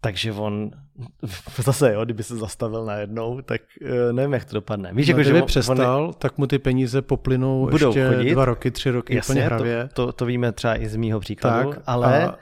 takže 0.01 0.33
on 0.33 0.71
zase, 1.63 1.93
jo, 1.93 2.05
kdyby 2.05 2.23
se 2.23 2.37
zastavil 2.37 2.85
najednou, 2.85 3.41
tak 3.41 3.61
uh, 3.83 4.13
nevím, 4.13 4.33
jak 4.33 4.45
to 4.45 4.55
dopadne. 4.55 4.93
Víš, 4.95 5.09
no, 5.09 5.13
jako, 5.13 5.21
kdyby 5.21 5.39
že 5.39 5.43
přestal, 5.43 6.05
on, 6.05 6.13
tak 6.13 6.39
mu 6.39 6.47
ty 6.47 6.59
peníze 6.59 7.03
poplynou 7.03 7.69
budou 7.71 7.89
ještě 7.89 8.09
chodit. 8.09 8.33
dva 8.33 8.45
roky, 8.45 8.71
tři 8.71 8.91
roky 8.91 9.17
Jasně, 9.17 9.33
úplně 9.33 9.45
hravě. 9.45 9.89
To, 9.95 10.07
to, 10.07 10.13
to 10.13 10.27
víme 10.27 10.53
třeba 10.53 10.81
i 10.81 10.89
z 10.89 10.97
mýho 10.97 11.21
příkladu, 11.21 11.71
tak, 11.71 11.83
ale... 11.87 12.27
A... 12.27 12.39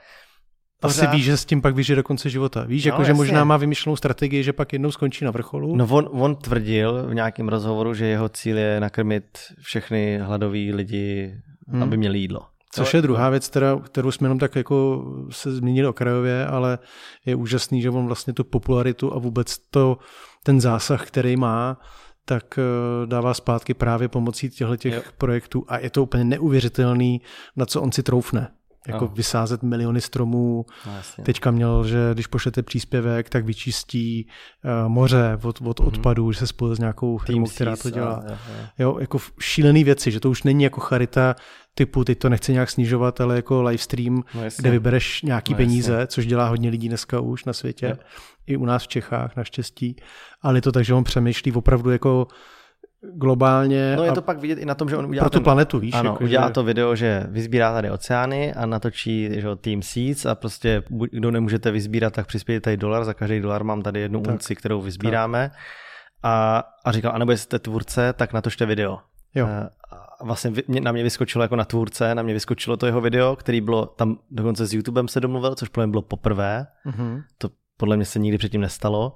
Pořád... 0.82 1.06
Asi 1.08 1.16
ví, 1.16 1.22
že 1.22 1.36
s 1.36 1.44
tím 1.44 1.62
pak 1.62 1.74
vyžije 1.74 1.96
do 1.96 2.02
konce 2.02 2.30
života. 2.30 2.64
Víš, 2.64 2.84
no, 2.84 2.88
jako, 2.88 3.04
že 3.04 3.14
možná 3.14 3.44
má 3.44 3.56
vymyšlenou 3.56 3.96
strategii, 3.96 4.42
že 4.42 4.52
pak 4.52 4.72
jednou 4.72 4.90
skončí 4.90 5.24
na 5.24 5.30
vrcholu. 5.30 5.76
No 5.76 5.86
on, 5.90 6.08
on 6.12 6.36
tvrdil 6.36 7.06
v 7.08 7.14
nějakém 7.14 7.48
rozhovoru, 7.48 7.94
že 7.94 8.06
jeho 8.06 8.28
cíl 8.28 8.58
je 8.58 8.80
nakrmit 8.80 9.24
všechny 9.60 10.18
hladový 10.22 10.72
lidi, 10.72 11.34
hmm. 11.68 11.82
aby 11.82 11.96
měli 11.96 12.18
jídlo. 12.18 12.40
Což 12.74 12.94
je 12.94 13.02
druhá 13.02 13.30
věc, 13.30 13.48
která, 13.48 13.78
kterou 13.84 14.10
jsme 14.10 14.24
jenom 14.24 14.38
tak 14.38 14.56
jako 14.56 15.04
se 15.30 15.52
zmínili 15.52 15.88
okrajově, 15.88 16.46
ale 16.46 16.78
je 17.26 17.34
úžasný, 17.34 17.82
že 17.82 17.90
on 17.90 18.06
vlastně 18.06 18.32
tu 18.32 18.44
popularitu 18.44 19.14
a 19.14 19.18
vůbec 19.18 19.58
to, 19.58 19.98
ten 20.42 20.60
zásah, 20.60 21.06
který 21.06 21.36
má, 21.36 21.80
tak 22.24 22.58
eh, 22.58 23.06
dává 23.06 23.34
zpátky 23.34 23.74
právě 23.74 24.08
pomocí 24.08 24.50
těchto 24.50 24.76
těch 24.76 25.12
projektů 25.12 25.64
a 25.68 25.78
je 25.78 25.90
to 25.90 26.02
úplně 26.02 26.24
neuvěřitelný, 26.24 27.20
na 27.56 27.66
co 27.66 27.82
on 27.82 27.92
si 27.92 28.02
troufne 28.02 28.48
jako 28.88 29.04
no. 29.04 29.10
vysázet 29.14 29.62
miliony 29.62 30.00
stromů. 30.00 30.66
No, 30.86 31.24
Teďka 31.24 31.50
měl, 31.50 31.84
že 31.84 32.10
když 32.12 32.26
pošlete 32.26 32.62
příspěvek, 32.62 33.28
tak 33.28 33.44
vyčistí 33.44 34.26
uh, 34.64 34.88
moře 34.88 35.38
od, 35.42 35.60
od 35.60 35.80
mm-hmm. 35.80 35.86
odpadů, 35.86 36.32
že 36.32 36.38
se 36.38 36.46
spojil 36.46 36.76
s 36.76 36.78
nějakou 36.78 37.18
firmou, 37.18 37.46
která 37.46 37.76
to 37.76 37.90
dělá. 37.90 38.22
Jo, 38.28 38.36
jo, 38.78 38.98
jako 38.98 39.18
šílený 39.40 39.84
věci, 39.84 40.10
že 40.10 40.20
to 40.20 40.30
už 40.30 40.42
není 40.42 40.64
jako 40.64 40.80
charita 40.80 41.34
typu, 41.74 42.04
teď 42.04 42.18
to 42.18 42.28
nechci 42.28 42.52
nějak 42.52 42.70
snižovat, 42.70 43.20
ale 43.20 43.36
jako 43.36 43.62
livestream, 43.62 44.22
no, 44.34 44.42
kde 44.58 44.70
vybereš 44.70 45.22
nějaký 45.22 45.52
no, 45.52 45.56
peníze, 45.56 46.06
což 46.06 46.26
dělá 46.26 46.48
hodně 46.48 46.70
lidí 46.70 46.88
dneska 46.88 47.20
už 47.20 47.44
na 47.44 47.52
světě, 47.52 47.86
jo. 47.86 47.96
i 48.46 48.56
u 48.56 48.64
nás 48.64 48.82
v 48.82 48.88
Čechách 48.88 49.36
naštěstí. 49.36 49.96
Ale 50.42 50.58
je 50.58 50.62
to 50.62 50.72
tak, 50.72 50.84
že 50.84 50.94
on 50.94 51.04
přemýšlí 51.04 51.52
opravdu 51.52 51.90
jako 51.90 52.26
globálně. 53.02 53.96
No 53.96 54.04
je 54.04 54.12
to 54.12 54.22
pak 54.22 54.38
vidět 54.38 54.58
i 54.58 54.64
na 54.64 54.74
tom, 54.74 54.88
že 54.88 54.96
on 54.96 55.06
udělá 55.06 55.24
pro 55.24 55.30
tu 55.30 55.38
ten, 55.38 55.44
planetu, 55.44 55.78
víš. 55.78 55.94
Ano, 55.94 56.10
jako, 56.10 56.24
udělá 56.24 56.46
že... 56.46 56.52
to 56.52 56.64
video, 56.64 56.96
že 56.96 57.26
vyzbírá 57.28 57.72
tady 57.72 57.90
oceány 57.90 58.54
a 58.54 58.66
natočí 58.66 59.28
že, 59.32 59.56
Team 59.56 59.82
Seeds 59.82 60.26
a 60.26 60.34
prostě 60.34 60.82
kdo 60.88 61.30
nemůžete 61.30 61.70
vyzbírat, 61.70 62.12
tak 62.12 62.26
přispějte 62.26 62.64
tady 62.64 62.76
dolar, 62.76 63.04
za 63.04 63.14
každý 63.14 63.40
dolar 63.40 63.64
mám 63.64 63.82
tady 63.82 64.00
jednu 64.00 64.20
tak, 64.20 64.32
unci, 64.32 64.56
kterou 64.56 64.80
vyzbíráme. 64.80 65.50
A, 66.22 66.64
a 66.84 66.92
říkal, 66.92 67.12
anebo 67.14 67.32
jestli 67.32 67.44
jste 67.44 67.58
tvůrce, 67.58 68.12
tak 68.12 68.32
natočte 68.32 68.66
video. 68.66 68.98
Jo. 69.34 69.46
Eh, 69.50 69.68
a 70.20 70.24
vlastně 70.24 70.52
na 70.80 70.92
mě 70.92 71.02
vyskočilo 71.02 71.42
jako 71.42 71.56
na 71.56 71.64
tvůrce, 71.64 72.14
na 72.14 72.22
mě 72.22 72.34
vyskočilo 72.34 72.76
to 72.76 72.86
jeho 72.86 73.00
video, 73.00 73.36
který 73.36 73.60
bylo 73.60 73.86
tam 73.86 74.18
dokonce 74.30 74.66
s 74.66 74.74
YouTubem 74.74 75.08
se 75.08 75.20
domluvil, 75.20 75.54
což 75.54 75.68
pro 75.68 75.82
mě 75.82 75.90
bylo 75.90 76.02
poprvé. 76.02 76.66
Mm-hmm. 76.86 77.22
To 77.38 77.50
podle 77.76 77.96
mě 77.96 78.04
se 78.04 78.18
nikdy 78.18 78.38
předtím 78.38 78.60
nestalo 78.60 79.14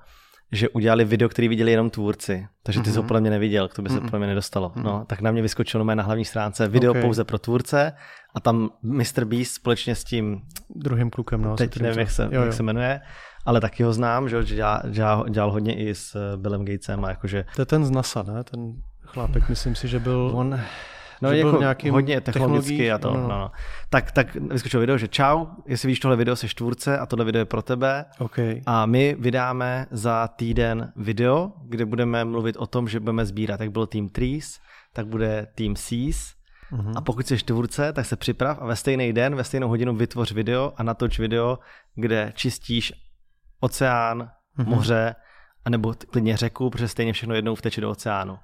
že 0.52 0.68
udělali 0.68 1.04
video, 1.04 1.28
který 1.28 1.48
viděli 1.48 1.70
jenom 1.70 1.90
tvůrci. 1.90 2.46
Takže 2.62 2.80
ty 2.80 2.88
mm-hmm. 2.88 2.92
jsi 2.92 2.96
ho 2.96 3.02
mhm. 3.02 3.08
podle 3.08 3.20
mě 3.20 3.30
neviděl, 3.30 3.68
to 3.68 3.82
by 3.82 3.88
se 3.88 3.94
mm-hmm. 3.94 4.04
podle 4.04 4.18
mě 4.18 4.28
nedostalo. 4.28 4.68
Mm-hmm. 4.68 4.82
No, 4.82 5.04
tak 5.06 5.20
na 5.20 5.30
mě 5.30 5.42
vyskočilo 5.42 5.84
na 5.84 6.02
hlavní 6.02 6.24
stránce 6.24 6.68
video 6.68 6.90
okay. 6.90 7.02
pouze 7.02 7.24
pro 7.24 7.38
tvůrce 7.38 7.92
a 8.34 8.40
tam 8.40 8.70
Mr. 8.82 9.24
Beast 9.24 9.54
společně 9.54 9.94
s 9.94 10.04
tím 10.04 10.42
druhým 10.74 11.10
klukem, 11.10 11.42
no, 11.42 11.56
teď 11.56 11.80
nevím, 11.80 11.98
jak 11.98 12.10
se, 12.10 12.22
jo, 12.22 12.30
jo. 12.32 12.42
jak 12.42 12.52
se 12.52 12.62
jmenuje, 12.62 13.00
ale 13.44 13.60
taky 13.60 13.82
ho 13.82 13.92
znám, 13.92 14.28
že 14.28 14.44
dělal, 14.44 14.82
dělal, 14.90 15.28
dělal 15.28 15.52
hodně 15.52 15.76
i 15.76 15.94
s 15.94 16.14
eh, 16.14 16.36
Billem 16.36 16.64
Gatesem 16.64 17.04
a 17.04 17.08
jakože... 17.08 17.44
To 17.56 17.62
je 17.62 17.66
ten 17.66 17.84
z 17.84 17.90
NASA, 17.90 18.22
ne? 18.22 18.44
Ten 18.44 18.72
chlápek, 19.02 19.48
myslím 19.48 19.74
si, 19.74 19.88
že 19.88 19.98
byl... 19.98 20.30
On, 20.34 20.60
No 21.22 21.32
je 21.32 21.38
jako 21.38 21.92
hodně 21.92 22.20
technologicky 22.20 22.92
a 22.92 22.98
to. 22.98 23.14
No. 23.14 23.20
No, 23.20 23.28
no. 23.28 23.50
Tak, 23.90 24.12
tak 24.12 24.34
vyskočilo 24.34 24.80
video, 24.80 24.98
že 24.98 25.08
čau, 25.08 25.46
jestli 25.66 25.88
víš 25.88 26.00
tohle 26.00 26.16
video, 26.16 26.36
se 26.36 26.48
čtvůrce 26.48 26.98
a 26.98 27.06
tohle 27.06 27.24
video 27.24 27.40
je 27.40 27.44
pro 27.44 27.62
tebe. 27.62 28.04
Okay. 28.18 28.60
A 28.66 28.86
my 28.86 29.16
vydáme 29.18 29.86
za 29.90 30.28
týden 30.28 30.92
video, 30.96 31.52
kde 31.64 31.84
budeme 31.86 32.24
mluvit 32.24 32.56
o 32.56 32.66
tom, 32.66 32.88
že 32.88 33.00
budeme 33.00 33.26
sbírat, 33.26 33.60
jak 33.60 33.70
byl 33.70 33.86
Team 33.86 34.08
Trees, 34.08 34.60
tak 34.92 35.06
bude 35.06 35.46
Team 35.54 35.76
Seas. 35.76 36.34
Uh-huh. 36.72 36.92
A 36.96 37.00
pokud 37.00 37.26
jsi 37.26 37.36
tvůrce, 37.36 37.92
tak 37.92 38.06
se 38.06 38.16
připrav 38.16 38.58
a 38.60 38.66
ve 38.66 38.76
stejný 38.76 39.12
den, 39.12 39.34
ve 39.34 39.44
stejnou 39.44 39.68
hodinu 39.68 39.96
vytvoř 39.96 40.32
video 40.32 40.72
a 40.76 40.82
natoč 40.82 41.18
video, 41.18 41.58
kde 41.94 42.32
čistíš 42.34 42.92
oceán, 43.60 44.30
uh-huh. 44.58 44.66
moře, 44.66 45.14
anebo 45.64 45.94
klidně 46.10 46.36
řeku, 46.36 46.70
protože 46.70 46.88
stejně 46.88 47.12
všechno 47.12 47.34
jednou 47.34 47.54
vteče 47.54 47.80
do 47.80 47.90
oceánu. 47.90 48.38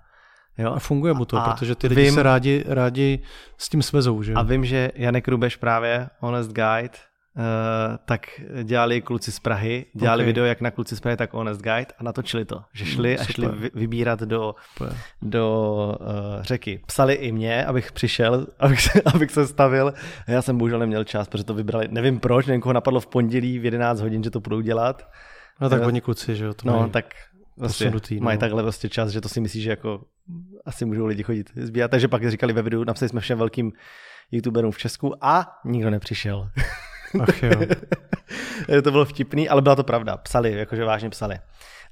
Jo? 0.59 0.73
A 0.73 0.79
funguje 0.79 1.15
mu 1.15 1.25
to, 1.25 1.37
a 1.37 1.51
protože 1.51 1.75
ty 1.75 1.87
lidi 1.87 2.03
vím, 2.03 2.15
se 2.15 2.23
rádi, 2.23 2.65
rádi 2.67 3.19
s 3.59 3.69
tím 3.69 3.83
svezou. 3.83 4.23
Že? 4.23 4.35
A 4.35 4.43
vím, 4.43 4.65
že 4.65 4.93
Janek 4.95 5.29
Rubeš 5.29 5.57
právě, 5.57 6.09
Honest 6.21 6.51
Guide, 6.51 6.99
Uh, 7.37 7.97
tak 8.05 8.27
dělali 8.62 9.01
kluci 9.01 9.33
z 9.33 9.41
Prahy, 9.41 9.87
dělali 9.95 10.23
okay. 10.23 10.27
video 10.27 10.45
jak 10.45 10.61
na 10.61 10.71
kluci 10.71 10.97
z 10.97 11.01
Prahy, 11.01 11.17
tak 11.17 11.33
Honest 11.33 11.62
Guide 11.62 11.87
a 11.99 12.03
natočili 12.03 12.45
to, 12.45 12.62
že 12.73 12.85
šli 12.85 13.15
mm, 13.15 13.21
a 13.21 13.25
šli 13.25 13.49
vybírat 13.75 14.21
do, 14.21 14.55
do 15.23 15.97
uh, 16.01 16.43
řeky. 16.43 16.81
Psali 16.87 17.15
i 17.15 17.33
mě, 17.33 17.67
abych 17.67 17.93
přišel, 17.93 18.47
abych 18.59 18.81
se, 18.81 19.03
abych 19.15 19.31
se 19.31 19.47
stavil. 19.47 19.93
Já 20.29 20.43
jsem 20.43 20.59
bohužel 20.59 20.79
neměl 20.79 21.05
čas, 21.05 21.29
protože 21.29 21.45
to 21.45 21.55
vybrali, 21.55 21.88
nevím 21.91 22.21
proč, 22.21 22.47
nevím, 22.47 22.61
koho 22.61 22.73
napadlo 22.73 23.01
v 23.01 23.07
pondělí 23.07 23.59
v 23.59 23.65
11 23.65 24.01
hodin, 24.01 24.23
že 24.23 24.31
to 24.31 24.41
budou 24.41 24.61
dělat. 24.61 25.09
No 25.61 25.71
tak 25.71 25.81
uh, 25.81 25.87
oni 25.87 26.01
kluci, 26.01 26.37
že 26.37 26.45
jo. 26.45 26.55
To 26.55 26.69
no, 26.69 26.79
mají 26.79 26.91
tak 26.91 27.15
vlastně 27.57 27.87
posunutý, 27.87 28.21
mají 28.21 28.37
no. 28.37 28.41
takhle 28.41 28.62
vlastně 28.62 28.88
čas, 28.88 29.11
že 29.11 29.21
to 29.21 29.29
si 29.29 29.41
myslí, 29.41 29.61
že 29.61 29.71
jako 29.71 30.05
asi 30.65 30.85
můžou 30.85 31.07
lidi 31.07 31.23
chodit 31.23 31.51
zbírat. 31.57 31.91
Takže 31.91 32.09
pak 32.09 32.31
říkali 32.31 32.53
ve 32.53 32.62
videu, 32.62 32.85
napsali 32.85 33.09
jsme 33.09 33.21
všem 33.21 33.38
velkým 33.38 33.73
youtuberům 34.31 34.73
v 34.73 34.79
Česku 34.79 35.15
a 35.21 35.61
nikdo 35.65 35.91
nepřišel. 35.91 36.51
Ach 37.21 37.43
jo. 37.43 37.61
to 38.83 38.91
bylo 38.91 39.05
vtipný, 39.05 39.49
ale 39.49 39.62
byla 39.62 39.77
to 39.77 39.85
pravda. 39.85 40.17
Psali, 40.17 40.53
jakože 40.53 40.85
vážně 40.85 41.11
psali. 41.11 41.38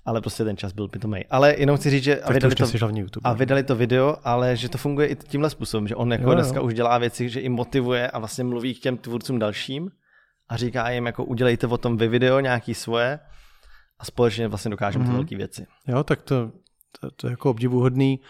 Ale 0.04 0.20
prostě 0.20 0.44
ten 0.44 0.56
čas 0.56 0.72
byl 0.72 0.88
pitomej. 0.88 1.24
Ale 1.30 1.54
jenom 1.58 1.76
chci 1.76 1.90
říct, 1.90 2.04
že 2.04 2.20
a 2.20 2.32
vydali, 2.32 2.54
to, 2.54 2.64
YouTube, 2.94 3.20
a 3.24 3.32
vydali 3.32 3.62
to 3.62 3.76
video, 3.76 4.16
ale 4.24 4.56
že 4.56 4.68
to 4.68 4.78
funguje 4.78 5.06
i 5.08 5.16
tímhle 5.16 5.50
způsobem, 5.50 5.88
že 5.88 5.94
on 5.94 6.12
jako 6.12 6.24
jo, 6.24 6.34
dneska 6.34 6.56
jo. 6.56 6.62
už 6.62 6.74
dělá 6.74 6.98
věci, 6.98 7.28
že 7.28 7.40
i 7.40 7.48
motivuje 7.48 8.10
a 8.10 8.18
vlastně 8.18 8.44
mluví 8.44 8.74
k 8.74 8.80
těm 8.80 8.96
tvůrcům 8.96 9.38
dalším 9.38 9.90
a 10.48 10.56
říká 10.56 10.90
jim, 10.90 11.06
jako 11.06 11.24
udělejte 11.24 11.66
o 11.66 11.78
tom 11.78 11.96
vy 11.96 12.08
video 12.08 12.40
nějaký 12.40 12.74
svoje 12.74 13.18
a 14.00 14.04
společně 14.04 14.48
vlastně 14.48 14.70
dokážeme 14.70 15.04
mm-hmm. 15.04 15.08
ty 15.08 15.12
mhm. 15.12 15.16
velké 15.16 15.36
věci. 15.36 15.66
Jo, 15.88 16.04
tak 16.04 16.22
to, 16.22 16.52
to, 17.00 17.10
to 17.10 17.26
je 17.26 17.30
jako 17.30 17.50
obdivuhodný. 17.50 18.20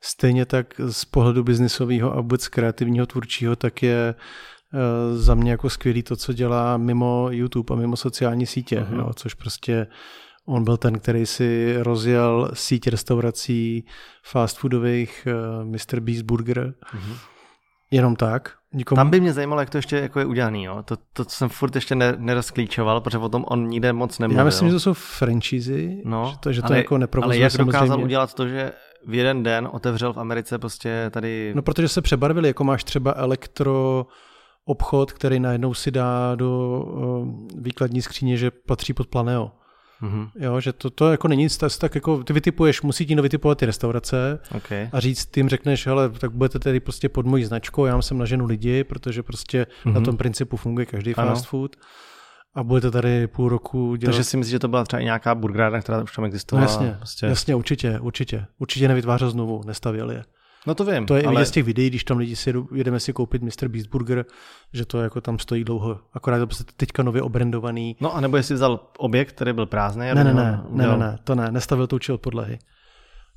Stejně 0.00 0.46
tak 0.46 0.80
z 0.88 1.04
pohledu 1.04 1.44
biznisového 1.44 2.12
a 2.12 2.20
vůbec 2.20 2.48
kreativního 2.48 3.06
tvůrčího, 3.06 3.56
tak 3.56 3.82
je 3.82 4.14
uh, 4.14 5.18
za 5.18 5.34
mě 5.34 5.50
jako 5.50 5.70
skvělý 5.70 6.02
to, 6.02 6.16
co 6.16 6.32
dělá 6.32 6.76
mimo 6.76 7.28
YouTube 7.30 7.74
a 7.74 7.78
mimo 7.78 7.96
sociální 7.96 8.46
sítě, 8.46 8.80
mm-hmm. 8.80 8.98
jo, 8.98 9.10
což 9.14 9.34
prostě 9.34 9.86
on 10.46 10.64
byl 10.64 10.76
ten, 10.76 10.98
který 10.98 11.26
si 11.26 11.76
rozjel 11.78 12.50
síť 12.54 12.88
restaurací 12.88 13.86
fast 14.24 14.58
foodových 14.58 15.26
uh, 15.26 15.64
Mr. 15.64 16.00
Beast 16.00 16.22
Burger. 16.22 16.74
Mm-hmm. 16.94 17.16
Jenom 17.90 18.16
tak. 18.16 18.61
Nikomu... 18.74 18.96
Tam 18.96 19.10
by 19.10 19.20
mě 19.20 19.32
zajímalo, 19.32 19.60
jak 19.60 19.70
to 19.70 19.78
ještě 19.78 19.96
jako 19.96 20.18
je 20.18 20.26
udělaný. 20.26 20.64
Jo? 20.64 20.82
To, 20.84 20.96
to, 21.12 21.24
jsem 21.24 21.48
furt 21.48 21.74
ještě 21.74 21.94
ne, 21.94 22.14
nerozklíčoval, 22.18 23.00
protože 23.00 23.18
o 23.18 23.28
tom 23.28 23.44
on 23.48 23.68
nikde 23.68 23.92
moc 23.92 24.18
nemluvil. 24.18 24.38
Já 24.38 24.44
myslím, 24.44 24.68
že 24.68 24.74
to 24.74 24.80
jsou 24.80 24.92
franchízy, 24.92 26.02
no, 26.04 26.28
že 26.30 26.38
to, 26.38 26.52
že 26.52 26.62
to 26.62 26.66
ale, 26.66 26.76
jako 26.76 26.98
neprovozuje 26.98 27.36
Ale 27.36 27.42
jak 27.42 27.52
samozřejmě... 27.52 27.72
dokázal 27.72 28.02
udělat 28.02 28.34
to, 28.34 28.48
že 28.48 28.72
v 29.06 29.14
jeden 29.14 29.42
den 29.42 29.68
otevřel 29.72 30.12
v 30.12 30.18
Americe 30.18 30.58
prostě 30.58 31.10
tady... 31.10 31.52
No 31.56 31.62
protože 31.62 31.88
se 31.88 32.02
přebarvili, 32.02 32.48
jako 32.48 32.64
máš 32.64 32.84
třeba 32.84 33.14
elektro 33.16 34.06
obchod, 34.64 35.12
který 35.12 35.40
najednou 35.40 35.74
si 35.74 35.90
dá 35.90 36.34
do 36.34 36.82
uh, 36.82 37.28
výkladní 37.58 38.02
skříně, 38.02 38.36
že 38.36 38.50
patří 38.50 38.92
pod 38.92 39.06
Planeo. 39.06 39.50
Mm-hmm. 40.02 40.28
Jo, 40.34 40.60
že 40.60 40.72
to, 40.72 40.90
to 40.90 41.10
jako 41.10 41.28
není 41.28 41.42
nic, 41.42 41.58
tak 41.78 41.94
jako 41.94 42.24
ty 42.24 42.32
vytipuješ, 42.32 42.82
musí 42.82 43.06
ti 43.06 43.14
vytipovat 43.14 43.58
ty 43.58 43.66
restaurace 43.66 44.38
okay. 44.56 44.88
a 44.92 45.00
říct, 45.00 45.26
ty 45.26 45.40
jim 45.40 45.48
řekneš, 45.48 45.86
hele, 45.86 46.10
tak 46.10 46.32
budete 46.32 46.58
tedy 46.58 46.80
prostě 46.80 47.08
pod 47.08 47.26
mojí 47.26 47.44
značkou, 47.44 47.84
já 47.84 48.02
jsem 48.02 48.18
na 48.18 48.24
ženu 48.24 48.46
lidi, 48.46 48.84
protože 48.84 49.22
prostě 49.22 49.66
mm-hmm. 49.84 49.92
na 49.92 50.00
tom 50.00 50.16
principu 50.16 50.56
funguje 50.56 50.86
každý 50.86 51.14
ano. 51.14 51.28
fast 51.28 51.46
food 51.46 51.76
a 52.54 52.62
budete 52.62 52.90
tady 52.90 53.26
půl 53.26 53.48
roku 53.48 53.96
dělat. 53.96 54.12
Takže 54.12 54.24
si 54.24 54.36
myslíš, 54.36 54.50
že 54.50 54.58
to 54.58 54.68
byla 54.68 54.84
třeba 54.84 55.00
i 55.00 55.04
nějaká 55.04 55.34
burgerárna, 55.34 55.80
která 55.80 56.02
už 56.02 56.16
tam 56.16 56.24
existovala? 56.24 56.66
No 56.66 56.72
jasně, 56.72 56.94
prostě... 56.98 57.26
jasně, 57.26 57.54
určitě, 57.54 58.00
určitě. 58.00 58.46
Určitě 58.58 58.88
nevytvářel 58.88 59.30
znovu, 59.30 59.62
nestavěl 59.66 60.10
je. 60.10 60.24
No 60.66 60.74
to 60.74 60.84
vím. 60.84 61.06
To 61.06 61.16
je 61.16 61.22
ale... 61.22 61.34
vidět 61.34 61.46
z 61.46 61.50
těch 61.50 61.64
videí, 61.64 61.90
když 61.90 62.04
tam 62.04 62.18
lidi 62.18 62.36
si 62.36 62.52
jedeme 62.74 63.00
si 63.00 63.12
koupit 63.12 63.42
Mr. 63.42 63.68
Beast 63.68 63.88
Burger, 63.88 64.24
že 64.72 64.86
to 64.86 65.00
jako 65.00 65.20
tam 65.20 65.38
stojí 65.38 65.64
dlouho. 65.64 66.00
Akorát 66.12 66.38
to 66.38 66.46
prostě 66.46 66.64
teďka 66.76 67.02
nově 67.02 67.22
obrandovaný. 67.22 67.96
No 68.00 68.16
a 68.16 68.20
nebo 68.20 68.36
jestli 68.36 68.54
vzal 68.54 68.90
objekt, 68.98 69.32
který 69.32 69.52
byl 69.52 69.66
prázdný. 69.66 70.06
Ne, 70.06 70.14
ne, 70.14 70.24
ne, 70.24 70.34
ne, 70.34 70.86
ne, 70.86 70.96
ne, 70.96 71.18
to 71.24 71.34
ne, 71.34 71.50
nestavil 71.50 71.86
to 71.86 71.96
určitě 71.96 72.12
od 72.12 72.20
podlahy. 72.20 72.58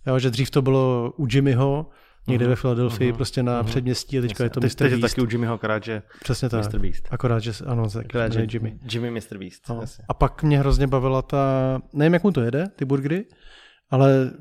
Jo, 0.07 0.19
že 0.19 0.29
dřív 0.29 0.49
to 0.49 0.61
bylo 0.61 1.13
u 1.17 1.27
Jimmyho, 1.31 1.89
někde 2.27 2.45
uh-huh, 2.45 2.49
ve 2.49 2.55
Filadelfii, 2.55 3.11
uh-huh, 3.11 3.15
prostě 3.15 3.43
na 3.43 3.61
uh-huh. 3.61 3.65
předměstí 3.65 4.19
a 4.19 4.21
teďka 4.21 4.43
je 4.43 4.49
to 4.49 4.59
Mr. 4.59 4.69
Teď 4.69 4.91
je 4.91 4.97
taky 4.97 5.21
u 5.21 5.27
Jimmyho, 5.29 5.53
akorát, 5.53 5.83
že 5.83 6.01
Přesně 6.21 6.49
tak. 6.49 6.73
Mr. 6.73 6.79
Beast. 6.79 7.07
Akorát, 7.11 7.39
že 7.39 7.51
ano, 7.65 7.87
akorát, 7.99 8.33
že 8.33 8.47
Jimmy. 8.51 8.79
Jimmy 8.91 9.11
Mr. 9.11 9.37
Beast. 9.37 9.69
No. 9.69 9.81
A 10.07 10.13
pak 10.13 10.43
mě 10.43 10.59
hrozně 10.59 10.87
bavila 10.87 11.21
ta, 11.21 11.81
nevím, 11.93 12.13
jak 12.13 12.23
mu 12.23 12.31
to 12.31 12.41
jede, 12.41 12.67
ty 12.75 12.85
burgery, 12.85 13.25
ale 13.89 14.31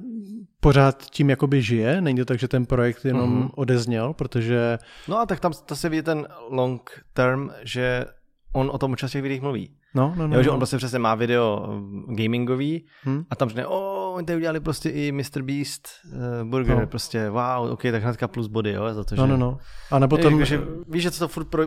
pořád 0.60 1.02
tím 1.10 1.30
jakoby 1.30 1.62
žije, 1.62 2.00
není 2.00 2.18
to 2.18 2.24
tak, 2.24 2.38
že 2.38 2.48
ten 2.48 2.66
projekt 2.66 3.04
jenom 3.04 3.42
mm-hmm. 3.42 3.50
odezněl, 3.54 4.12
protože... 4.12 4.78
No 5.08 5.18
a 5.18 5.26
tak 5.26 5.40
tam 5.40 5.52
to 5.66 5.76
se 5.76 5.88
ví 5.88 6.02
ten 6.02 6.26
long 6.50 6.90
term, 7.12 7.50
že 7.62 8.04
on 8.52 8.70
o 8.72 8.78
tom 8.78 8.92
už 8.92 9.04
těch 9.12 9.22
videích 9.22 9.42
mluví. 9.42 9.76
No, 9.94 10.14
no, 10.16 10.28
no. 10.28 10.36
Jo, 10.36 10.42
že 10.42 10.48
no. 10.48 10.52
on 10.52 10.60
prostě 10.60 10.76
přesně 10.76 10.98
má 10.98 11.14
video 11.14 11.66
mm, 11.66 12.16
gamingový 12.16 12.86
hmm. 13.02 13.24
a 13.30 13.36
tam 13.36 13.48
řekne, 13.48 13.66
o, 13.66 14.12
oni 14.12 14.26
tady 14.26 14.36
udělali 14.36 14.60
prostě 14.60 14.90
i 14.90 15.12
Mr. 15.12 15.42
Beast 15.42 15.88
uh, 16.04 16.48
burger, 16.50 16.80
no. 16.80 16.86
prostě 16.86 17.30
wow, 17.30 17.70
ok, 17.70 17.82
tak 17.82 18.02
hnedka 18.02 18.28
plus 18.28 18.46
body, 18.46 18.72
jo, 18.72 18.94
za 18.94 19.04
to, 19.04 19.14
no, 19.14 19.26
že... 19.26 19.32
No, 19.32 19.36
no, 19.36 19.50
no. 19.50 19.58
A 19.90 19.98
nebo 19.98 20.16
tam... 20.16 20.32
Jako, 20.32 20.44
že, 20.44 20.60
víš, 20.88 21.02
že 21.02 21.10
to 21.10 21.28
furt 21.28 21.44
pro, 21.44 21.62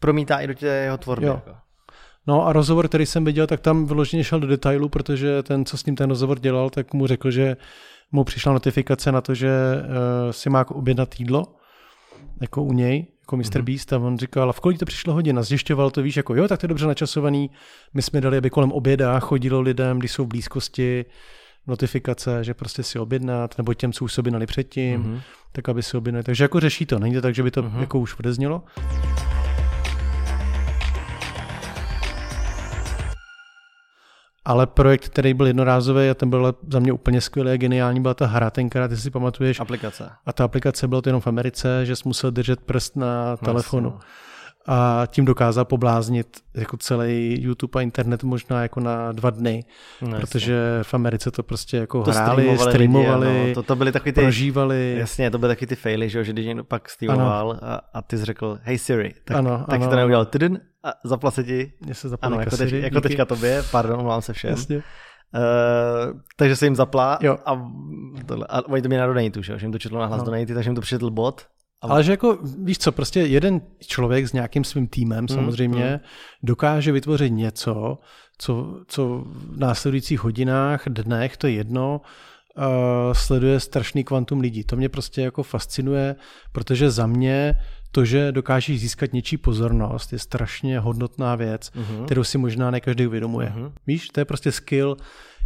promítá 0.00 0.40
i 0.40 0.46
do 0.46 0.54
té 0.54 0.66
jeho 0.66 0.98
tvorby. 0.98 1.26
Jo. 1.26 1.32
Jako. 1.32 1.65
No 2.26 2.46
a 2.46 2.52
rozhovor, 2.52 2.88
který 2.88 3.06
jsem 3.06 3.24
viděl, 3.24 3.46
tak 3.46 3.60
tam 3.60 3.86
vyloženě 3.86 4.24
šel 4.24 4.40
do 4.40 4.46
detailu, 4.46 4.88
protože 4.88 5.42
ten, 5.42 5.64
co 5.64 5.78
s 5.78 5.86
ním 5.86 5.96
ten 5.96 6.10
rozhovor 6.10 6.38
dělal, 6.38 6.70
tak 6.70 6.94
mu 6.94 7.06
řekl, 7.06 7.30
že 7.30 7.56
mu 8.12 8.24
přišla 8.24 8.52
notifikace 8.52 9.12
na 9.12 9.20
to, 9.20 9.34
že 9.34 9.50
uh, 9.78 10.32
si 10.32 10.50
má 10.50 10.70
objednat 10.70 11.20
jídlo, 11.20 11.44
jako 12.40 12.62
u 12.62 12.72
něj, 12.72 13.06
jako 13.20 13.36
Mr. 13.36 13.42
Mm-hmm. 13.42 13.62
Beast, 13.62 13.92
a 13.92 13.98
on 13.98 14.18
říkal, 14.18 14.50
a 14.50 14.52
v 14.52 14.60
kolik 14.60 14.78
to 14.78 14.84
přišlo 14.84 15.14
hodin? 15.14 15.38
A 15.38 15.42
zjišťoval 15.42 15.90
to, 15.90 16.02
víš, 16.02 16.16
jako 16.16 16.34
jo, 16.34 16.48
tak 16.48 16.60
to 16.60 16.64
je 16.64 16.68
dobře 16.68 16.86
načasovaný. 16.86 17.50
My 17.94 18.02
jsme 18.02 18.20
dali, 18.20 18.38
aby 18.38 18.50
kolem 18.50 18.72
oběda 18.72 19.20
chodilo 19.20 19.60
lidem, 19.60 19.98
když 19.98 20.12
jsou 20.12 20.24
v 20.24 20.28
blízkosti, 20.28 21.04
notifikace, 21.66 22.44
že 22.44 22.54
prostě 22.54 22.82
si 22.82 22.98
objednat, 22.98 23.58
nebo 23.58 23.74
těm, 23.74 23.92
co 23.92 24.04
už 24.04 24.12
si 24.12 24.20
objednali 24.20 24.46
předtím, 24.46 25.02
mm-hmm. 25.02 25.20
tak 25.52 25.68
aby 25.68 25.82
si 25.82 25.96
objednali. 25.96 26.24
Takže 26.24 26.44
jako 26.44 26.60
řeší 26.60 26.86
to, 26.86 26.98
není 26.98 27.14
to 27.14 27.20
tak, 27.20 27.34
že 27.34 27.42
by 27.42 27.50
to 27.50 27.62
mm-hmm. 27.62 27.80
jako 27.80 27.98
už 27.98 28.18
odeznělo. 28.18 28.62
Ale 34.48 34.66
projekt, 34.66 35.08
který 35.08 35.34
byl 35.34 35.46
jednorázový 35.46 36.10
a 36.10 36.14
ten 36.14 36.30
byl 36.30 36.54
za 36.72 36.78
mě 36.78 36.92
úplně 36.92 37.20
skvělý 37.20 37.50
a 37.50 37.56
geniální, 37.56 38.00
byla 38.00 38.14
ta 38.14 38.26
hra 38.26 38.50
tenkrát, 38.50 38.88
ty 38.88 38.96
si 38.96 39.10
pamatuješ. 39.10 39.60
Aplikace. 39.60 40.10
A 40.26 40.32
ta 40.32 40.44
aplikace 40.44 40.88
byla 40.88 41.02
to 41.02 41.08
jenom 41.08 41.20
v 41.20 41.26
Americe, 41.26 41.86
že 41.86 41.96
jsi 41.96 42.02
musel 42.08 42.30
držet 42.30 42.60
prst 42.60 42.96
na 42.96 43.36
telefonu. 43.36 43.90
Vlastně 43.90 44.25
a 44.66 45.02
tím 45.06 45.24
dokázal 45.24 45.64
pobláznit 45.64 46.26
jako 46.54 46.76
celý 46.76 47.42
YouTube 47.42 47.80
a 47.80 47.82
internet 47.82 48.24
možná 48.24 48.62
jako 48.62 48.80
na 48.80 49.12
dva 49.12 49.30
dny, 49.30 49.64
no, 50.02 50.20
protože 50.20 50.78
v 50.82 50.94
Americe 50.94 51.30
to 51.30 51.42
prostě 51.42 51.76
jako 51.76 52.02
to 52.02 52.10
hráli, 52.10 52.42
streamovali, 52.42 52.72
streamovali 52.72 53.26
lidi, 53.26 53.48
no. 53.48 53.54
to, 53.54 53.62
to 53.62 53.76
byly 53.76 53.92
taky 53.92 54.12
ty, 54.12 54.20
prožívali. 54.20 54.96
Jasně, 54.98 55.30
to 55.30 55.38
byly 55.38 55.50
taky 55.50 55.66
ty 55.66 55.76
faily, 55.76 56.08
že, 56.08 56.24
že 56.24 56.32
když 56.32 56.46
někdo 56.46 56.64
pak 56.64 56.90
streamoval 56.90 57.58
a, 57.62 57.80
a, 57.94 58.02
ty 58.02 58.18
jsi 58.18 58.24
řekl, 58.24 58.58
hey 58.62 58.78
Siri, 58.78 59.14
tak, 59.24 59.36
ano, 59.36 59.64
tak 59.70 59.80
ano. 59.80 59.90
to 59.90 59.96
neudělal 59.96 60.24
tydin 60.24 60.60
a 60.84 60.92
zapla 61.04 61.30
se 61.30 61.44
ti. 61.44 61.72
se 61.92 62.08
ano, 62.22 62.40
jako, 62.40 62.56
teď, 62.56 62.68
Siri, 62.68 62.82
jako 62.82 63.00
teďka 63.00 63.24
tobě, 63.24 63.62
pardon, 63.70 63.96
mluvám 63.96 64.22
se 64.22 64.32
všem. 64.32 64.50
Jasně. 64.50 64.76
Uh, 64.76 66.20
takže 66.36 66.56
se 66.56 66.66
jim 66.66 66.76
zapla 66.76 67.18
jo. 67.22 67.38
a, 67.46 67.70
tohle, 68.26 68.46
a 68.48 68.68
oni 68.68 68.82
to 68.82 68.88
měli 68.88 69.00
na 69.00 69.06
donatu, 69.06 69.42
že, 69.42 69.58
že 69.58 69.66
jim 69.66 69.72
to 69.72 69.78
četlo 69.78 70.00
na 70.00 70.06
hlas 70.06 70.18
no. 70.18 70.24
donaty, 70.24 70.54
takže 70.54 70.70
jim 70.70 70.74
to 70.74 70.80
přišel 70.80 71.10
bot 71.10 71.46
ale 71.80 72.04
že 72.04 72.10
jako, 72.10 72.38
víš 72.62 72.78
co, 72.78 72.92
prostě 72.92 73.20
jeden 73.20 73.60
člověk 73.86 74.28
s 74.28 74.32
nějakým 74.32 74.64
svým 74.64 74.86
týmem 74.86 75.20
mm, 75.20 75.28
samozřejmě 75.28 75.90
mm. 75.92 76.00
dokáže 76.42 76.92
vytvořit 76.92 77.32
něco, 77.32 77.98
co, 78.38 78.80
co 78.88 79.24
v 79.26 79.58
následujících 79.58 80.20
hodinách, 80.20 80.82
dnech, 80.88 81.36
to 81.36 81.46
je 81.46 81.52
jedno, 81.52 82.00
uh, 82.58 82.64
sleduje 83.12 83.60
strašný 83.60 84.04
kvantum 84.04 84.40
lidí. 84.40 84.64
To 84.64 84.76
mě 84.76 84.88
prostě 84.88 85.22
jako 85.22 85.42
fascinuje, 85.42 86.16
protože 86.52 86.90
za 86.90 87.06
mě 87.06 87.54
to, 87.90 88.04
že 88.04 88.32
dokážeš 88.32 88.80
získat 88.80 89.12
něčí 89.12 89.36
pozornost, 89.36 90.12
je 90.12 90.18
strašně 90.18 90.80
hodnotná 90.80 91.34
věc, 91.34 91.70
mm-hmm. 91.70 92.04
kterou 92.04 92.24
si 92.24 92.38
možná 92.38 92.70
ne 92.70 92.80
každý 92.80 93.06
uvědomuje. 93.06 93.52
Mm-hmm. 93.56 93.72
Víš, 93.86 94.08
to 94.08 94.20
je 94.20 94.24
prostě 94.24 94.52
skill, 94.52 94.96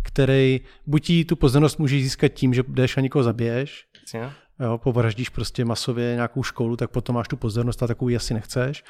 který 0.02 0.60
buď 0.86 1.10
tu 1.26 1.36
pozornost 1.36 1.78
můžeš 1.78 2.02
získat 2.02 2.28
tím, 2.28 2.54
že 2.54 2.62
jdeš 2.68 2.96
a 2.96 3.00
někoho 3.00 3.22
zabiješ, 3.22 3.84
yeah 4.14 4.32
jo, 4.60 4.78
povraždíš 4.78 5.28
prostě 5.28 5.64
masově 5.64 6.14
nějakou 6.14 6.42
školu, 6.42 6.76
tak 6.76 6.90
potom 6.90 7.14
máš 7.14 7.28
tu 7.28 7.36
pozornost 7.36 7.82
a 7.82 7.86
takovou 7.86 8.16
asi 8.16 8.34
nechceš. 8.34 8.84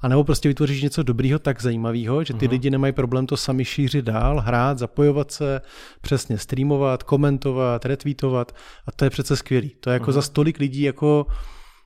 A 0.00 0.08
nebo 0.08 0.24
prostě 0.24 0.48
vytvoříš 0.48 0.82
něco 0.82 1.02
dobrýho, 1.02 1.38
tak 1.38 1.62
zajímavého, 1.62 2.24
že 2.24 2.34
ty 2.34 2.46
uh-huh. 2.46 2.50
lidi 2.50 2.70
nemají 2.70 2.92
problém 2.92 3.26
to 3.26 3.36
sami 3.36 3.64
šířit 3.64 4.04
dál, 4.04 4.40
hrát, 4.40 4.78
zapojovat 4.78 5.30
se, 5.30 5.60
přesně 6.00 6.38
streamovat, 6.38 7.02
komentovat, 7.02 7.86
retweetovat 7.86 8.56
a 8.86 8.92
to 8.92 9.04
je 9.04 9.10
přece 9.10 9.36
skvělý. 9.36 9.72
To 9.80 9.90
je 9.90 9.94
jako 9.94 10.10
uh-huh. 10.10 10.14
za 10.14 10.22
stolik 10.22 10.58
lidí 10.58 10.82
jako 10.82 11.26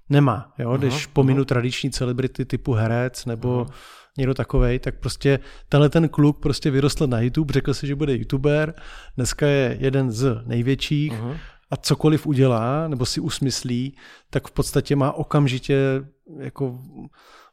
nemá, 0.09 0.53
jo, 0.59 0.70
uh-huh. 0.70 0.79
když 0.79 1.07
pominu 1.07 1.44
tradiční 1.44 1.90
celebrity 1.90 2.44
typu 2.44 2.72
herec 2.72 3.27
nebo 3.27 3.64
uh-huh 3.64 3.72
někdo 4.18 4.35
takovej, 4.35 4.79
tak 4.79 5.01
prostě 5.01 5.38
tenhle 5.68 5.88
ten 5.88 6.09
kluk 6.09 6.40
prostě 6.40 6.70
vyrostl 6.70 7.07
na 7.07 7.20
YouTube, 7.20 7.53
řekl 7.53 7.75
si, 7.75 7.87
že 7.87 7.94
bude 7.94 8.16
youtuber, 8.16 8.75
dneska 9.16 9.46
je 9.46 9.77
jeden 9.81 10.11
z 10.11 10.42
největších, 10.46 11.12
uh-huh 11.12 11.37
a 11.70 11.76
cokoliv 11.76 12.26
udělá 12.26 12.88
nebo 12.88 13.07
si 13.07 13.20
usmyslí, 13.20 13.96
tak 14.31 14.48
v 14.48 14.50
podstatě 14.50 14.96
má 14.96 15.12
okamžitě 15.12 16.05
jako 16.38 16.79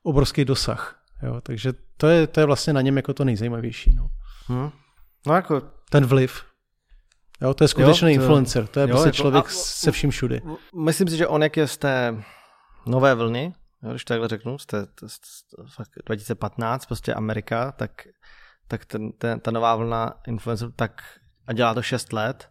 obrovský 0.03 0.45
dosah. 0.45 0.99
Jo? 1.23 1.41
Takže 1.41 1.73
to 1.97 2.07
je, 2.07 2.27
to 2.27 2.39
je 2.39 2.45
vlastně 2.45 2.73
na 2.73 2.81
něm 2.81 2.97
jako 2.97 3.13
to 3.13 3.25
nejzajímavější. 3.25 3.93
No, 3.93 4.07
hmm. 4.47 4.71
no 5.27 5.33
jako... 5.33 5.61
Ten 5.89 6.05
vliv. 6.05 6.45
Jo, 7.41 7.53
to 7.53 7.63
je 7.63 7.67
skutečný 7.67 8.13
jo, 8.13 8.17
to, 8.17 8.21
influencer, 8.21 8.67
to 8.67 8.79
je 8.79 8.83
jo, 8.83 8.87
prostě 8.87 9.07
jako, 9.07 9.15
člověk 9.15 9.45
a, 9.45 9.49
se 9.49 9.91
vším 9.91 10.09
všudy. 10.09 10.41
Myslím 10.75 11.07
si, 11.07 11.17
že 11.17 11.27
on 11.27 11.43
jak 11.43 11.57
je 11.57 11.67
z 11.67 11.77
té 11.77 12.23
nové 12.85 13.15
vlny, 13.15 13.53
jo, 13.83 13.89
když 13.89 14.05
takhle 14.05 14.27
řeknu, 14.27 14.57
z 14.57 14.65
té, 14.65 14.85
z, 15.07 15.13
z, 15.67 16.03
2015, 16.05 16.85
prostě 16.85 17.13
Amerika, 17.13 17.71
tak, 17.71 17.91
tak 18.67 18.85
ten, 18.85 19.11
ten, 19.11 19.39
ta 19.39 19.51
nová 19.51 19.75
vlna 19.75 20.13
influencerů, 20.27 20.71
tak 20.75 21.01
a 21.47 21.53
dělá 21.53 21.73
to 21.73 21.81
6 21.81 22.13
let, 22.13 22.49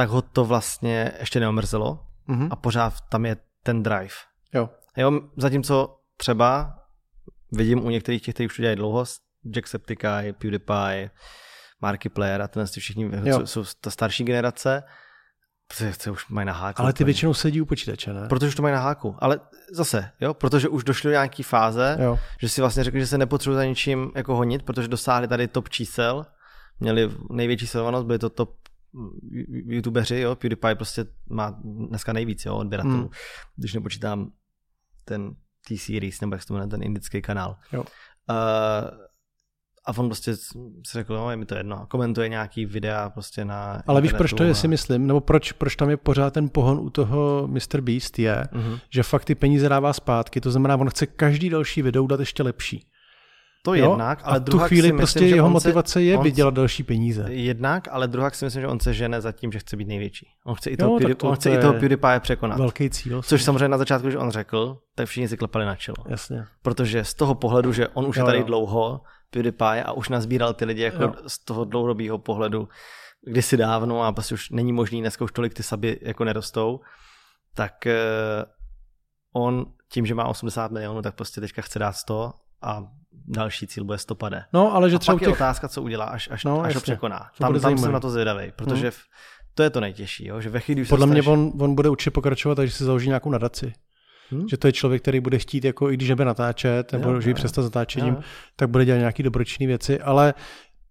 tak 0.00 0.08
ho 0.08 0.22
to 0.22 0.44
vlastně 0.44 1.12
ještě 1.20 1.40
neomrzelo 1.40 2.00
mm-hmm. 2.28 2.48
a 2.50 2.56
pořád 2.56 2.94
tam 3.00 3.26
je 3.26 3.36
ten 3.62 3.82
drive. 3.82 4.14
Jo. 4.54 4.70
jo. 4.96 5.20
Zatímco 5.36 6.00
třeba 6.16 6.78
vidím 7.52 7.84
u 7.84 7.90
některých 7.90 8.22
těch, 8.22 8.34
kteří 8.34 8.46
už 8.46 8.56
to 8.56 8.62
dělají 8.62 8.76
dlouho, 8.76 9.04
Jacksepticeye, 9.56 10.32
PewDiePie, 10.32 11.10
Markiplier 11.80 12.42
a 12.42 12.48
tenhle 12.48 12.66
všichni 12.66 13.10
jo. 13.24 13.46
jsou 13.46 13.64
ta 13.80 13.90
starší 13.90 14.24
generace, 14.24 14.82
protože 15.68 16.10
už 16.10 16.28
mají 16.28 16.46
na 16.46 16.52
háku. 16.52 16.82
Ale 16.82 16.92
ty 16.92 17.04
většinou 17.04 17.34
sedí 17.34 17.60
u 17.60 17.64
počítače, 17.64 18.12
ne? 18.12 18.28
Protože 18.28 18.48
už 18.48 18.54
to 18.54 18.62
mají 18.62 18.74
na 18.74 18.80
háku. 18.80 19.16
Ale 19.18 19.40
zase, 19.72 20.10
jo, 20.20 20.34
protože 20.34 20.68
už 20.68 20.84
došli 20.84 21.08
do 21.08 21.12
nějaký 21.12 21.42
fáze, 21.42 21.98
jo. 22.00 22.18
že 22.40 22.48
si 22.48 22.60
vlastně 22.60 22.84
řekli, 22.84 23.00
že 23.00 23.06
se 23.06 23.18
nepotřebují 23.18 23.56
za 23.56 23.64
ničím 23.64 24.12
jako 24.14 24.36
honit, 24.36 24.62
protože 24.62 24.88
dosáhli 24.88 25.28
tady 25.28 25.48
top 25.48 25.68
čísel, 25.68 26.26
měli 26.80 27.10
největší 27.30 27.66
sledovanost, 27.66 28.06
byly 28.06 28.18
to 28.18 28.30
top 28.30 28.59
youtubeři, 29.66 30.20
jo, 30.20 30.36
PewDiePie 30.36 30.74
prostě 30.74 31.06
má 31.30 31.60
dneska 31.64 32.12
nejvíc, 32.12 32.44
jo, 32.44 32.56
odběratelů, 32.56 32.94
hmm. 32.94 33.10
když 33.56 33.74
nepočítám 33.74 34.32
ten 35.04 35.34
T-Series, 35.68 36.20
nebo 36.20 36.34
jak 36.34 36.42
se 36.42 36.48
to 36.48 36.54
jmenuje, 36.54 36.68
ten 36.70 36.82
indický 36.82 37.22
kanál. 37.22 37.56
Jo. 37.72 37.80
Uh, 37.80 37.86
a 39.86 39.98
on 39.98 40.08
prostě 40.08 40.36
si 40.36 40.58
řekl, 40.92 41.16
no, 41.16 41.30
je 41.30 41.36
mi 41.36 41.46
to 41.46 41.54
jedno, 41.54 41.86
komentuje 41.86 42.28
nějaký 42.28 42.66
videa 42.66 43.10
prostě 43.10 43.44
na 43.44 43.82
Ale 43.86 44.00
víš, 44.00 44.12
proč 44.12 44.32
to 44.32 44.44
je, 44.44 44.50
a... 44.50 44.54
si 44.54 44.68
myslím, 44.68 45.06
nebo 45.06 45.20
proč, 45.20 45.52
proč 45.52 45.76
tam 45.76 45.90
je 45.90 45.96
pořád 45.96 46.34
ten 46.34 46.48
pohon 46.48 46.78
u 46.78 46.90
toho 46.90 47.48
Mr. 47.48 47.80
Beast 47.80 48.18
je, 48.18 48.44
uh-huh. 48.52 48.80
že 48.90 49.02
fakt 49.02 49.24
ty 49.24 49.34
peníze 49.34 49.68
dává 49.68 49.92
zpátky, 49.92 50.40
to 50.40 50.50
znamená, 50.50 50.76
on 50.76 50.90
chce 50.90 51.06
každý 51.06 51.50
další 51.50 51.82
video 51.82 52.06
dát 52.06 52.20
ještě 52.20 52.42
lepší. 52.42 52.89
To 53.62 53.74
jo? 53.74 53.90
jednak, 53.90 54.20
ale 54.22 54.36
a 54.36 54.40
tu 54.40 54.58
chvíli 54.58 54.88
si 54.88 54.92
prostě 54.92 55.20
myslím, 55.20 55.36
jeho 55.36 55.50
motivace 55.50 56.02
je 56.02 56.18
vydělat 56.18 56.54
další 56.54 56.82
peníze. 56.82 57.24
Jednak, 57.28 57.88
ale 57.90 58.08
druhá 58.08 58.30
si 58.30 58.44
myslím, 58.44 58.60
že 58.60 58.68
on 58.68 58.80
se 58.80 58.94
žene 58.94 59.20
za 59.20 59.32
tím, 59.32 59.52
že 59.52 59.58
chce 59.58 59.76
být 59.76 59.88
největší. 59.88 60.26
On 60.44 60.54
chce 60.54 60.70
i 60.70 60.76
toho, 60.76 60.92
jo, 60.92 60.98
PewDie, 60.98 61.14
to, 61.14 61.28
on 61.28 61.36
chce 61.36 61.50
i 61.50 61.58
toho 61.58 61.72
PewDiePie 61.72 62.20
překonat. 62.20 62.58
Velký 62.58 62.90
cíl. 62.90 63.22
Což 63.22 63.42
samozřejmě 63.42 63.68
na 63.68 63.78
začátku, 63.78 64.06
když 64.06 64.16
on 64.16 64.30
řekl, 64.30 64.78
tak 64.94 65.06
všichni 65.06 65.28
si 65.28 65.36
klepali 65.36 65.64
na 65.64 65.76
čelo. 65.76 65.96
Jasně. 66.08 66.44
Protože 66.62 67.04
z 67.04 67.14
toho 67.14 67.34
pohledu, 67.34 67.72
že 67.72 67.88
on 67.88 68.06
už 68.06 68.16
jo, 68.16 68.22
je 68.22 68.26
tady 68.26 68.38
jo. 68.38 68.44
dlouho, 68.44 69.00
PewDiePie, 69.30 69.84
a 69.84 69.92
už 69.92 70.08
nazbíral 70.08 70.54
ty 70.54 70.64
lidi 70.64 70.82
jako 70.82 71.02
jo. 71.02 71.14
z 71.26 71.44
toho 71.44 71.64
dlouhodobého 71.64 72.18
pohledu 72.18 72.68
kdysi 73.22 73.56
dávno 73.56 74.02
a 74.02 74.12
prostě 74.12 74.34
už 74.34 74.50
není 74.50 74.72
možný, 74.72 75.00
dneska 75.00 75.24
už 75.24 75.32
tolik 75.32 75.54
ty 75.54 75.62
saby 75.62 75.98
jako 76.02 76.24
nerostou, 76.24 76.80
tak 77.54 77.72
uh, 77.86 77.92
on 79.42 79.66
tím, 79.88 80.06
že 80.06 80.14
má 80.14 80.24
80 80.24 80.70
milionů, 80.70 81.02
tak 81.02 81.14
prostě 81.14 81.40
teďka 81.40 81.62
chce 81.62 81.78
dát 81.78 81.92
100 81.92 82.32
a 82.62 82.82
další 83.12 83.66
cíl 83.66 83.84
bude 83.84 83.98
stopade. 83.98 84.44
No, 84.52 84.74
ale 84.74 84.90
že 84.90 84.98
třeba 84.98 85.12
a 85.12 85.16
pak 85.16 85.20
těch... 85.20 85.28
je 85.28 85.32
otázka, 85.32 85.68
co 85.68 85.82
udělá, 85.82 86.04
až, 86.04 86.28
až, 86.32 86.44
no, 86.44 86.62
až 86.62 86.74
ho 86.74 86.80
překoná. 86.80 87.30
Tam, 87.38 87.60
tam 87.60 87.78
jsem 87.78 87.92
na 87.92 88.00
to 88.00 88.10
zvědavý, 88.10 88.52
protože 88.56 88.82
hmm. 88.82 88.90
v, 88.90 88.98
to 89.54 89.62
je 89.62 89.70
to 89.70 89.80
nejtěžší, 89.80 90.26
jo? 90.26 90.40
že 90.40 90.50
ve 90.50 90.60
chvíli, 90.60 90.84
Podle 90.84 91.06
mě 91.06 91.22
on, 91.22 91.52
on 91.60 91.74
bude 91.74 91.88
určitě 91.88 92.10
pokračovat, 92.10 92.54
takže 92.54 92.74
si 92.74 92.84
založí 92.84 93.06
nějakou 93.06 93.30
nadaci. 93.30 93.72
Hmm? 94.30 94.48
Že 94.48 94.56
to 94.56 94.66
je 94.66 94.72
člověk, 94.72 95.02
který 95.02 95.20
bude 95.20 95.38
chtít, 95.38 95.64
jako 95.64 95.90
i 95.90 95.94
když 95.94 96.08
nebude 96.08 96.24
natáčet, 96.24 96.92
nebo 96.92 97.10
jo, 97.10 97.20
že 97.20 97.30
ji 97.30 97.34
přestat 97.34 97.62
zatáčením, 97.62 98.14
jo. 98.14 98.22
tak 98.56 98.70
bude 98.70 98.84
dělat 98.84 98.98
nějaké 98.98 99.22
dobročinné 99.22 99.66
věci, 99.66 100.00
ale 100.00 100.34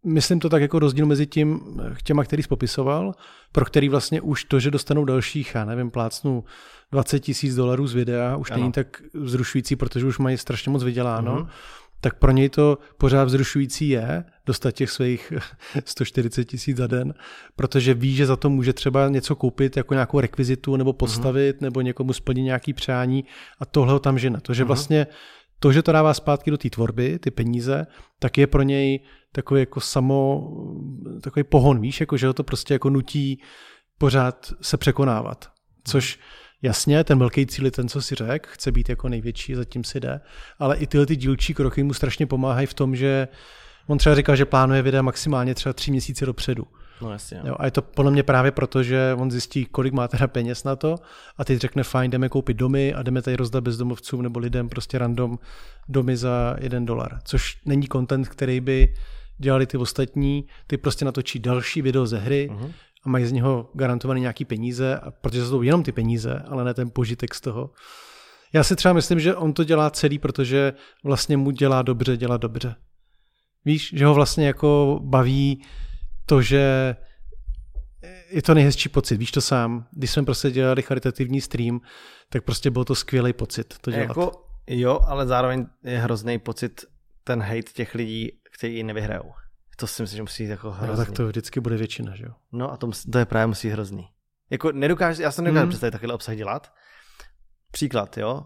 myslím 0.05 0.39
to 0.39 0.49
tak 0.49 0.61
jako 0.61 0.79
rozdíl 0.79 1.05
mezi 1.05 1.27
tím, 1.27 1.61
těma, 2.03 2.23
který 2.23 2.43
jsi 2.43 2.49
popisoval, 2.49 3.13
pro 3.51 3.65
který 3.65 3.89
vlastně 3.89 4.21
už 4.21 4.43
to, 4.43 4.59
že 4.59 4.71
dostanou 4.71 5.05
dalších, 5.05 5.55
já 5.55 5.65
nevím, 5.65 5.91
plácnu 5.91 6.43
20 6.91 7.19
tisíc 7.19 7.55
dolarů 7.55 7.87
z 7.87 7.93
videa, 7.93 8.35
už 8.35 8.51
ano. 8.51 8.59
není 8.59 8.71
tak 8.71 9.01
vzrušující, 9.13 9.75
protože 9.75 10.05
už 10.05 10.17
mají 10.17 10.37
strašně 10.37 10.71
moc 10.71 10.83
vyděláno. 10.83 11.37
Mm-hmm 11.37 11.49
tak 12.01 12.19
pro 12.19 12.31
něj 12.31 12.49
to 12.49 12.77
pořád 12.97 13.23
vzrušující 13.23 13.89
je 13.89 14.23
dostat 14.45 14.71
těch 14.71 14.91
svých 14.91 15.33
140 15.85 16.45
tisíc 16.45 16.77
za 16.77 16.87
den, 16.87 17.13
protože 17.55 17.93
ví, 17.93 18.15
že 18.15 18.25
za 18.25 18.35
to 18.35 18.49
může 18.49 18.73
třeba 18.73 19.09
něco 19.09 19.35
koupit, 19.35 19.77
jako 19.77 19.93
nějakou 19.93 20.19
rekvizitu 20.19 20.75
nebo 20.75 20.93
postavit, 20.93 21.57
uh-huh. 21.57 21.61
nebo 21.61 21.81
někomu 21.81 22.13
splnit 22.13 22.43
nějaký 22.43 22.73
přání 22.73 23.25
a 23.59 23.65
tohle 23.65 23.93
ho 23.93 23.99
tam 23.99 24.19
žene. 24.19 24.39
To, 24.41 24.53
že 24.53 24.63
uh-huh. 24.63 24.67
vlastně 24.67 25.07
to, 25.59 25.71
že 25.71 25.81
to 25.81 25.91
dává 25.91 26.13
zpátky 26.13 26.51
do 26.51 26.57
té 26.57 26.69
tvorby, 26.69 27.19
ty 27.19 27.31
peníze, 27.31 27.87
tak 28.19 28.37
je 28.37 28.47
pro 28.47 28.61
něj 28.61 28.99
takový 29.31 29.59
jako 29.61 29.79
samo, 29.79 30.51
takový 31.21 31.43
pohon, 31.43 31.81
víš, 31.81 31.99
jako 31.99 32.17
že 32.17 32.27
ho 32.27 32.33
to 32.33 32.43
prostě 32.43 32.73
jako 32.73 32.89
nutí 32.89 33.41
pořád 33.97 34.53
se 34.61 34.77
překonávat. 34.77 35.49
Což 35.83 36.19
jasně, 36.61 37.03
ten 37.03 37.19
velký 37.19 37.45
cíl 37.45 37.65
je 37.65 37.71
ten, 37.71 37.89
co 37.89 38.01
si 38.01 38.15
řekl, 38.15 38.49
chce 38.51 38.71
být 38.71 38.89
jako 38.89 39.09
největší, 39.09 39.55
zatím 39.55 39.83
si 39.83 39.99
jde, 39.99 40.21
ale 40.59 40.77
i 40.77 40.87
tyhle 40.87 41.05
ty 41.05 41.15
dílčí 41.15 41.53
kroky 41.53 41.83
mu 41.83 41.93
strašně 41.93 42.25
pomáhají 42.25 42.67
v 42.67 42.73
tom, 42.73 42.95
že 42.95 43.27
on 43.87 43.97
třeba 43.97 44.15
říkal, 44.15 44.35
že 44.35 44.45
plánuje 44.45 44.81
videa 44.81 45.01
maximálně 45.01 45.55
třeba 45.55 45.73
tři 45.73 45.91
měsíce 45.91 46.25
dopředu. 46.25 46.67
No 47.01 47.11
jasně. 47.11 47.41
Jo, 47.43 47.55
a 47.59 47.65
je 47.65 47.71
to 47.71 47.81
podle 47.81 48.11
mě 48.11 48.23
právě 48.23 48.51
proto, 48.51 48.83
že 48.83 49.15
on 49.17 49.31
zjistí, 49.31 49.65
kolik 49.65 49.93
má 49.93 50.07
teda 50.07 50.27
peněz 50.27 50.63
na 50.63 50.75
to 50.75 50.95
a 51.37 51.45
teď 51.45 51.59
řekne, 51.59 51.83
fajn, 51.83 52.11
jdeme 52.11 52.29
koupit 52.29 52.57
domy 52.57 52.93
a 52.93 53.03
jdeme 53.03 53.21
tady 53.21 53.37
rozdat 53.37 53.63
bezdomovcům 53.63 54.21
nebo 54.21 54.39
lidem 54.39 54.69
prostě 54.69 54.97
random 54.97 55.39
domy 55.89 56.17
za 56.17 56.55
jeden 56.59 56.85
dolar. 56.85 57.19
Což 57.23 57.57
není 57.65 57.87
content, 57.87 58.29
který 58.29 58.59
by 58.59 58.93
dělali 59.37 59.65
ty 59.65 59.77
ostatní, 59.77 60.45
ty 60.67 60.77
prostě 60.77 61.05
natočí 61.05 61.39
další 61.39 61.81
video 61.81 62.05
ze 62.05 62.17
hry 62.17 62.49
uh-huh. 62.51 62.71
A 63.03 63.09
mají 63.09 63.25
z 63.25 63.31
něho 63.31 63.69
garantované 63.73 64.19
nějaký 64.19 64.45
peníze, 64.45 64.99
protože 65.21 65.45
jsou 65.45 65.61
jenom 65.61 65.83
ty 65.83 65.91
peníze, 65.91 66.43
ale 66.47 66.63
ne 66.63 66.73
ten 66.73 66.89
požitek 66.89 67.35
z 67.35 67.41
toho. 67.41 67.71
Já 68.53 68.63
si 68.63 68.75
třeba 68.75 68.93
myslím, 68.93 69.19
že 69.19 69.35
on 69.35 69.53
to 69.53 69.63
dělá 69.63 69.89
celý, 69.89 70.19
protože 70.19 70.73
vlastně 71.03 71.37
mu 71.37 71.51
dělá 71.51 71.81
dobře, 71.81 72.17
dělá 72.17 72.37
dobře. 72.37 72.75
Víš, 73.65 73.93
že 73.93 74.05
ho 74.05 74.13
vlastně 74.13 74.47
jako 74.47 74.99
baví 75.03 75.63
to, 76.25 76.41
že 76.41 76.95
je 78.29 78.41
to 78.41 78.53
nejhezčí 78.53 78.89
pocit, 78.89 79.17
víš 79.17 79.31
to 79.31 79.41
sám. 79.41 79.87
Když 79.91 80.11
jsme 80.11 80.25
prostě 80.25 80.51
dělali 80.51 80.81
charitativní 80.81 81.41
stream, 81.41 81.81
tak 82.29 82.43
prostě 82.43 82.71
byl 82.71 82.85
to 82.85 82.95
skvělý 82.95 83.33
pocit 83.33 83.77
to 83.81 83.91
dělat. 83.91 84.03
Jako, 84.03 84.31
jo, 84.67 84.99
ale 85.07 85.27
zároveň 85.27 85.65
je 85.83 85.99
hrozný 85.99 86.39
pocit 86.39 86.85
ten 87.23 87.41
hate 87.41 87.71
těch 87.73 87.95
lidí, 87.95 88.31
kteří 88.57 88.83
nevyhrajou. 88.83 89.31
To 89.79 89.87
si 89.87 90.01
myslím, 90.01 90.17
že 90.17 90.23
musí 90.23 90.43
být 90.43 90.49
jako 90.49 90.71
hrozný. 90.71 90.99
No, 90.99 91.05
tak 91.05 91.15
to 91.15 91.27
vždycky 91.27 91.59
bude 91.59 91.77
většina, 91.77 92.15
že 92.15 92.23
jo? 92.23 92.31
No 92.51 92.71
a 92.71 92.77
to, 92.77 92.91
to 93.11 93.19
je 93.19 93.25
právě 93.25 93.47
musí 93.47 93.69
hrozný. 93.69 94.07
Jako 94.49 94.71
nedokážu, 94.71 95.21
já 95.21 95.31
jsem 95.31 95.43
nedokážu 95.43 95.63
hmm. 95.63 95.69
představit 95.69 95.91
takovýhle 95.91 96.15
obsah 96.15 96.35
dělat. 96.35 96.73
Příklad, 97.71 98.17
jo. 98.17 98.45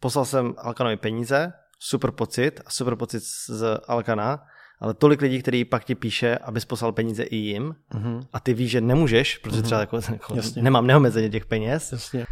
Poslal 0.00 0.24
jsem 0.24 0.54
Alkanovi 0.58 0.96
peníze, 0.96 1.52
super 1.78 2.10
pocit, 2.10 2.60
a 2.66 2.70
super 2.70 2.96
pocit 2.96 3.22
z 3.48 3.80
Alkana, 3.88 4.42
ale 4.80 4.94
tolik 4.94 5.20
lidí, 5.20 5.42
který 5.42 5.64
pak 5.64 5.84
ti 5.84 5.94
píše, 5.94 6.38
abys 6.38 6.64
poslal 6.64 6.92
peníze 6.92 7.22
i 7.22 7.36
jim 7.36 7.74
mm-hmm. 7.94 8.26
a 8.32 8.40
ty 8.40 8.54
víš, 8.54 8.70
že 8.70 8.80
nemůžeš, 8.80 9.38
protože 9.38 9.62
třeba 9.62 9.78
mhm. 9.78 10.12
jako, 10.12 10.34
jako 10.34 10.60
nemám 10.60 10.86
neomezeně 10.86 11.30
těch 11.30 11.46
peněz, 11.46 11.92
Jasně. 11.92 12.26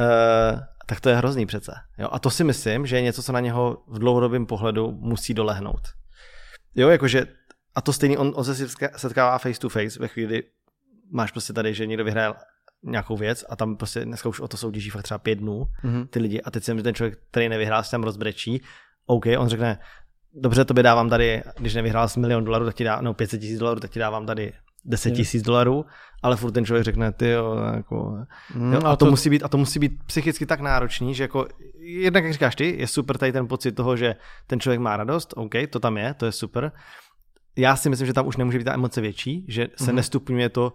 Uh, 0.00 0.60
tak 0.86 1.00
to 1.00 1.08
je 1.08 1.16
hrozný 1.16 1.46
přece. 1.46 1.72
Jo? 1.98 2.08
A 2.12 2.18
to 2.18 2.30
si 2.30 2.44
myslím, 2.44 2.86
že 2.86 2.96
je 2.96 3.02
něco, 3.02 3.22
co 3.22 3.32
na 3.32 3.40
něho 3.40 3.82
v 3.88 3.98
dlouhodobém 3.98 4.46
pohledu 4.46 4.92
musí 4.92 5.34
dolehnout. 5.34 5.80
Jo, 6.74 6.88
jakože, 6.88 7.26
a 7.74 7.80
to 7.80 7.92
stejný, 7.92 8.16
on, 8.16 8.32
on 8.34 8.44
se 8.44 8.68
setkává 8.96 9.38
face 9.38 9.60
to 9.60 9.68
face 9.68 10.00
ve 10.00 10.08
chvíli, 10.08 10.26
kdy 10.26 10.44
máš 11.10 11.32
prostě 11.32 11.52
tady, 11.52 11.74
že 11.74 11.86
někdo 11.86 12.04
vyhraje 12.04 12.34
nějakou 12.82 13.16
věc 13.16 13.44
a 13.48 13.56
tam 13.56 13.76
prostě 13.76 14.04
dneska 14.04 14.28
už 14.28 14.40
o 14.40 14.48
to 14.48 14.56
soutěží 14.56 14.90
fakt 14.90 15.02
třeba 15.02 15.18
pět 15.18 15.34
dnů 15.38 15.64
mm-hmm. 15.84 16.06
ty 16.06 16.18
lidi 16.18 16.42
a 16.42 16.50
teď 16.50 16.64
si 16.64 16.82
ten 16.82 16.94
člověk, 16.94 17.18
který 17.30 17.48
nevyhrál, 17.48 17.82
se 17.82 17.90
tam 17.90 18.02
rozbrečí, 18.02 18.62
OK, 19.06 19.24
on 19.38 19.48
řekne, 19.48 19.78
dobře, 20.34 20.64
to 20.64 20.74
by 20.74 20.82
dávám 20.82 21.10
tady, 21.10 21.42
když 21.58 21.74
nevyhrál 21.74 22.08
s 22.08 22.16
milion 22.16 22.44
dolarů, 22.44 22.64
tak 22.64 22.74
ti 22.74 22.84
dá, 22.84 23.00
no 23.00 23.14
500 23.14 23.40
tisíc 23.40 23.58
dolarů, 23.58 23.80
tak 23.80 23.90
ti 23.90 23.98
dávám 23.98 24.26
tady 24.26 24.52
10 24.84 25.10
tisíc 25.10 25.42
dolarů, 25.42 25.86
ale 26.22 26.36
furt 26.36 26.52
ten 26.52 26.64
člověk 26.64 26.84
řekne, 26.84 27.12
ty 27.12 27.30
jo, 27.30 27.56
jako, 27.76 28.18
mm, 28.54 28.72
jo 28.72 28.80
a, 28.84 28.96
to, 28.96 29.04
to, 29.04 29.10
musí 29.10 29.30
být, 29.30 29.42
a 29.42 29.48
to 29.48 29.58
musí 29.58 29.78
být 29.78 29.92
psychicky 30.06 30.46
tak 30.46 30.60
náročný, 30.60 31.14
že 31.14 31.24
jako, 31.24 31.46
jednak 31.78 32.24
jak 32.24 32.32
říkáš 32.32 32.56
ty, 32.56 32.76
je 32.78 32.86
super 32.86 33.18
tady 33.18 33.32
ten 33.32 33.48
pocit 33.48 33.72
toho, 33.72 33.96
že 33.96 34.16
ten 34.46 34.60
člověk 34.60 34.80
má 34.80 34.96
radost, 34.96 35.34
OK, 35.36 35.52
to 35.70 35.80
tam 35.80 35.98
je, 35.98 36.14
to 36.14 36.26
je 36.26 36.32
super. 36.32 36.72
Já 37.56 37.76
si 37.76 37.90
myslím, 37.90 38.06
že 38.06 38.12
tam 38.12 38.26
už 38.26 38.36
nemůže 38.36 38.58
být 38.58 38.64
ta 38.64 38.74
emoce 38.74 39.00
větší, 39.00 39.44
že 39.48 39.68
se 39.76 39.84
mm-hmm. 39.84 39.94
nestupňuje 39.94 40.48
to, 40.48 40.72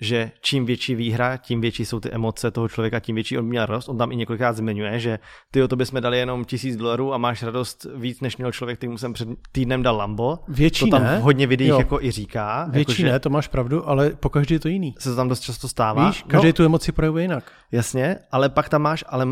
že 0.00 0.32
čím 0.40 0.66
větší 0.66 0.94
výhra, 0.94 1.36
tím 1.36 1.60
větší 1.60 1.84
jsou 1.84 2.00
ty 2.00 2.10
emoce 2.10 2.50
toho 2.50 2.68
člověka, 2.68 3.00
tím 3.00 3.14
větší 3.14 3.38
on 3.38 3.44
měl 3.44 3.66
radost. 3.66 3.88
On 3.88 3.98
tam 3.98 4.12
i 4.12 4.16
několikrát 4.16 4.56
zmiňuje, 4.56 4.98
že 4.98 5.18
ty 5.50 5.62
o 5.62 5.68
to 5.68 5.76
bychom 5.76 6.00
dali 6.00 6.18
jenom 6.18 6.44
tisíc 6.44 6.76
dolarů 6.76 7.14
a 7.14 7.18
máš 7.18 7.42
radost 7.42 7.86
víc, 7.96 8.20
než 8.20 8.36
měl 8.36 8.52
člověk, 8.52 8.78
který 8.78 8.90
mu 8.90 8.98
jsem 8.98 9.12
před 9.12 9.28
týdnem 9.52 9.82
dal 9.82 9.96
Lambo. 9.96 10.38
Větší 10.48 10.84
to 10.84 10.90
tam 10.90 11.02
ne. 11.02 11.18
hodně 11.18 11.46
videích 11.46 11.70
jo. 11.70 11.78
jako 11.78 12.02
i 12.02 12.10
říká. 12.10 12.68
Větší 12.70 13.02
jako, 13.02 13.12
ne, 13.12 13.20
to 13.20 13.30
máš 13.30 13.48
pravdu, 13.48 13.88
ale 13.88 14.10
po 14.10 14.28
každý 14.28 14.54
je 14.54 14.60
to 14.60 14.68
jiný. 14.68 14.94
Se 14.98 15.10
to 15.10 15.16
tam 15.16 15.28
dost 15.28 15.40
často 15.40 15.68
stává. 15.68 16.06
Víš, 16.06 16.24
každý 16.26 16.48
no, 16.48 16.52
tu 16.52 16.64
emoci 16.64 16.92
projevuje 16.92 17.24
jinak. 17.24 17.52
Jasně, 17.72 18.16
ale 18.32 18.48
pak 18.48 18.68
tam 18.68 18.82
máš, 18.82 19.04
ale 19.08 19.26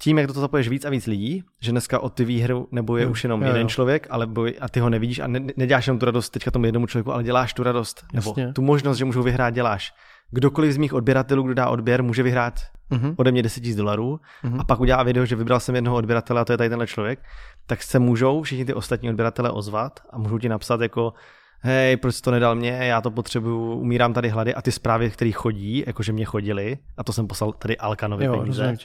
tím, 0.00 0.18
jak 0.18 0.26
do 0.26 0.32
toho 0.32 0.40
zapoješ 0.40 0.68
víc 0.68 0.84
a 0.84 0.90
víc 0.90 1.06
lidí, 1.06 1.42
že 1.60 1.70
dneska 1.70 1.98
od 1.98 2.14
ty 2.14 2.24
výhru 2.24 2.68
nebo 2.72 2.96
je 2.96 3.04
jo, 3.04 3.10
už 3.10 3.24
jenom 3.24 3.42
jo, 3.42 3.48
jeden 3.48 3.62
jo. 3.62 3.68
člověk, 3.68 4.06
ale 4.10 4.26
boj, 4.26 4.54
a 4.60 4.68
ty 4.68 4.80
ho 4.80 4.90
nevidíš 4.90 5.18
a 5.18 5.26
ne, 5.26 5.40
neděláš 5.56 5.86
jenom 5.86 5.98
tu 5.98 6.06
radost 6.06 6.30
teďka 6.30 6.50
tomu 6.50 6.64
jednomu 6.64 6.86
člověku, 6.86 7.12
ale 7.12 7.22
děláš 7.22 7.54
tu 7.54 7.62
radost. 7.62 8.04
Jasně. 8.14 8.42
Nebo 8.42 8.52
tu 8.52 8.62
možnost, 8.62 8.98
že 8.98 9.04
můžou 9.04 9.22
vyhrát, 9.22 9.54
děláš 9.54 9.92
kdokoliv 10.30 10.72
z 10.72 10.76
mých 10.76 10.94
odběratelů, 10.94 11.42
kdo 11.42 11.54
dá 11.54 11.68
odběr, 11.68 12.02
může 12.02 12.22
vyhrát 12.22 12.54
uh-huh. 12.90 13.14
ode 13.16 13.32
mě 13.32 13.42
10 13.42 13.64
000 13.64 13.76
dolarů 13.76 14.20
uh-huh. 14.44 14.60
a 14.60 14.64
pak 14.64 14.80
udělá 14.80 15.02
video, 15.02 15.24
že 15.24 15.36
vybral 15.36 15.60
jsem 15.60 15.74
jednoho 15.74 15.96
odběratele 15.96 16.40
a 16.40 16.44
to 16.44 16.52
je 16.52 16.56
tady 16.56 16.68
tenhle 16.68 16.86
člověk, 16.86 17.18
tak 17.66 17.82
se 17.82 17.98
můžou 17.98 18.42
všichni 18.42 18.64
ty 18.64 18.74
ostatní 18.74 19.10
odběratele 19.10 19.50
ozvat 19.50 20.00
a 20.10 20.18
můžou 20.18 20.38
ti 20.38 20.48
napsat 20.48 20.80
jako 20.80 21.12
hej, 21.60 21.96
proč 21.96 22.20
to 22.20 22.30
nedal 22.30 22.54
mě, 22.54 22.70
já 22.70 23.00
to 23.00 23.10
potřebuju, 23.10 23.72
umírám 23.72 24.12
tady 24.12 24.28
hlady 24.28 24.54
a 24.54 24.62
ty 24.62 24.72
zprávy, 24.72 25.10
které 25.10 25.32
chodí, 25.32 25.84
jakože 25.86 26.12
mě 26.12 26.24
chodili, 26.24 26.78
a 26.96 27.04
to 27.04 27.12
jsem 27.12 27.26
poslal 27.26 27.52
tady 27.52 27.76
Alkanovi 27.76 28.24
jo, 28.24 28.38
peníze, 28.38 28.62
rozumím. 28.62 28.78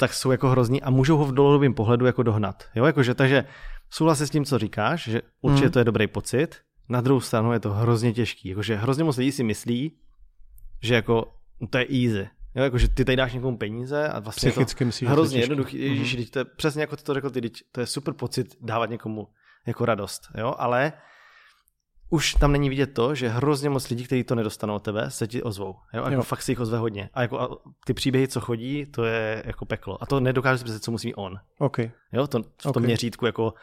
Tak 0.00 0.14
jsou 0.14 0.30
jako 0.30 0.48
hrozný 0.48 0.82
a 0.82 0.90
můžou 0.90 1.16
ho 1.16 1.24
v 1.24 1.32
dlouhodobém 1.32 1.74
pohledu 1.74 2.06
jako 2.06 2.22
dohnat. 2.22 2.64
Jo, 2.74 2.84
jakože, 2.84 3.14
takže 3.14 3.44
souhlasím 3.90 4.26
s 4.26 4.30
tím, 4.30 4.44
co 4.44 4.58
říkáš, 4.58 5.04
že 5.04 5.22
určitě 5.40 5.64
hmm. 5.64 5.72
to 5.72 5.78
je 5.78 5.84
dobrý 5.84 6.06
pocit, 6.06 6.56
na 6.88 7.00
druhou 7.00 7.20
stranu 7.20 7.52
je 7.52 7.60
to 7.60 7.70
hrozně 7.70 8.12
těžký, 8.12 8.48
jakože 8.48 8.76
hrozně 8.76 9.04
moc 9.04 9.16
lidí 9.16 9.32
si 9.32 9.44
myslí, 9.44 9.96
že 10.82 10.94
jako 10.94 11.34
to 11.70 11.78
je 11.78 11.84
easy. 11.84 12.28
Jo, 12.54 12.62
jako, 12.62 12.78
že 12.78 12.88
ty 12.88 13.04
tady 13.04 13.16
dáš 13.16 13.32
někomu 13.34 13.56
peníze 13.56 14.08
a 14.08 14.18
vlastně 14.18 14.50
Psychicky 14.50 14.84
to 14.84 15.10
hrozně 15.10 15.40
jednoduchý. 15.40 15.78
Mm-hmm. 15.78 15.98
Ježiš, 15.98 16.30
to 16.30 16.38
je 16.38 16.44
přesně 16.44 16.80
jako 16.80 16.96
ty 16.96 17.02
to 17.02 17.14
řekl 17.14 17.30
ty, 17.30 17.50
to 17.72 17.80
je 17.80 17.86
super 17.86 18.14
pocit 18.14 18.56
dávat 18.60 18.90
někomu 18.90 19.28
jako 19.66 19.84
radost, 19.84 20.22
jo, 20.38 20.54
ale 20.58 20.92
už 22.10 22.34
tam 22.34 22.52
není 22.52 22.68
vidět 22.68 22.94
to, 22.94 23.14
že 23.14 23.28
hrozně 23.28 23.70
moc 23.70 23.88
lidí, 23.88 24.04
kteří 24.04 24.24
to 24.24 24.34
nedostanou 24.34 24.74
od 24.74 24.82
tebe, 24.82 25.10
se 25.10 25.26
ti 25.26 25.42
ozvou. 25.42 25.74
Jo? 25.94 26.02
Jako 26.02 26.10
jo. 26.10 26.22
Fakt 26.22 26.42
si 26.42 26.52
jich 26.52 26.60
ozve 26.60 26.78
hodně. 26.78 27.10
A 27.14 27.22
jako 27.22 27.40
a 27.40 27.48
ty 27.86 27.94
příběhy, 27.94 28.28
co 28.28 28.40
chodí, 28.40 28.86
to 28.86 29.04
je 29.04 29.42
jako 29.46 29.64
peklo. 29.64 30.02
A 30.02 30.06
to 30.06 30.20
nedokáže 30.20 30.58
si 30.58 30.64
představit, 30.64 30.84
co 30.84 30.90
musí 30.90 31.14
on. 31.14 31.36
Okay. 31.58 31.90
Jo, 32.12 32.26
to, 32.26 32.42
v 32.42 32.62
tom 32.62 32.70
okay. 32.70 32.82
měřítku 32.82 33.26
jako 33.26 33.54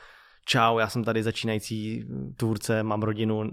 čau, 0.46 0.78
já 0.78 0.90
jsem 0.90 1.04
tady 1.04 1.24
začínající 1.24 2.06
tvůrce, 2.38 2.84
mám 2.84 3.04
rodinu, 3.04 3.52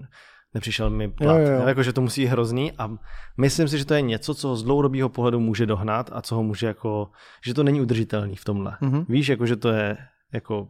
nepřišel 0.53 0.89
mi 0.89 1.11
plat. 1.11 1.37
Jo, 1.37 1.47
jo. 1.47 1.67
Jako, 1.67 1.83
že 1.83 1.93
to 1.93 2.01
musí 2.01 2.25
hrozný 2.25 2.71
a 2.77 2.89
myslím 3.37 3.67
si, 3.67 3.77
že 3.77 3.85
to 3.85 3.93
je 3.93 4.01
něco, 4.01 4.33
co 4.33 4.55
z 4.55 4.63
dlouhodobého 4.63 5.09
pohledu 5.09 5.39
může 5.39 5.65
dohnat 5.65 6.09
a 6.13 6.21
co 6.21 6.35
ho 6.35 6.43
může 6.43 6.67
jako, 6.67 7.09
že 7.45 7.53
to 7.53 7.63
není 7.63 7.81
udržitelný 7.81 8.35
v 8.35 8.45
tomhle. 8.45 8.77
Mm-hmm. 8.81 9.05
Víš, 9.09 9.27
jako, 9.27 9.45
že 9.45 9.55
to 9.55 9.69
je 9.69 9.97
jako 10.33 10.67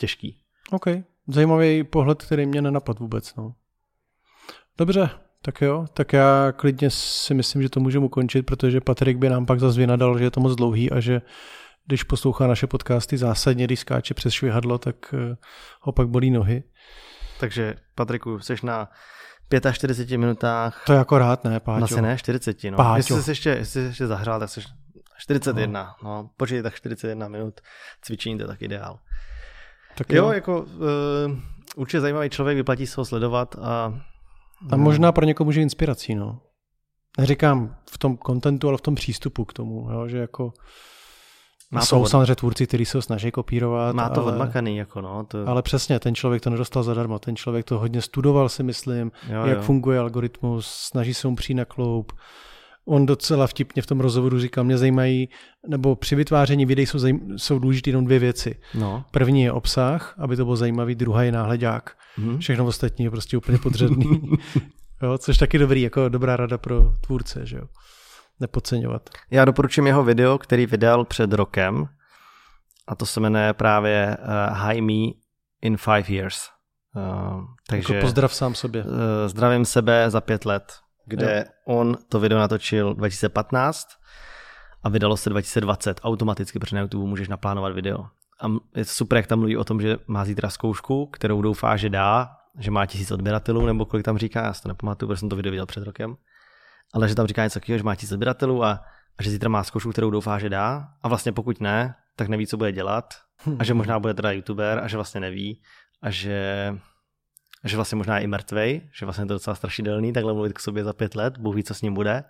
těžký. 0.00 0.36
OK, 0.70 0.86
zajímavý 1.28 1.84
pohled, 1.84 2.22
který 2.22 2.46
mě 2.46 2.62
nenapad 2.62 2.98
vůbec. 2.98 3.34
No. 3.36 3.54
Dobře, 4.78 5.10
tak 5.42 5.60
jo, 5.60 5.86
tak 5.94 6.12
já 6.12 6.52
klidně 6.56 6.90
si 6.90 7.34
myslím, 7.34 7.62
že 7.62 7.68
to 7.68 7.80
můžeme 7.80 8.04
ukončit, 8.04 8.42
protože 8.42 8.80
Patrik 8.80 9.18
by 9.18 9.28
nám 9.28 9.46
pak 9.46 9.60
zase 9.60 9.78
vynadal, 9.78 10.18
že 10.18 10.24
je 10.24 10.30
to 10.30 10.40
moc 10.40 10.54
dlouhý 10.56 10.90
a 10.90 11.00
že 11.00 11.22
když 11.86 12.02
poslouchá 12.02 12.46
naše 12.46 12.66
podcasty 12.66 13.18
zásadně, 13.18 13.64
když 13.64 13.80
skáče 13.80 14.14
přes 14.14 14.32
švihadlo, 14.32 14.78
tak 14.78 15.14
eh, 15.14 15.36
ho 15.80 15.92
pak 15.92 16.08
bolí 16.08 16.30
nohy. 16.30 16.62
Takže 17.40 17.74
Patriku, 17.94 18.38
jsi 18.38 18.54
na 18.62 18.88
45 19.72 20.16
minutách. 20.16 20.82
To 20.86 20.92
je 20.92 20.98
jako 20.98 21.18
rád, 21.18 21.44
ne, 21.44 21.60
Páťo? 21.60 21.84
Asi 21.84 22.02
ne, 22.02 22.18
40, 22.18 22.64
no. 22.64 22.76
Páťo. 22.76 22.96
Jestli 22.96 23.22
jsi 23.22 23.30
ještě, 23.30 23.50
jestli 23.50 23.80
jsi 23.80 23.86
ještě 23.86 24.06
zahrál, 24.06 24.40
tak 24.40 24.50
jsi 24.50 24.60
41, 25.18 25.96
no. 26.02 26.10
no. 26.10 26.30
Počkej, 26.36 26.62
tak 26.62 26.74
41 26.74 27.28
minut 27.28 27.60
cvičení, 28.02 28.36
to 28.38 28.44
je 28.44 28.48
tak 28.48 28.62
ideál. 28.62 28.98
Tak 29.96 30.10
jo, 30.10 30.24
jo 30.24 30.32
jako 30.32 30.60
uh, 30.60 31.38
určitě 31.76 32.00
zajímavý 32.00 32.30
člověk, 32.30 32.56
vyplatí 32.56 32.86
se 32.86 33.00
ho 33.00 33.04
sledovat 33.04 33.56
a... 33.62 34.00
A 34.70 34.76
možná 34.76 35.12
pro 35.12 35.24
někoho 35.24 35.44
může 35.44 35.62
inspirací, 35.62 36.14
no. 36.14 36.40
Neříkám 37.18 37.76
v 37.90 37.98
tom 37.98 38.16
kontentu, 38.16 38.68
ale 38.68 38.78
v 38.78 38.80
tom 38.80 38.94
přístupu 38.94 39.44
k 39.44 39.52
tomu, 39.52 39.90
jo, 39.90 40.08
že 40.08 40.18
jako 40.18 40.52
má 41.70 41.80
jsou 41.80 42.02
od... 42.02 42.06
samozřejmě 42.06 42.34
tvůrci, 42.34 42.66
kteří 42.66 42.84
se 42.84 42.98
ho 42.98 43.02
snaží 43.02 43.30
kopírovat. 43.30 43.94
Má 43.94 44.08
to 44.08 44.22
ale, 44.22 44.32
odmakaný, 44.32 44.76
jako 44.76 45.00
no. 45.00 45.24
To... 45.24 45.48
Ale 45.48 45.62
přesně, 45.62 46.00
ten 46.00 46.14
člověk 46.14 46.42
to 46.42 46.50
nedostal 46.50 46.82
zadarmo. 46.82 47.18
Ten 47.18 47.36
člověk 47.36 47.66
to 47.66 47.78
hodně 47.78 48.02
studoval, 48.02 48.48
si 48.48 48.62
myslím, 48.62 49.12
jo, 49.28 49.46
jak 49.46 49.56
jo. 49.56 49.62
funguje 49.62 49.98
algoritmus, 49.98 50.66
snaží 50.66 51.14
se 51.14 51.28
mu 51.28 51.36
přijít 51.36 51.56
na 51.56 51.64
kloup. 51.64 52.12
On 52.88 53.06
docela 53.06 53.46
vtipně 53.46 53.82
v 53.82 53.86
tom 53.86 54.00
rozhovoru 54.00 54.40
říkal, 54.40 54.64
mě 54.64 54.78
zajímají, 54.78 55.28
nebo 55.68 55.96
při 55.96 56.14
vytváření 56.14 56.66
videí 56.66 56.86
jsou, 56.86 56.98
zajím, 56.98 57.38
jsou 57.38 57.58
důležité 57.58 57.90
jenom 57.90 58.04
dvě 58.04 58.18
věci. 58.18 58.60
No. 58.74 59.04
První 59.10 59.42
je 59.42 59.52
obsah, 59.52 60.14
aby 60.18 60.36
to 60.36 60.44
bylo 60.44 60.56
zajímavý, 60.56 60.94
druhá 60.94 61.22
je 61.22 61.32
náhledák. 61.32 61.96
Hmm. 62.16 62.38
Všechno 62.38 62.66
ostatní 62.66 63.04
je 63.04 63.10
prostě 63.10 63.36
úplně 63.36 63.58
podřadný. 63.58 64.20
jo, 65.02 65.18
což 65.18 65.38
taky 65.38 65.58
dobrý, 65.58 65.82
jako 65.82 66.08
dobrá 66.08 66.36
rada 66.36 66.58
pro 66.58 66.92
tvůrce, 67.00 67.46
že 67.46 67.56
jo 67.56 67.64
nepodceňovat. 68.40 69.10
Já 69.30 69.44
doporučím 69.44 69.86
jeho 69.86 70.04
video, 70.04 70.38
který 70.38 70.66
vydal 70.66 71.04
před 71.04 71.32
rokem 71.32 71.88
a 72.88 72.94
to 72.94 73.06
se 73.06 73.20
jmenuje 73.20 73.52
právě 73.52 74.16
uh, 74.20 74.56
High 74.56 74.80
Me 74.80 75.12
in 75.62 75.76
Five 75.76 76.04
Years. 76.08 76.38
Uh, 76.96 77.44
takže 77.68 77.94
jako 77.94 78.06
pozdrav 78.06 78.34
sám 78.34 78.54
sobě. 78.54 78.84
Uh, 78.84 78.90
zdravím 79.26 79.64
sebe 79.64 80.10
za 80.10 80.20
pět 80.20 80.44
let, 80.44 80.72
kde 81.08 81.44
jo. 81.46 81.74
on 81.78 81.96
to 82.08 82.20
video 82.20 82.38
natočil 82.38 82.94
2015 82.94 83.88
a 84.82 84.88
vydalo 84.88 85.16
se 85.16 85.30
2020 85.30 86.00
automaticky, 86.02 86.58
protože 86.58 86.76
na 86.76 86.82
YouTube 86.82 87.08
můžeš 87.08 87.28
naplánovat 87.28 87.72
video. 87.72 88.06
A 88.42 88.46
je 88.76 88.84
super, 88.84 89.16
jak 89.16 89.26
tam 89.26 89.38
mluví 89.38 89.56
o 89.56 89.64
tom, 89.64 89.80
že 89.80 89.96
má 90.06 90.24
zítra 90.24 90.50
zkoušku, 90.50 91.06
kterou 91.06 91.42
doufá, 91.42 91.76
že 91.76 91.90
dá, 91.90 92.30
že 92.58 92.70
má 92.70 92.86
tisíc 92.86 93.10
odběratelů, 93.10 93.66
nebo 93.66 93.84
kolik 93.84 94.04
tam 94.04 94.18
říká, 94.18 94.42
já 94.42 94.52
si 94.52 94.62
to 94.62 94.68
nepamatuju, 94.68 95.08
protože 95.08 95.20
jsem 95.20 95.28
to 95.28 95.36
video 95.36 95.50
viděl 95.50 95.66
před 95.66 95.84
rokem. 95.84 96.16
Ale 96.94 97.08
že 97.08 97.14
tam 97.14 97.26
říká 97.26 97.44
něco 97.44 97.60
takového, 97.60 97.78
že 97.78 97.84
má 97.84 97.94
tisíc 97.94 98.12
odběratelů 98.12 98.64
a, 98.64 98.84
a 99.18 99.22
že 99.22 99.30
zítra 99.30 99.48
má 99.48 99.64
zkoušku, 99.64 99.90
kterou 99.90 100.10
doufá, 100.10 100.38
že 100.38 100.48
dá. 100.48 100.88
A 101.02 101.08
vlastně 101.08 101.32
pokud 101.32 101.60
ne, 101.60 101.94
tak 102.16 102.28
neví, 102.28 102.46
co 102.46 102.56
bude 102.56 102.72
dělat. 102.72 103.14
A 103.58 103.64
že 103.64 103.74
možná 103.74 103.98
bude 103.98 104.14
teda 104.14 104.30
youtuber 104.30 104.78
a 104.78 104.88
že 104.88 104.96
vlastně 104.96 105.20
neví. 105.20 105.62
A 106.02 106.10
že, 106.10 106.74
že 107.64 107.76
vlastně 107.76 107.96
možná 107.96 108.18
je 108.18 108.24
i 108.24 108.26
mrtvej, 108.26 108.90
že 108.92 109.06
vlastně 109.06 109.22
je 109.22 109.26
to 109.26 109.34
docela 109.34 109.54
strašidelný, 109.54 110.12
takhle 110.12 110.32
mluvit 110.32 110.52
k 110.52 110.60
sobě 110.60 110.84
za 110.84 110.92
pět 110.92 111.14
let, 111.14 111.38
Bůh 111.38 111.54
ví, 111.54 111.64
co 111.64 111.74
s 111.74 111.82
ním 111.82 111.94
bude. 111.94 112.24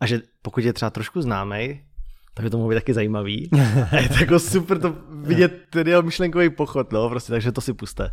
A 0.00 0.06
že 0.06 0.20
pokud 0.42 0.64
je 0.64 0.72
třeba 0.72 0.90
trošku 0.90 1.22
známý, 1.22 1.84
tak 2.34 2.44
by 2.44 2.50
to 2.50 2.56
mohlo 2.56 2.70
být 2.70 2.74
taky 2.74 2.94
zajímavý. 2.94 3.50
A 3.92 3.96
je 3.96 4.08
to 4.08 4.14
jako 4.14 4.38
super 4.38 4.80
to 4.80 4.96
vidět 5.10 5.62
ten 5.70 5.88
jeho 5.88 6.02
myšlenkový 6.02 6.50
pochod, 6.50 6.92
no, 6.92 7.08
prostě, 7.08 7.32
takže 7.32 7.52
to 7.52 7.60
si 7.60 7.72
puste. 7.72 8.10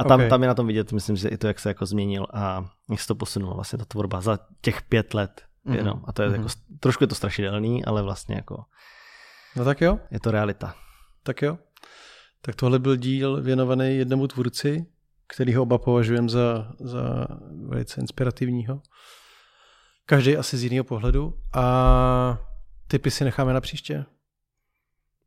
A 0.00 0.04
tam, 0.04 0.20
okay. 0.20 0.28
tam 0.28 0.42
je 0.42 0.48
na 0.48 0.54
tom 0.54 0.66
vidět, 0.66 0.92
myslím, 0.92 1.16
že 1.16 1.28
i 1.28 1.36
to, 1.36 1.46
jak 1.46 1.58
se 1.58 1.70
jako 1.70 1.86
změnil 1.86 2.26
a 2.32 2.64
jak 2.90 3.00
se 3.00 3.06
to 3.06 3.14
posunulo, 3.14 3.54
vlastně 3.54 3.78
ta 3.78 3.84
tvorba 3.84 4.20
za 4.20 4.38
těch 4.60 4.82
pět 4.82 5.14
let. 5.14 5.42
Mm-hmm. 5.66 5.74
Jenom. 5.74 6.02
A 6.06 6.12
to 6.12 6.22
je 6.22 6.28
mm-hmm. 6.28 6.36
jako, 6.36 6.48
trošku 6.80 7.04
je 7.04 7.08
to 7.08 7.14
strašidelný, 7.14 7.84
ale 7.84 8.02
vlastně 8.02 8.34
jako 8.34 8.64
No 9.56 9.64
tak 9.64 9.80
jo. 9.80 9.98
Je 10.10 10.20
to 10.20 10.30
realita. 10.30 10.74
Tak 11.22 11.42
jo. 11.42 11.58
Tak 12.42 12.54
tohle 12.54 12.78
byl 12.78 12.96
díl 12.96 13.42
věnovaný 13.42 13.96
jednomu 13.96 14.26
tvůrci, 14.26 14.86
který 15.28 15.54
ho 15.54 15.62
oba 15.62 15.78
považujeme 15.78 16.28
za, 16.28 16.72
za 16.80 17.26
velice 17.68 18.00
inspirativního. 18.00 18.82
Každý 20.06 20.36
asi 20.36 20.56
z 20.56 20.64
jiného 20.64 20.84
pohledu. 20.84 21.34
A 21.54 22.38
typy 22.86 23.10
si 23.10 23.24
necháme 23.24 23.52
na 23.52 23.60
příště. 23.60 24.04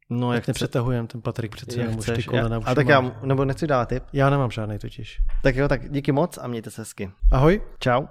No, 0.09 0.33
jak 0.33 0.47
nepřetahujeme, 0.47 1.07
ten 1.07 1.21
Patrik 1.21 1.55
přece 1.55 1.79
jenom 1.79 1.97
už 1.97 2.05
ty 2.15 2.23
kolena 2.23 2.55
já, 2.55 2.61
A 2.65 2.75
tak 2.75 2.87
já, 2.87 3.01
nebo 3.23 3.45
nechci 3.45 3.67
dát 3.67 3.89
tip? 3.89 4.03
Já 4.13 4.29
nemám 4.29 4.51
žádný 4.51 4.79
totiž. 4.79 5.17
Tak 5.43 5.55
jo, 5.55 5.67
tak 5.67 5.91
díky 5.91 6.11
moc 6.11 6.37
a 6.37 6.47
mějte 6.47 6.71
se 6.71 6.81
hezky. 6.81 7.11
Ahoj. 7.31 7.61
Čau. 7.79 8.05